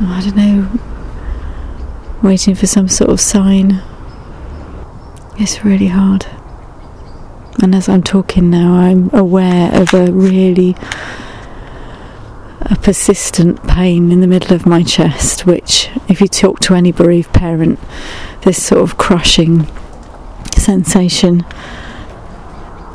[0.00, 0.68] I don't know,
[2.20, 3.80] waiting for some sort of sign.
[5.38, 6.26] It's really hard.
[7.62, 10.74] And as I'm talking now, I'm aware of a really
[12.70, 16.92] a persistent pain in the middle of my chest, which, if you talk to any
[16.92, 17.78] bereaved parent,
[18.42, 19.66] this sort of crushing
[20.56, 21.44] sensation,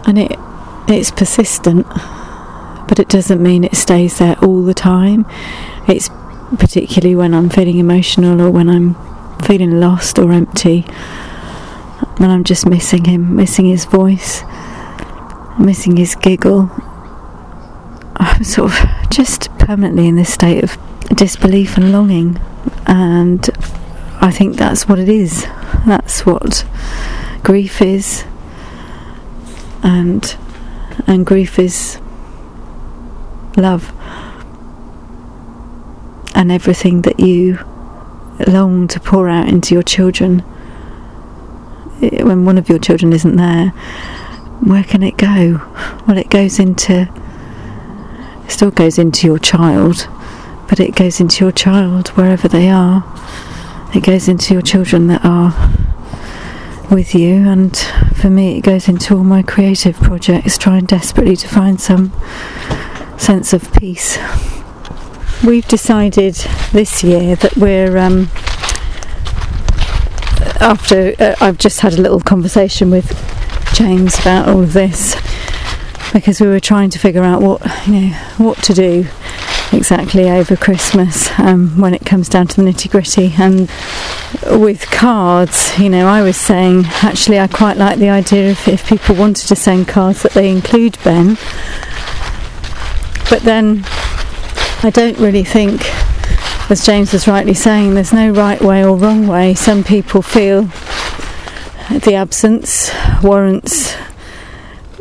[0.05, 0.37] and it
[0.87, 1.87] it's persistent,
[2.87, 5.25] but it doesn't mean it stays there all the time.
[5.87, 6.09] It's
[6.57, 8.95] particularly when I'm feeling emotional or when I'm
[9.41, 10.81] feeling lost or empty.
[12.17, 14.43] When I'm just missing him, missing his voice,
[15.57, 16.69] missing his giggle.
[18.17, 20.77] I'm sort of just permanently in this state of
[21.15, 22.39] disbelief and longing,
[22.87, 23.49] and
[24.21, 25.45] I think that's what it is.
[25.85, 26.65] That's what
[27.43, 28.23] grief is,
[29.83, 30.35] and
[31.07, 31.99] and grief is
[33.57, 33.93] love.
[36.33, 37.59] And everything that you
[38.47, 40.39] long to pour out into your children.
[41.99, 43.73] When one of your children isn't there
[44.61, 45.59] where can it go?
[46.07, 47.11] Well it goes into
[48.51, 50.07] still goes into your child
[50.71, 53.03] but it goes into your child wherever they are.
[53.93, 55.53] It goes into your children that are
[56.89, 57.75] with you and
[58.15, 62.13] for me it goes into all my creative projects trying desperately to find some
[63.17, 64.17] sense of peace.
[65.45, 66.35] We've decided
[66.71, 68.29] this year that we're um,
[70.61, 73.11] after uh, I've just had a little conversation with
[73.73, 75.15] James about all of this
[76.13, 79.05] because we were trying to figure out what you know what to do
[79.71, 83.69] exactly over Christmas um, when it comes down to the nitty gritty and
[84.59, 88.87] with cards you know I was saying actually I quite like the idea of if
[88.87, 91.37] people wanted to send cards that they include Ben
[93.31, 93.85] but then
[94.83, 95.79] I don't really think,
[96.69, 99.53] as James was rightly saying, there's no right way or wrong way.
[99.53, 100.63] Some people feel
[101.91, 102.91] the absence
[103.23, 103.95] warrants,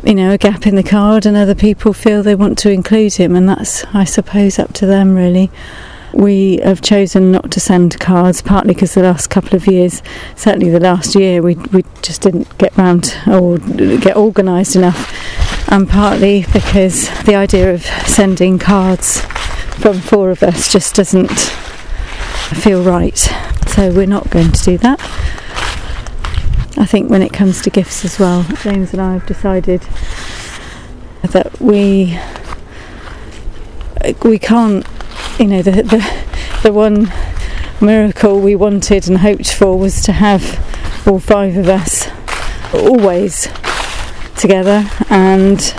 [0.03, 3.13] you know, a gap in the card, and other people feel they want to include
[3.15, 5.51] him, and that's, I suppose, up to them really.
[6.13, 10.03] We have chosen not to send cards, partly because the last couple of years,
[10.35, 15.87] certainly the last year, we we just didn't get round or get organised enough, and
[15.87, 19.21] partly because the idea of sending cards
[19.81, 23.17] from four of us just doesn't feel right.
[23.67, 24.99] so we're not going to do that.
[26.77, 29.81] I think when it comes to gifts as well, James and I have decided
[31.21, 32.17] that we
[34.23, 34.85] we can't,
[35.39, 36.25] you know, the the,
[36.63, 37.11] the one
[37.81, 40.43] miracle we wanted and hoped for was to have
[41.07, 42.07] all five of us
[42.73, 43.47] always
[44.37, 45.73] together, and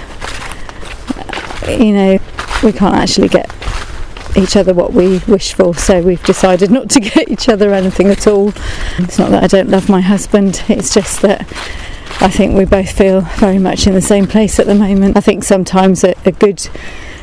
[1.69, 2.19] you know,
[2.63, 3.49] we can't actually get
[4.37, 8.09] each other what we wish for, so we've decided not to get each other anything
[8.09, 8.53] at all.
[8.99, 11.41] It's not that I don't love my husband, it's just that
[12.21, 15.17] I think we both feel very much in the same place at the moment.
[15.17, 16.69] I think sometimes a, a good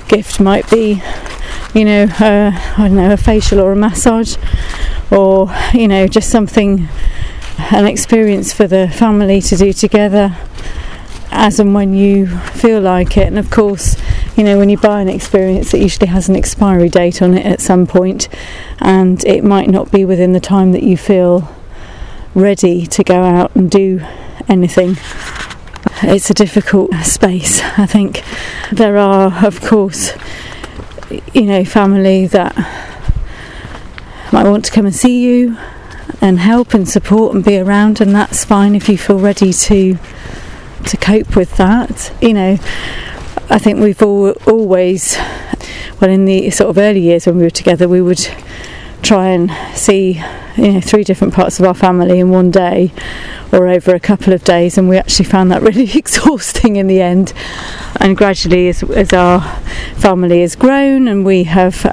[0.08, 1.02] gift might be,
[1.74, 4.36] you know, uh, I don't know, a facial or a massage,
[5.12, 6.90] or you know, just something,
[7.72, 10.36] an experience for the family to do together
[11.32, 13.28] as and when you feel like it.
[13.28, 13.96] And of course,
[14.40, 17.46] you know, when you buy an experience, it usually has an expiry date on it
[17.46, 18.30] at some point,
[18.80, 21.54] and it might not be within the time that you feel
[22.34, 24.00] ready to go out and do
[24.48, 24.96] anything.
[26.04, 28.24] It's a difficult space, I think.
[28.72, 30.14] There are, of course,
[31.34, 32.56] you know, family that
[34.32, 35.58] might want to come and see you
[36.22, 39.98] and help and support and be around, and that's fine if you feel ready to
[40.86, 42.14] to cope with that.
[42.22, 42.58] You know,
[43.52, 45.18] I think we've all, always,
[46.00, 48.30] well, in the sort of early years when we were together, we would
[49.02, 50.22] try and see,
[50.56, 52.92] you know, three different parts of our family in one day
[53.52, 57.02] or over a couple of days, and we actually found that really exhausting in the
[57.02, 57.34] end.
[58.00, 59.42] And gradually, as, as our
[59.96, 61.84] family has grown and we have,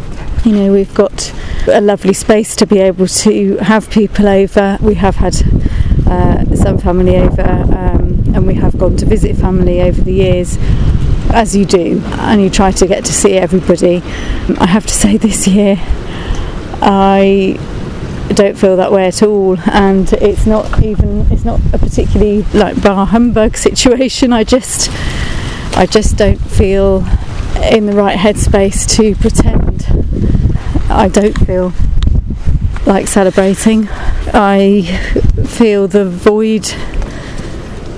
[0.45, 1.33] you know, we've got
[1.69, 5.37] a lovely space to be able to have people over, we have had
[6.07, 7.43] uh, some family over.
[7.43, 10.59] Um, and we have gone to visit family over the years
[11.31, 13.97] as you do and you try to get to see everybody.
[14.59, 15.77] I have to say this year
[16.83, 17.59] i
[18.35, 22.81] don't feel that way at all and it's not even it's not a particularly like
[22.83, 24.33] bar humbug situation.
[24.33, 24.91] I just
[25.77, 27.05] i just don't feel
[27.63, 29.87] in the right headspace to pretend.
[30.91, 31.73] I don't feel
[32.87, 33.89] like celebrating.
[34.33, 34.83] I
[35.47, 36.73] feel the void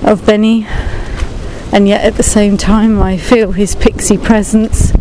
[0.03, 0.65] of Benny,
[1.71, 4.91] and yet at the same time, I feel his pixie presence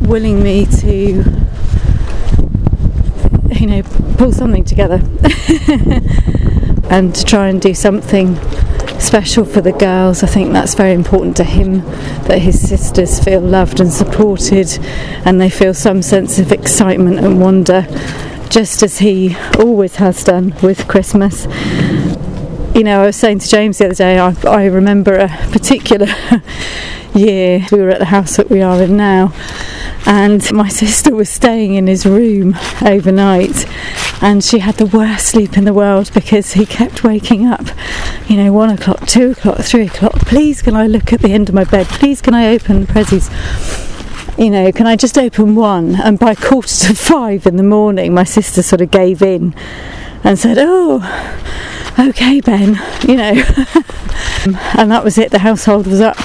[0.00, 1.24] willing me to,
[3.54, 3.82] you know,
[4.16, 4.96] pull something together
[6.90, 8.36] and to try and do something
[8.98, 10.22] special for the girls.
[10.22, 11.82] I think that's very important to him
[12.24, 14.78] that his sisters feel loved and supported
[15.26, 17.86] and they feel some sense of excitement and wonder,
[18.48, 21.46] just as he always has done with Christmas
[22.74, 26.06] you know, I was saying to James the other day, I, I remember a particular
[27.14, 29.34] year we were at the house that we are in now,
[30.06, 33.66] and my sister was staying in his room overnight,
[34.22, 37.66] and she had the worst sleep in the world because he kept waking up,
[38.26, 40.14] you know, one o'clock, two o'clock, three o'clock.
[40.20, 41.86] Please, can I look at the end of my bed?
[41.88, 43.28] Please, can I open the prezzies?
[44.38, 45.94] you know, can I just open one?
[45.96, 49.54] And by quarter to five in the morning, my sister sort of gave in
[50.24, 51.00] and said, Oh,
[51.98, 53.32] okay, Ben, you know.
[54.76, 56.18] and that was it, the household was up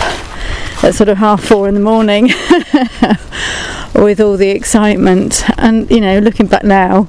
[0.84, 2.26] at sort of half four in the morning
[3.96, 5.44] with all the excitement.
[5.58, 7.08] And, you know, looking back now,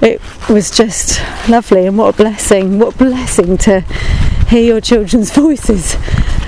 [0.00, 3.80] it was just lovely and what a blessing, what a blessing to
[4.48, 5.96] hear your children's voices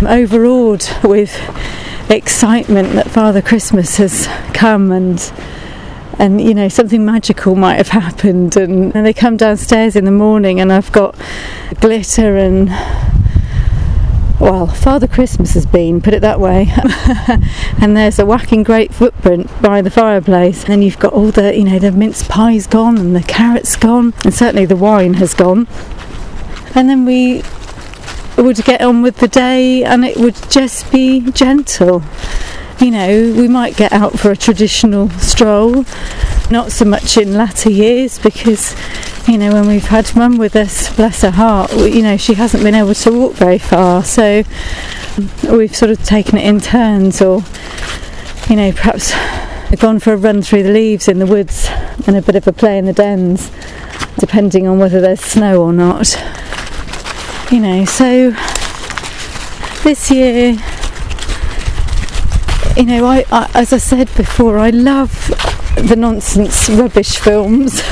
[0.00, 1.32] I'm overawed with
[2.10, 5.18] excitement that Father Christmas has come and
[6.18, 10.10] and you know something magical might have happened and, and they come downstairs in the
[10.10, 11.16] morning and I've got
[11.80, 12.70] glitter and
[14.40, 16.66] well, Father Christmas has been, put it that way.
[17.80, 20.64] and there's a whacking great footprint by the fireplace.
[20.64, 23.76] And then you've got all the, you know, the mince pie's gone and the carrots
[23.76, 25.66] gone, and certainly the wine has gone.
[26.74, 27.42] And then we
[28.36, 32.02] would get on with the day, and it would just be gentle
[32.80, 35.84] you know, we might get out for a traditional stroll,
[36.50, 38.74] not so much in latter years because,
[39.28, 42.62] you know, when we've had mum with us, bless her heart, you know, she hasn't
[42.62, 44.42] been able to walk very far, so
[45.50, 47.42] we've sort of taken it in turns or,
[48.48, 49.12] you know, perhaps
[49.76, 51.66] gone for a run through the leaves in the woods
[52.06, 53.50] and a bit of a play in the dens,
[54.18, 56.14] depending on whether there's snow or not.
[57.50, 58.30] You know, so
[59.82, 60.56] this year
[62.76, 65.28] you know, I, I, as I said before, I love
[65.76, 67.82] the nonsense rubbish films.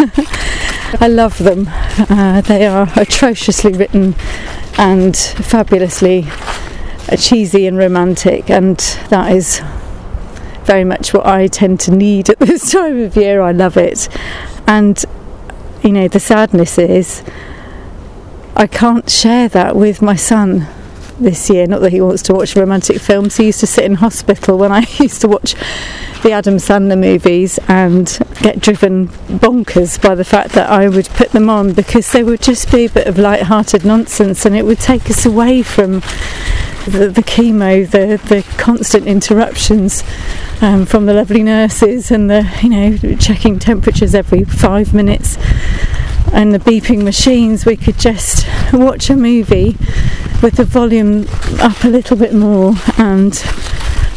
[1.01, 1.69] I love them.
[1.99, 4.15] Uh, they are atrociously written
[4.77, 6.27] and fabulously
[7.17, 8.79] cheesy and romantic, and
[9.09, 9.61] that is
[10.65, 13.41] very much what I tend to need at this time of year.
[13.41, 14.09] I love it,
[14.67, 15.03] and
[15.83, 17.23] you know, the sadness is
[18.57, 20.67] I can't share that with my son
[21.19, 21.67] this year.
[21.67, 23.37] Not that he wants to watch romantic films.
[23.37, 25.55] He used to sit in hospital when I used to watch
[26.23, 31.31] the Adam Sandler movies and get driven bonkers by the fact that I would put
[31.31, 34.79] them on because they would just be a bit of light-hearted nonsense and it would
[34.79, 35.95] take us away from
[36.87, 40.03] the, the chemo, the the constant interruptions
[40.61, 45.37] um, from the lovely nurses and the you know checking temperatures every five minutes
[46.33, 47.67] and the beeping machines.
[47.67, 49.77] We could just watch a movie
[50.43, 51.27] with the volume
[51.61, 53.35] up a little bit more and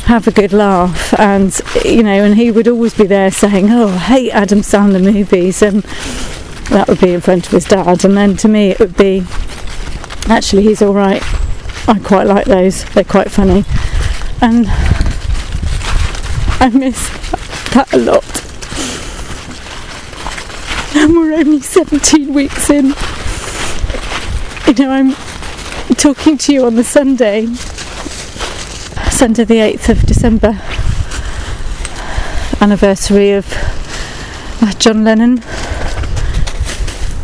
[0.07, 1.17] have a good laugh.
[1.19, 5.03] And you know and he would always be there saying oh I hate Adam Sandler
[5.03, 5.83] movies and
[6.69, 8.05] that would be in front of his dad.
[8.05, 9.23] And then to me it would be
[10.27, 11.21] actually he's all right.
[11.87, 12.85] I quite like those.
[12.85, 13.63] They're quite funny.
[14.41, 14.65] And
[16.59, 17.09] I miss
[17.73, 18.44] that a lot
[20.95, 22.93] and we're only 17 weeks in.
[24.67, 25.15] You know I'm
[25.95, 27.47] talking to you on the Sunday,
[29.11, 30.59] Sunday the 8th of December,
[32.61, 33.45] anniversary of
[34.61, 35.41] uh, John Lennon.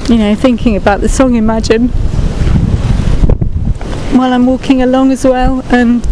[0.10, 1.88] You know, thinking about the song Imagine.
[4.18, 6.06] While I'm walking along as well, and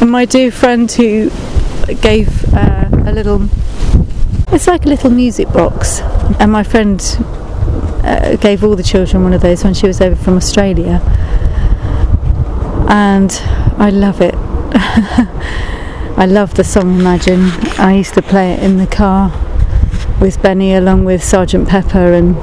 [0.00, 1.30] and my dear friend who
[2.00, 3.48] gave uh, a little,
[4.48, 6.00] it's like a little music box,
[6.38, 7.00] and my friend
[8.04, 11.00] uh, gave all the children one of those when she was over from Australia
[12.88, 13.32] and
[13.78, 14.34] I love it.
[16.18, 17.50] I love the song Imagine.
[17.78, 19.30] I used to play it in the car
[20.20, 22.36] with Benny along with Sergeant Pepper and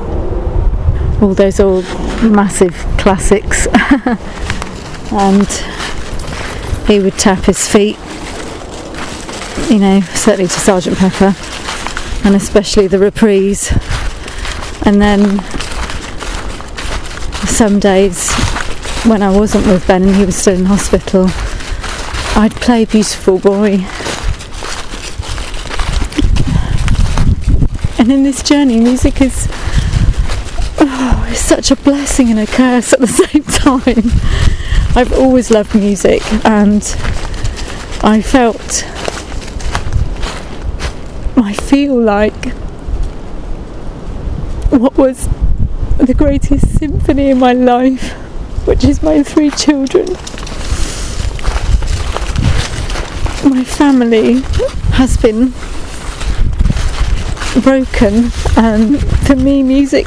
[1.22, 1.85] all those old
[2.23, 3.68] massive classics.
[5.11, 5.47] and
[6.88, 7.97] he would tap his feet,
[9.69, 11.35] you know, certainly to Sergeant Pepper
[12.24, 13.72] and especially the reprise.
[14.86, 15.40] And then
[17.48, 18.32] some days
[19.06, 21.28] when I wasn't with Ben and he was still in hospital,
[22.36, 23.86] I'd play Beautiful Boy.
[27.98, 29.48] And in this journey, music is
[30.80, 34.12] oh, it's such a blessing and a curse at the same time.
[34.96, 36.82] I've always loved music, and
[38.02, 38.86] I felt
[41.49, 42.53] I feel like
[44.69, 45.27] what was
[45.97, 48.11] the greatest symphony in my life
[48.67, 50.05] which is my three children.
[53.49, 54.41] My family
[54.93, 55.53] has been
[57.63, 60.05] broken, and for me, music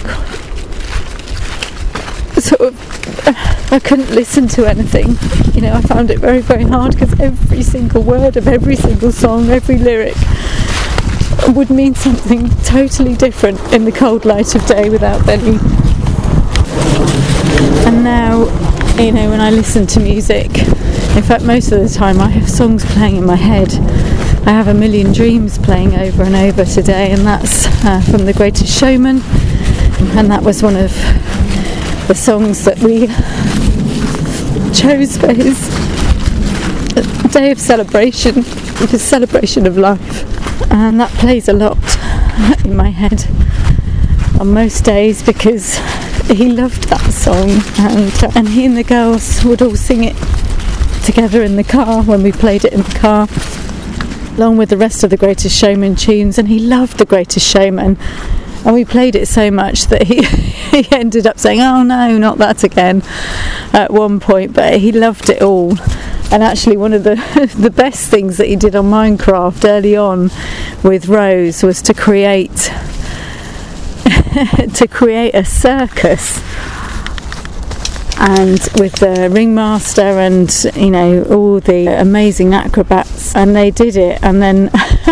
[2.39, 5.17] sort of I couldn't listen to anything.
[5.55, 9.11] You know, I found it very, very hard because every single word of every single
[9.11, 10.15] song, every lyric
[11.49, 15.59] would mean something totally different in the cold light of day without any
[17.87, 18.39] and now
[19.03, 20.47] you know when I listen to music
[21.17, 23.73] in fact most of the time I have songs playing in my head.
[24.47, 28.33] I have a million dreams playing over and over today and that's uh, from The
[28.33, 29.21] Greatest Showman
[30.17, 30.93] and that was one of
[32.09, 33.09] the songs that we
[34.73, 35.69] chose for his
[37.33, 38.43] day of celebration
[38.89, 40.32] his celebration of life
[40.71, 41.79] and that plays a lot
[42.65, 43.25] in my head
[44.41, 45.77] on most days because
[46.29, 50.17] he loved that song, and uh, and he and the girls would all sing it
[51.05, 53.29] together in the car when we played it in the car,
[54.37, 56.39] along with the rest of the Greatest Showman tunes.
[56.39, 57.99] And he loved the Greatest Showman,
[58.65, 60.23] and we played it so much that he
[60.83, 63.03] he ended up saying, "Oh no, not that again,"
[63.73, 64.55] at one point.
[64.55, 65.77] But he loved it all.
[66.33, 67.17] And actually, one of the
[67.59, 70.31] the best things that he did on Minecraft early on
[70.83, 72.57] with Rose was to create
[74.75, 76.39] to create a circus.
[78.17, 83.37] And with the ringmaster and you know all the amazing acrobats.
[83.37, 84.19] And they did it.
[84.23, 84.71] And then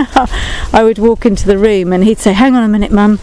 [0.72, 3.18] I would walk into the room and he'd say hang on a minute mum.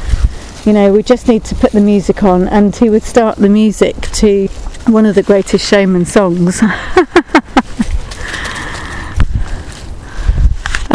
[0.66, 2.48] You know we just need to put the music on.
[2.48, 4.46] And he would start the music to
[4.86, 6.62] one of the greatest showman songs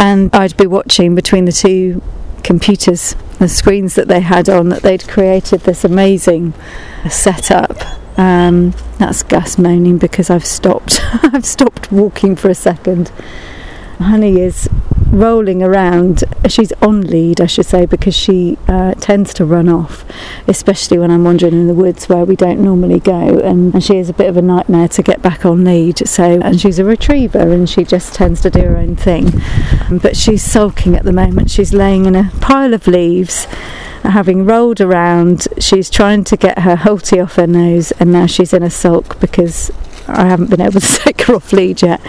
[0.03, 2.01] and I'd be watching between the two
[2.43, 6.53] computers, the screens that they had on, that they'd created this amazing
[7.09, 7.77] setup.
[8.19, 10.99] Um, that's Gus moaning because I've stopped.
[11.23, 13.13] I've stopped walking for a second.
[13.97, 14.67] Honey is
[15.13, 16.23] rolling around.
[16.47, 20.03] She's on lead, I should say, because she uh, tends to run off,
[20.47, 23.39] especially when I'm wandering in the woods where we don't normally go.
[23.39, 26.07] And, and, she is a bit of a nightmare to get back on lead.
[26.07, 29.31] So, and she's a retriever, and she just tends to do her own thing.
[29.91, 31.51] But she's sulking at the moment.
[31.51, 33.47] She's laying in a pile of leaves
[34.03, 38.53] having rolled around, she's trying to get her Halti off her nose, and now she's
[38.53, 39.71] in a sulk because
[40.07, 42.01] I haven't been able to take her off lead yet.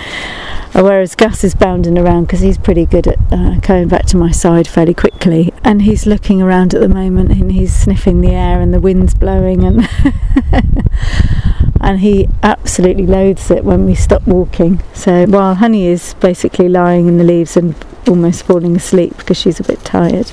[0.73, 4.33] Whereas Gus is bounding around because he's pretty good at uh, coming back to my
[4.33, 8.61] side fairly quickly, and he's looking around at the moment and he's sniffing the air
[8.61, 9.89] and the wind's blowing and
[11.81, 14.83] and he absolutely loathes it when we stop walking.
[14.95, 17.77] So while Honey is basically lying in the leaves and
[18.09, 20.33] almost falling asleep because she's a bit tired,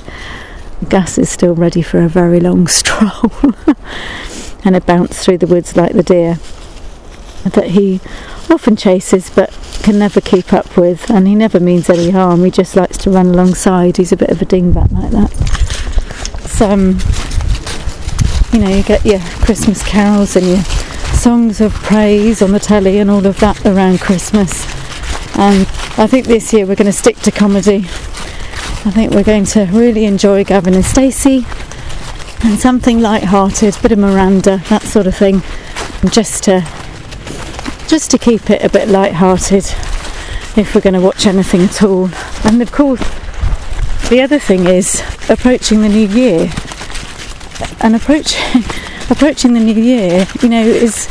[0.89, 3.31] Gus is still ready for a very long stroll
[4.65, 6.39] and a bounce through the woods like the deer
[7.43, 7.99] that he
[8.49, 9.49] often chases but
[9.81, 12.43] can never keep up with and he never means any harm.
[12.43, 13.97] He just likes to run alongside.
[13.97, 15.31] He's a bit of a dingbat like that.
[16.49, 16.99] So um,
[18.53, 20.63] you know you get your christmas carols and your
[21.15, 24.65] songs of praise on the telly and all of that around christmas.
[25.37, 25.61] And
[25.97, 27.85] i think this year we're going to stick to comedy.
[28.83, 31.45] I think we're going to really enjoy gavin and stacey
[32.43, 35.43] and something light-hearted a bit of miranda that sort of thing
[36.09, 36.61] just to
[37.87, 39.65] just to keep it a bit light-hearted
[40.57, 42.09] if we're going to watch anything at all.
[42.43, 43.01] And of course,
[44.09, 46.51] the other thing is approaching the new year.
[47.81, 48.35] And approach,
[49.09, 51.07] approaching the new year, you know, is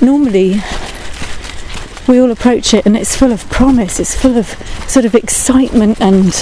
[0.00, 0.60] normally
[2.08, 4.48] we all approach it and it's full of promise, it's full of
[4.88, 6.34] sort of excitement and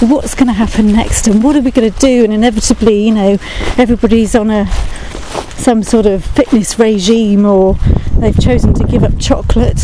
[0.00, 3.12] what's going to happen next and what are we going to do and inevitably you
[3.12, 3.36] know
[3.76, 4.64] everybody's on a
[5.58, 7.74] some sort of fitness regime or
[8.18, 9.78] they've chosen to give up chocolate,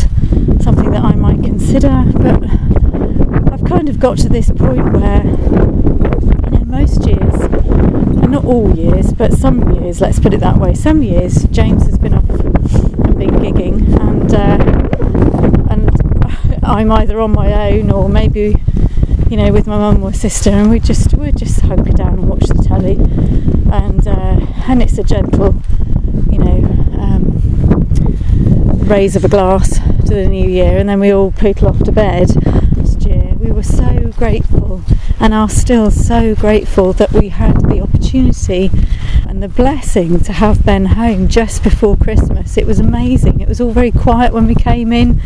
[0.61, 2.03] something that I might consider.
[2.13, 2.43] But
[3.53, 8.75] I've kind of got to this point where, you know, most years, and not all
[8.75, 12.29] years, but some years, let's put it that way, some years James has been off
[12.29, 14.57] and been gigging, and uh,
[15.71, 18.55] and I'm either on my own or maybe
[19.29, 22.29] you know, with my mum or sister, and we just we just hunker down and
[22.29, 22.93] watch the telly,
[23.71, 25.55] and uh, and it's a gentle,
[26.31, 26.63] you know,
[26.99, 27.41] um,
[28.85, 31.91] raise of a glass to the new year, and then we all poodle off to
[31.91, 32.29] bed.
[32.77, 34.83] Last year, we were so grateful,
[35.19, 38.69] and are still so grateful that we had the opportunity
[39.27, 42.57] and the blessing to have Ben home just before Christmas.
[42.57, 43.41] It was amazing.
[43.41, 45.21] It was all very quiet when we came in.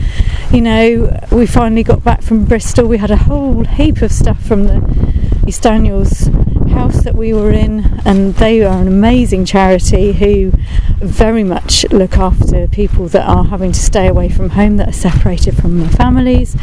[0.52, 2.88] You know, we finally got back from Bristol.
[2.88, 6.30] We had a whole heap of stuff from the East Daniels
[6.69, 10.52] house that we were in, and they are an amazing charity who
[10.99, 14.93] very much look after people that are having to stay away from home, that are
[14.93, 16.55] separated from their families,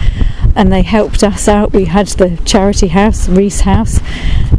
[0.55, 1.73] and they helped us out.
[1.73, 4.01] We had the charity house, Reese House,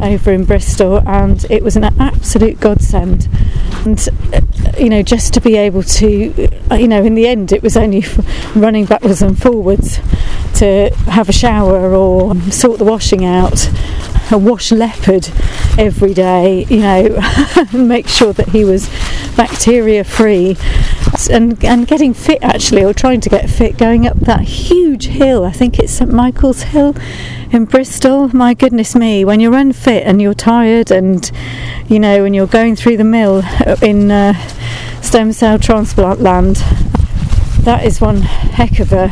[0.00, 3.28] over in Bristol, and it was an absolute godsend.
[3.84, 4.40] And uh,
[4.78, 7.76] you know, just to be able to, uh, you know, in the end, it was
[7.76, 8.04] only
[8.54, 9.98] running backwards and forwards
[10.56, 13.70] to have a shower or sort the washing out
[14.30, 15.28] a wash leopard
[15.78, 17.18] every day, you know,
[17.72, 18.88] make sure that he was
[19.36, 20.56] bacteria free
[21.26, 25.44] and and getting fit actually or trying to get fit going up that huge hill.
[25.44, 26.94] I think it's St Michael's Hill
[27.50, 28.28] in Bristol.
[28.28, 31.30] My goodness me when you're unfit and you're tired and
[31.88, 33.42] you know when you're going through the mill
[33.82, 34.34] in uh,
[35.02, 36.62] stem cell transplant land
[37.68, 39.10] that is one heck of a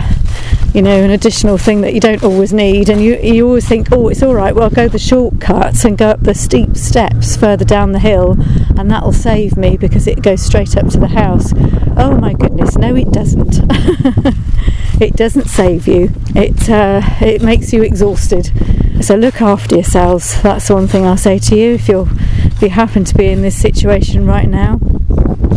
[0.73, 2.89] you know, an additional thing that you don't always need.
[2.89, 5.97] And you, you always think, oh, it's all right, well, I'll go the shortcuts and
[5.97, 8.37] go up the steep steps further down the hill,
[8.79, 11.53] and that'll save me because it goes straight up to the house.
[11.97, 13.57] Oh my goodness, no, it doesn't.
[15.01, 18.53] it doesn't save you, it, uh, it makes you exhausted.
[19.01, 20.41] So look after yourselves.
[20.43, 23.43] That's one thing I'll say to you if you're if you happen to be in
[23.43, 24.81] this situation right now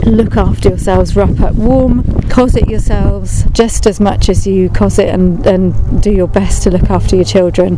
[0.06, 5.46] look after yourselves, wrap up warm, cosset yourselves just as much as you cosset and,
[5.46, 7.78] and do your best to look after your children.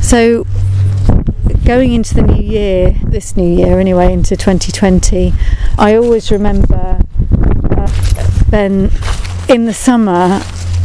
[0.00, 0.46] So,
[1.64, 5.32] going into the new year, this new year anyway, into 2020,
[5.78, 7.00] I always remember
[7.76, 8.88] uh,
[9.48, 10.42] in the summer.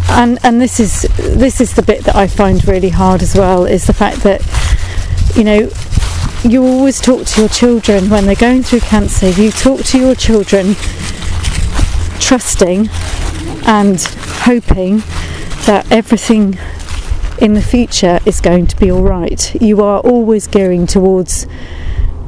[0.10, 3.65] And, and this is this is the bit that I find really hard as well
[3.65, 4.41] is the fact that
[5.36, 5.69] you know
[6.44, 9.30] you always talk to your children when they're going through cancer.
[9.30, 10.76] You talk to your children
[12.19, 12.90] trusting
[13.65, 14.02] and
[14.44, 14.98] hoping
[15.65, 16.57] that everything
[17.40, 19.60] in the future is going to be all right.
[19.61, 21.48] You are always gearing towards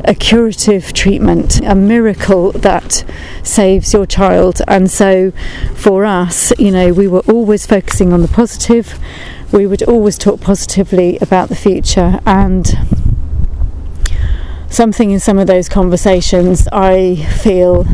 [0.03, 3.03] a curative treatment, a miracle that
[3.43, 4.61] saves your child.
[4.67, 5.31] And so
[5.75, 8.99] for us, you know, we were always focusing on the positive.
[9.51, 12.67] We would always talk positively about the future and
[14.69, 17.85] something in some of those conversations I feel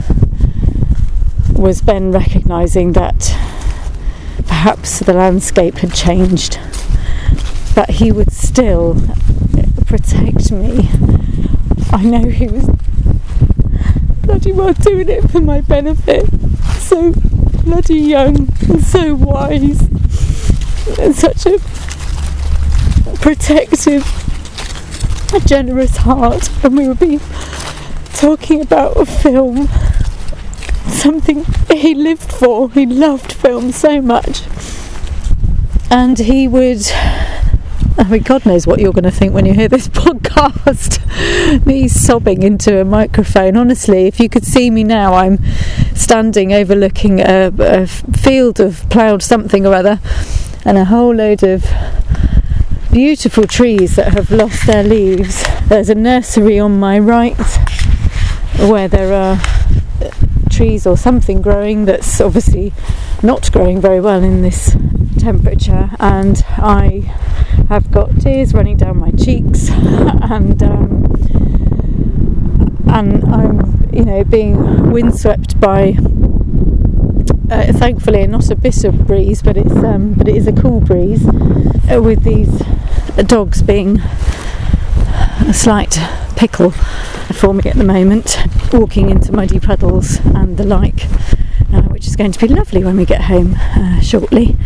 [1.53, 3.19] was Ben recognizing that
[4.47, 6.59] perhaps the landscape had changed,
[7.75, 8.95] but he would still
[9.85, 10.89] protect me
[11.93, 12.67] I know he was
[14.23, 16.25] bloody well doing it for my benefit.
[16.79, 17.13] So
[17.63, 19.81] bloody young and so wise
[20.99, 21.59] and such a
[23.19, 24.03] protective,
[25.35, 26.49] a generous heart.
[26.63, 27.19] And we would be
[28.15, 29.67] talking about a film,
[30.87, 32.71] something he lived for.
[32.71, 34.41] He loved film so much.
[35.91, 36.91] And he would
[37.97, 40.99] I mean, God knows what you're going to think when you hear this podcast.
[41.65, 43.55] me sobbing into a microphone.
[43.55, 45.39] Honestly, if you could see me now, I'm
[45.95, 49.99] standing overlooking a, a field of ploughed something or other
[50.65, 51.65] and a whole load of
[52.91, 55.43] beautiful trees that have lost their leaves.
[55.67, 57.37] There's a nursery on my right
[58.57, 59.41] where there are
[60.53, 62.71] trees or something growing that's obviously
[63.21, 64.75] not growing very well in this
[65.17, 67.11] temperature, and I
[67.69, 71.05] have got tears running down my cheeks, and um,
[72.87, 75.97] and I'm you know being windswept by.
[77.51, 81.25] Uh, thankfully, not a bitter breeze, but it's um, but it is a cool breeze.
[81.91, 82.61] Uh, with these
[83.27, 85.99] dogs being a slight
[86.43, 88.37] pickle for me at the moment,
[88.73, 91.05] walking into muddy puddles and the like,
[91.71, 94.57] uh, which is going to be lovely when we get home uh, shortly.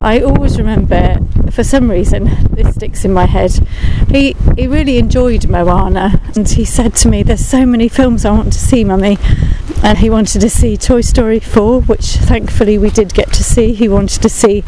[0.00, 1.16] I always remember,
[1.50, 3.66] for some reason, this sticks in my head.
[4.08, 8.30] He he really enjoyed Moana, and he said to me, "There's so many films I
[8.30, 9.18] want to see, Mummy."
[9.82, 13.74] And he wanted to see Toy Story 4, which thankfully we did get to see.
[13.74, 14.62] He wanted to see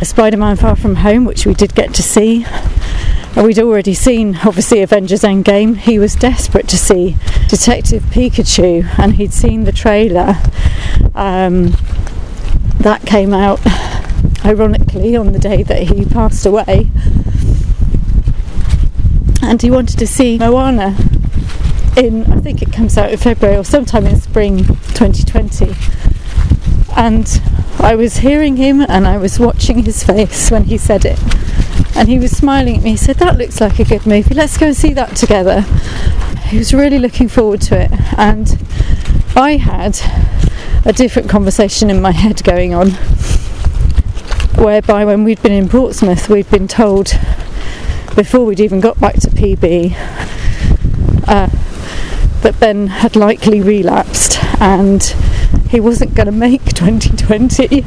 [0.00, 2.46] Spider-Man Far From Home, which we did get to see.
[3.36, 5.76] We'd already seen, obviously, Avengers Endgame.
[5.76, 7.16] He was desperate to see
[7.48, 10.36] Detective Pikachu, and he'd seen the trailer.
[11.14, 11.74] Um,
[12.80, 13.60] that came out
[14.44, 16.90] ironically on the day that he passed away.
[19.40, 20.96] And he wanted to see Moana
[21.96, 25.74] in, I think it comes out in February or sometime in spring 2020.
[26.96, 27.42] And
[27.78, 31.18] I was hearing him and I was watching his face when he said it.
[31.96, 32.90] And he was smiling at me.
[32.90, 34.34] He said, That looks like a good movie.
[34.34, 35.62] Let's go and see that together.
[36.46, 37.90] He was really looking forward to it.
[38.18, 38.58] And
[39.34, 39.98] I had
[40.84, 42.90] a different conversation in my head going on
[44.62, 47.18] whereby when we'd been in Portsmouth, we'd been told
[48.14, 49.94] before we'd even got back to PB
[51.26, 51.48] uh,
[52.42, 55.14] that Ben had likely relapsed and
[55.72, 57.82] he wasn't going to make 2020.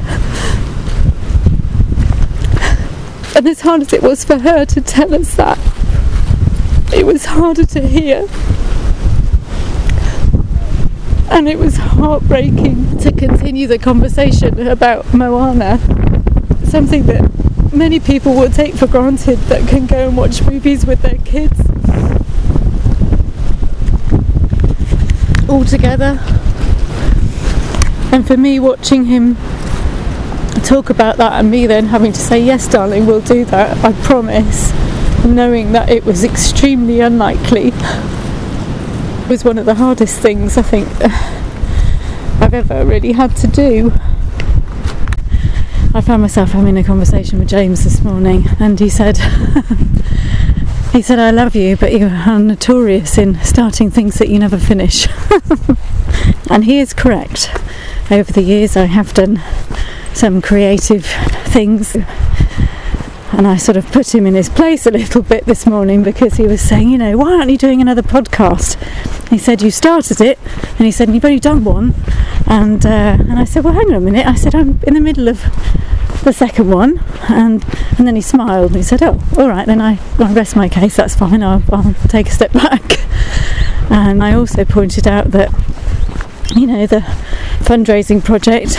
[3.36, 5.60] And as hard as it was for her to tell us that,
[6.92, 8.28] it was harder to hear.
[11.30, 15.80] And it was heartbreaking to continue the conversation about Moana
[16.66, 21.02] something that many people will take for granted that can go and watch movies with
[21.04, 21.60] their kids
[25.48, 26.20] all together.
[28.16, 29.36] And for me, watching him
[30.64, 33.92] talk about that and me then having to say, Yes, darling, we'll do that, I
[34.04, 34.72] promise,
[35.26, 37.72] knowing that it was extremely unlikely,
[39.28, 40.88] was one of the hardest things I think
[42.42, 43.92] I've ever really had to do.
[45.94, 49.18] I found myself having a conversation with James this morning, and he said,
[50.94, 54.58] he said, I love you, but you are notorious in starting things that you never
[54.58, 55.06] finish.
[56.50, 57.52] and he is correct.
[58.12, 59.42] Over the years, I have done
[60.14, 61.96] some creative things.
[63.32, 66.36] And I sort of put him in his place a little bit this morning because
[66.36, 68.78] he was saying, you know, why aren't you doing another podcast?
[69.30, 70.40] He said, you started it,
[70.78, 71.96] and he said, you've only done one.
[72.46, 74.28] And uh, and I said, well, hang on a minute.
[74.28, 75.42] I said, I'm in the middle of
[76.24, 77.64] the second one, and
[77.98, 80.68] and then he smiled and he said, "Oh, all right, then I, I rest my
[80.68, 80.96] case.
[80.96, 81.44] That's fine.
[81.44, 83.00] I'll, I'll take a step back."
[83.92, 85.50] And I also pointed out that
[86.54, 87.00] you know the
[87.60, 88.76] fundraising project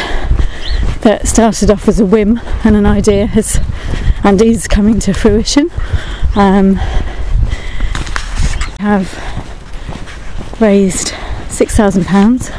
[1.02, 3.60] that started off as a whim and an idea has
[4.24, 5.70] and is coming to fruition.
[6.34, 6.74] Um,
[8.78, 9.10] have
[10.60, 11.14] raised
[11.48, 12.50] six thousand pounds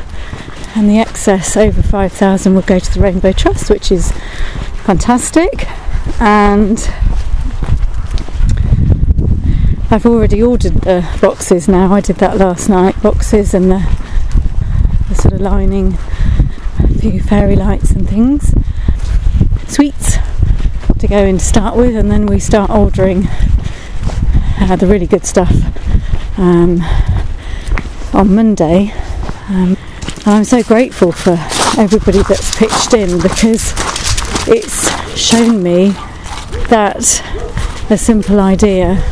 [0.78, 4.12] and the excess over 5,000 will go to the Rainbow Trust, which is
[4.84, 5.68] fantastic.
[6.22, 6.78] And
[9.90, 11.92] I've already ordered the boxes now.
[11.94, 13.02] I did that last night.
[13.02, 13.80] Boxes and the,
[15.10, 15.98] the sort of lining,
[16.80, 18.54] a few fairy lights and things,
[19.68, 20.18] sweets
[21.00, 23.28] to go in to start with, and then we start ordering
[24.60, 25.52] uh, the really good stuff
[26.38, 26.82] um,
[28.14, 28.92] on Monday.
[29.50, 29.78] Um,
[30.26, 31.38] and I'm so grateful for
[31.78, 33.74] everybody that's pitched in because
[34.48, 35.90] it's shown me
[36.70, 37.24] that
[37.90, 39.04] a simple idea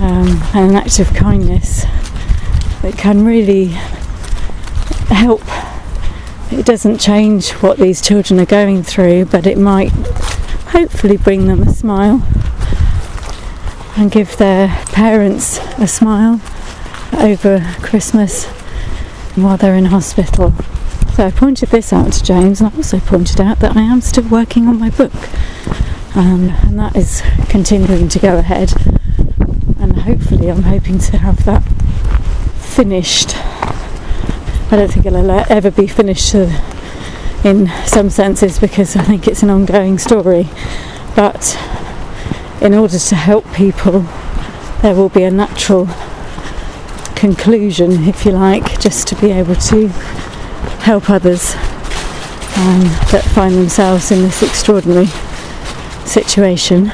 [0.00, 1.84] um, and an act of kindness
[2.82, 3.76] that can really
[5.14, 5.42] help.
[6.50, 9.90] It doesn't change what these children are going through, but it might
[10.68, 12.22] hopefully bring them a smile
[13.96, 16.40] and give their parents a smile
[17.18, 18.46] over Christmas
[19.34, 20.52] while they're in hospital.
[21.14, 24.00] So I pointed this out to James, and I also pointed out that I am
[24.00, 25.12] still working on my book,
[26.14, 28.72] um, and that is continuing to go ahead.
[29.80, 31.64] And hopefully, I'm hoping to have that
[32.60, 33.34] finished.
[34.70, 36.50] I don't think it'll ever be finished uh,
[37.42, 40.46] in some senses because I think it's an ongoing story,
[41.16, 41.58] but
[42.60, 44.00] in order to help people,
[44.82, 45.88] there will be a natural
[47.16, 49.88] conclusion, if you like, just to be able to
[50.84, 51.54] help others
[52.58, 55.06] um, that find themselves in this extraordinary
[56.04, 56.92] situation.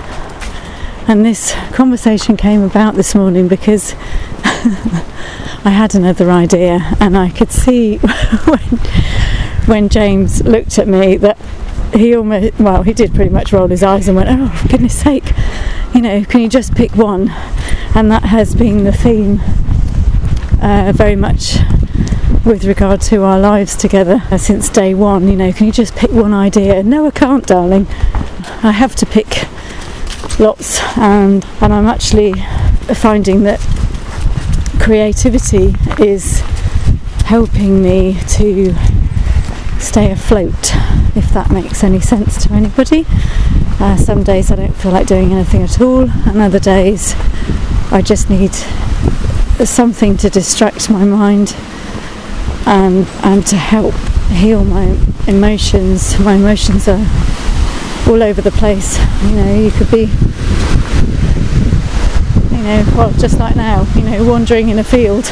[1.09, 3.95] And this conversation came about this morning because
[5.67, 7.99] I had another idea, and I could see
[8.45, 8.79] when,
[9.67, 11.39] when James looked at me that
[11.93, 14.99] he almost, well, he did pretty much roll his eyes and went, Oh, for goodness
[14.99, 15.33] sake,
[15.95, 17.29] you know, can you just pick one?
[17.95, 19.41] And that has been the theme
[20.63, 21.59] uh, very much
[22.47, 25.29] with regard to our lives together uh, since day one.
[25.29, 26.83] You know, can you just pick one idea?
[26.83, 27.87] No, I can't, darling.
[28.63, 29.47] I have to pick
[30.41, 32.33] lots, and and I'm actually
[32.95, 33.61] finding that
[34.85, 36.41] creativity is
[37.25, 38.75] helping me to
[39.81, 40.75] stay afloat,
[41.17, 43.07] if that makes any sense to anybody.
[43.81, 47.15] Uh, some days I don't feel like doing anything at all, and other days
[47.91, 48.53] I just need
[49.65, 51.57] something to distract my mind
[52.67, 53.95] and and to help
[54.29, 56.19] heal my emotions.
[56.19, 57.07] My emotions are
[58.07, 58.99] all over the place.
[59.23, 60.11] You know, you could be,
[62.65, 65.25] know, well, just like now, you know, wandering in a field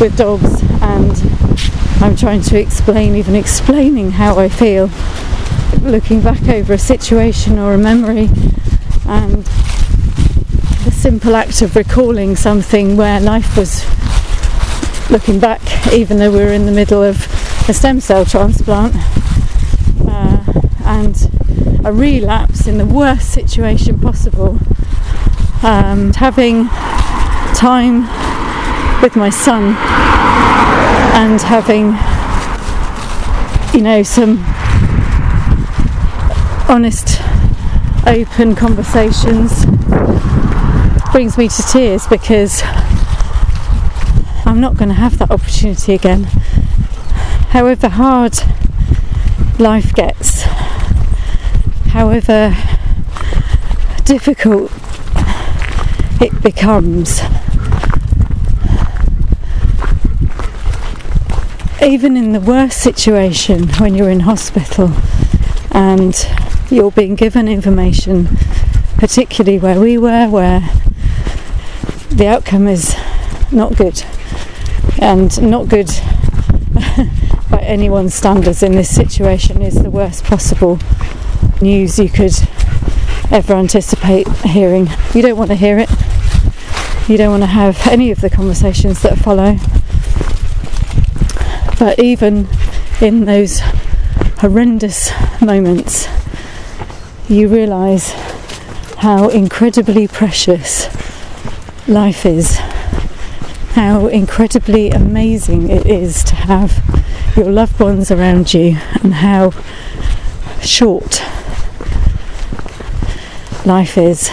[0.00, 1.12] with dogs, and
[2.02, 4.90] I'm trying to explain, even explaining how I feel,
[5.82, 8.28] looking back over a situation or a memory,
[9.06, 9.44] and
[10.84, 13.84] the simple act of recalling something where life was
[15.10, 15.60] looking back,
[15.92, 17.28] even though we were in the middle of
[17.68, 18.94] a stem cell transplant
[20.08, 20.42] uh,
[20.84, 21.30] and
[21.84, 24.58] a relapse in the worst situation possible,
[25.64, 26.68] um, having
[27.54, 28.02] time
[29.00, 29.74] with my son
[31.16, 31.96] and having,
[33.74, 34.44] you know, some
[36.68, 37.18] honest,
[38.06, 39.64] open conversations
[41.12, 42.62] brings me to tears because
[44.44, 46.24] I'm not going to have that opportunity again.
[47.54, 48.34] However hard
[49.58, 50.42] life gets,
[51.92, 52.54] however
[54.04, 54.70] difficult
[56.20, 57.20] it becomes,
[61.82, 64.92] even in the worst situation when you're in hospital
[65.72, 66.28] and
[66.70, 68.28] you're being given information,
[68.96, 70.60] particularly where we were, where
[72.10, 72.94] the outcome is
[73.50, 74.02] not good
[74.98, 75.88] and not good
[77.50, 80.78] by anyone's standards in this situation is the worst possible
[81.60, 82.32] news you could
[83.30, 84.88] ever anticipate hearing.
[85.14, 85.90] You don't want to hear it.
[87.08, 89.56] You don't want to have any of the conversations that follow.
[91.78, 92.48] But even
[93.00, 93.60] in those
[94.38, 95.10] horrendous
[95.40, 96.08] moments,
[97.28, 98.12] you realise
[98.98, 100.88] how incredibly precious
[101.86, 102.58] life is
[103.74, 106.80] how incredibly amazing it is to have
[107.36, 109.50] your loved ones around you and how
[110.62, 111.20] short
[113.66, 114.30] life is.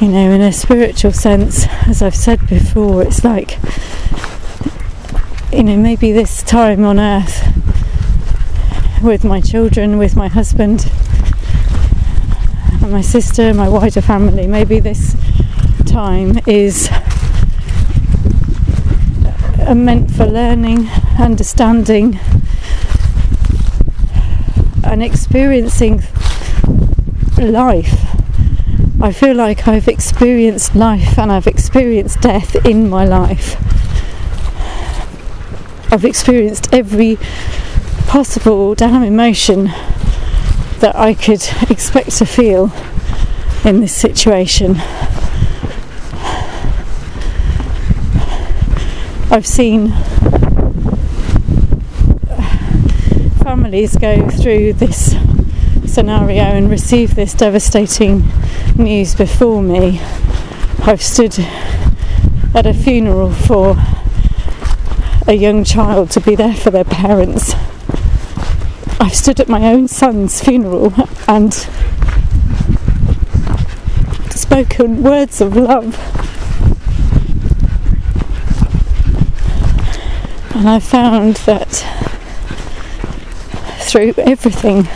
[0.00, 3.58] You know, in a spiritual sense, as I've said before, it's like,
[5.52, 7.42] you know, maybe this time on earth
[9.02, 10.90] with my children, with my husband,
[12.82, 15.16] and my sister, my wider family, maybe this
[15.86, 16.88] time is
[19.66, 22.18] uh, meant for learning, understanding,
[24.82, 26.02] and experiencing
[27.38, 28.06] life.
[29.00, 33.56] I feel like I've experienced life and I've experienced death in my life.
[35.92, 37.18] I've experienced every
[38.06, 39.66] possible damn emotion
[40.80, 42.72] that I could expect to feel
[43.64, 44.76] in this situation.
[49.30, 49.92] I've seen
[53.42, 55.14] families go through this
[55.94, 58.24] scenario and receive this devastating
[58.74, 60.00] news before me
[60.80, 61.38] I've stood
[62.52, 63.76] at a funeral for
[65.28, 67.54] a young child to be there for their parents.
[68.98, 70.92] I've stood at my own son's funeral
[71.28, 71.54] and
[74.34, 75.96] spoken words of love.
[80.56, 81.68] And I found that
[83.78, 84.88] through everything,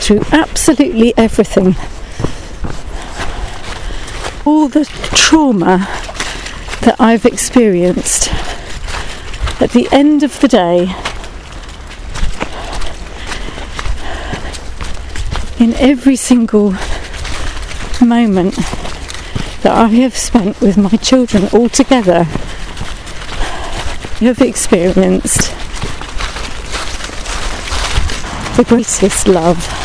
[0.00, 1.76] through absolutely everything,
[4.44, 5.86] all the trauma
[6.82, 8.28] that I've experienced,
[9.60, 10.94] at the end of the day,
[15.62, 16.74] in every single
[18.00, 18.56] moment
[19.62, 22.26] that I have spent with my children all together,
[24.20, 25.50] You have experienced
[28.58, 29.79] the greatest love.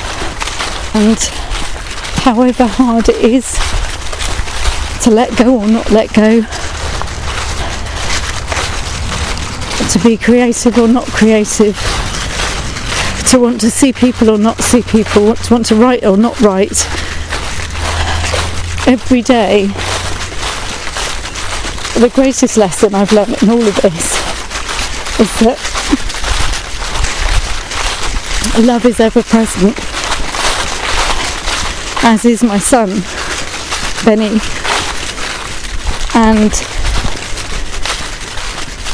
[0.95, 1.19] And
[2.23, 3.51] however hard it is
[5.03, 6.41] to let go or not let go,
[9.89, 11.75] to be creative or not creative,
[13.29, 16.39] to want to see people or not see people, to want to write or not
[16.39, 16.85] write,
[18.87, 19.67] every day,
[21.99, 24.13] the greatest lesson I've learned in all of this
[25.19, 25.59] is that
[28.65, 29.94] love is ever present,
[32.07, 32.89] as is my son,
[34.05, 34.39] Benny.
[36.13, 36.51] And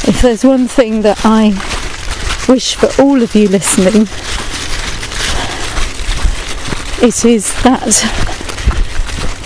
[0.08, 1.50] if there's one thing that I
[2.48, 4.08] wish for all of you listening,
[7.06, 8.02] it is that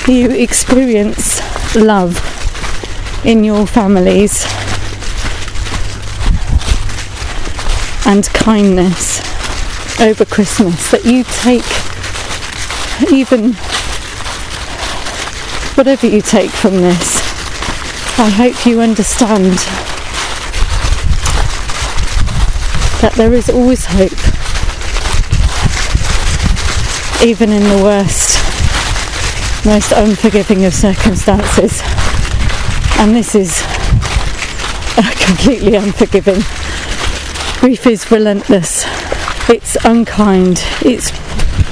[0.08, 1.42] you experience
[1.76, 2.16] love
[3.26, 4.46] in your families
[8.06, 9.20] and kindness
[10.00, 11.85] over Christmas, that you take
[13.12, 13.54] even
[15.76, 17.18] whatever you take from this,
[18.18, 19.58] I hope you understand
[23.02, 24.12] that there is always hope,
[27.26, 28.36] even in the worst
[29.66, 31.82] most unforgiving of circumstances.
[33.00, 33.62] And this is
[35.26, 36.42] completely unforgiving.
[37.60, 38.86] Grief is relentless,
[39.50, 41.12] it's unkind, it's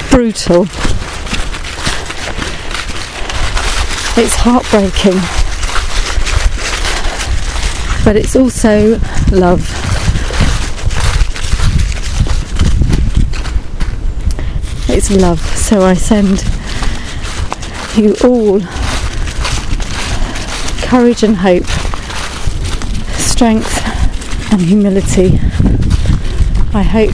[0.09, 0.65] brutal,
[4.15, 5.19] it's heartbreaking,
[8.05, 8.99] but it's also
[9.31, 9.61] love.
[14.87, 16.43] It's love, so I send
[17.97, 18.59] you all
[20.87, 21.65] courage and hope,
[23.17, 23.81] strength
[24.51, 25.39] and humility.
[26.75, 27.13] I hope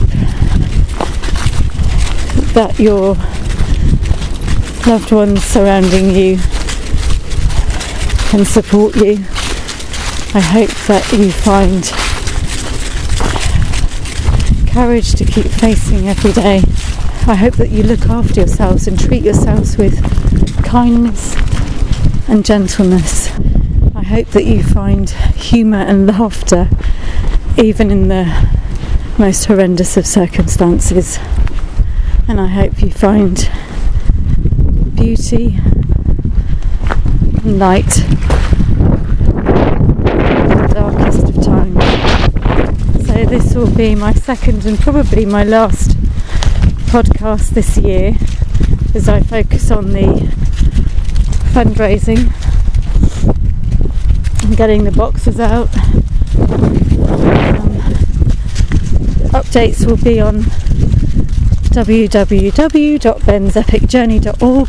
[2.52, 3.14] that your
[4.86, 6.38] loved ones surrounding you
[8.30, 9.14] can support you.
[10.34, 11.82] I hope that you find
[14.72, 16.62] courage to keep facing every day.
[17.26, 20.00] I hope that you look after yourselves and treat yourselves with
[20.64, 21.34] kindness
[22.28, 23.30] and gentleness.
[23.96, 26.68] I hope that you find humour and laughter
[27.58, 28.26] even in the
[29.18, 31.18] most horrendous of circumstances.
[32.28, 33.50] And I hope you find
[34.94, 35.58] beauty
[40.56, 41.82] the darkest of times.
[43.06, 45.92] So, this will be my second and probably my last
[46.90, 48.14] podcast this year
[48.94, 50.28] as I focus on the
[51.54, 52.30] fundraising
[54.44, 55.74] and getting the boxes out.
[56.38, 56.76] Um,
[59.32, 60.42] updates will be on
[61.72, 64.68] www.bensepicjourney.org.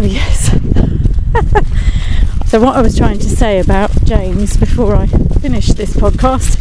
[0.00, 0.46] Oh, yes.
[2.50, 6.56] so, what I was trying to say about James before I finish this podcast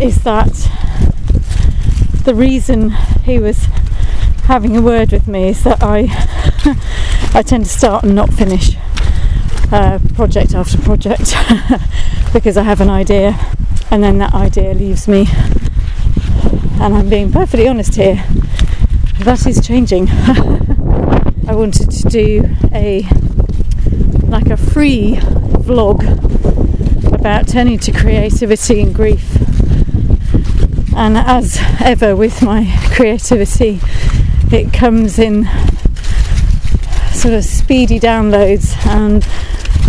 [0.00, 0.52] is that
[2.22, 2.90] the reason
[3.24, 3.64] he was
[4.44, 6.06] having a word with me is that I
[7.36, 8.76] I tend to start and not finish
[9.72, 11.34] uh, project after project
[12.32, 13.40] because I have an idea
[13.90, 15.26] and then that idea leaves me.
[16.80, 18.24] And I'm being perfectly honest here.
[19.18, 20.06] That is changing
[21.52, 23.02] I wanted to do a
[24.28, 25.16] like a free
[25.66, 26.00] vlog
[27.12, 29.36] about turning to creativity and grief.
[30.96, 33.80] And as ever with my creativity
[34.50, 35.44] it comes in
[37.12, 39.22] sort of speedy downloads and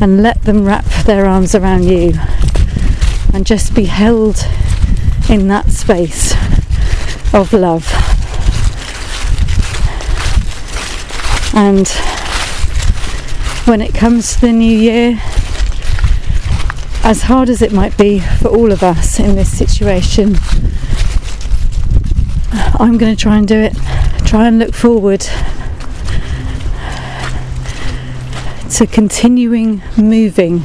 [0.00, 2.14] and let them wrap their arms around you
[3.32, 4.38] and just be held
[5.30, 6.32] in that space
[7.32, 7.86] of love.
[11.54, 11.86] And
[13.64, 15.20] when it comes to the new year,
[17.08, 20.36] as hard as it might be for all of us in this situation,
[22.78, 23.74] I'm going to try and do it.
[24.26, 25.20] Try and look forward
[28.72, 30.64] to continuing moving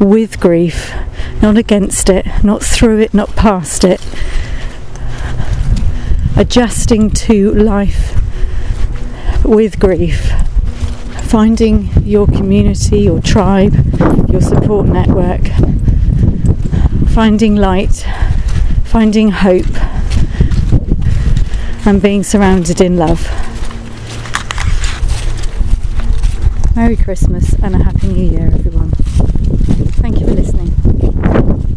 [0.00, 0.92] with grief,
[1.40, 4.04] not against it, not through it, not past it,
[6.36, 8.20] adjusting to life
[9.44, 10.32] with grief,
[11.22, 13.72] finding your community, your tribe,
[14.28, 15.42] your support network,
[17.16, 18.04] finding light,
[18.84, 19.64] finding hope,
[21.86, 23.22] and being surrounded in love.
[26.76, 28.90] Merry Christmas and a Happy New Year, everyone.
[28.90, 31.75] Thank you for listening.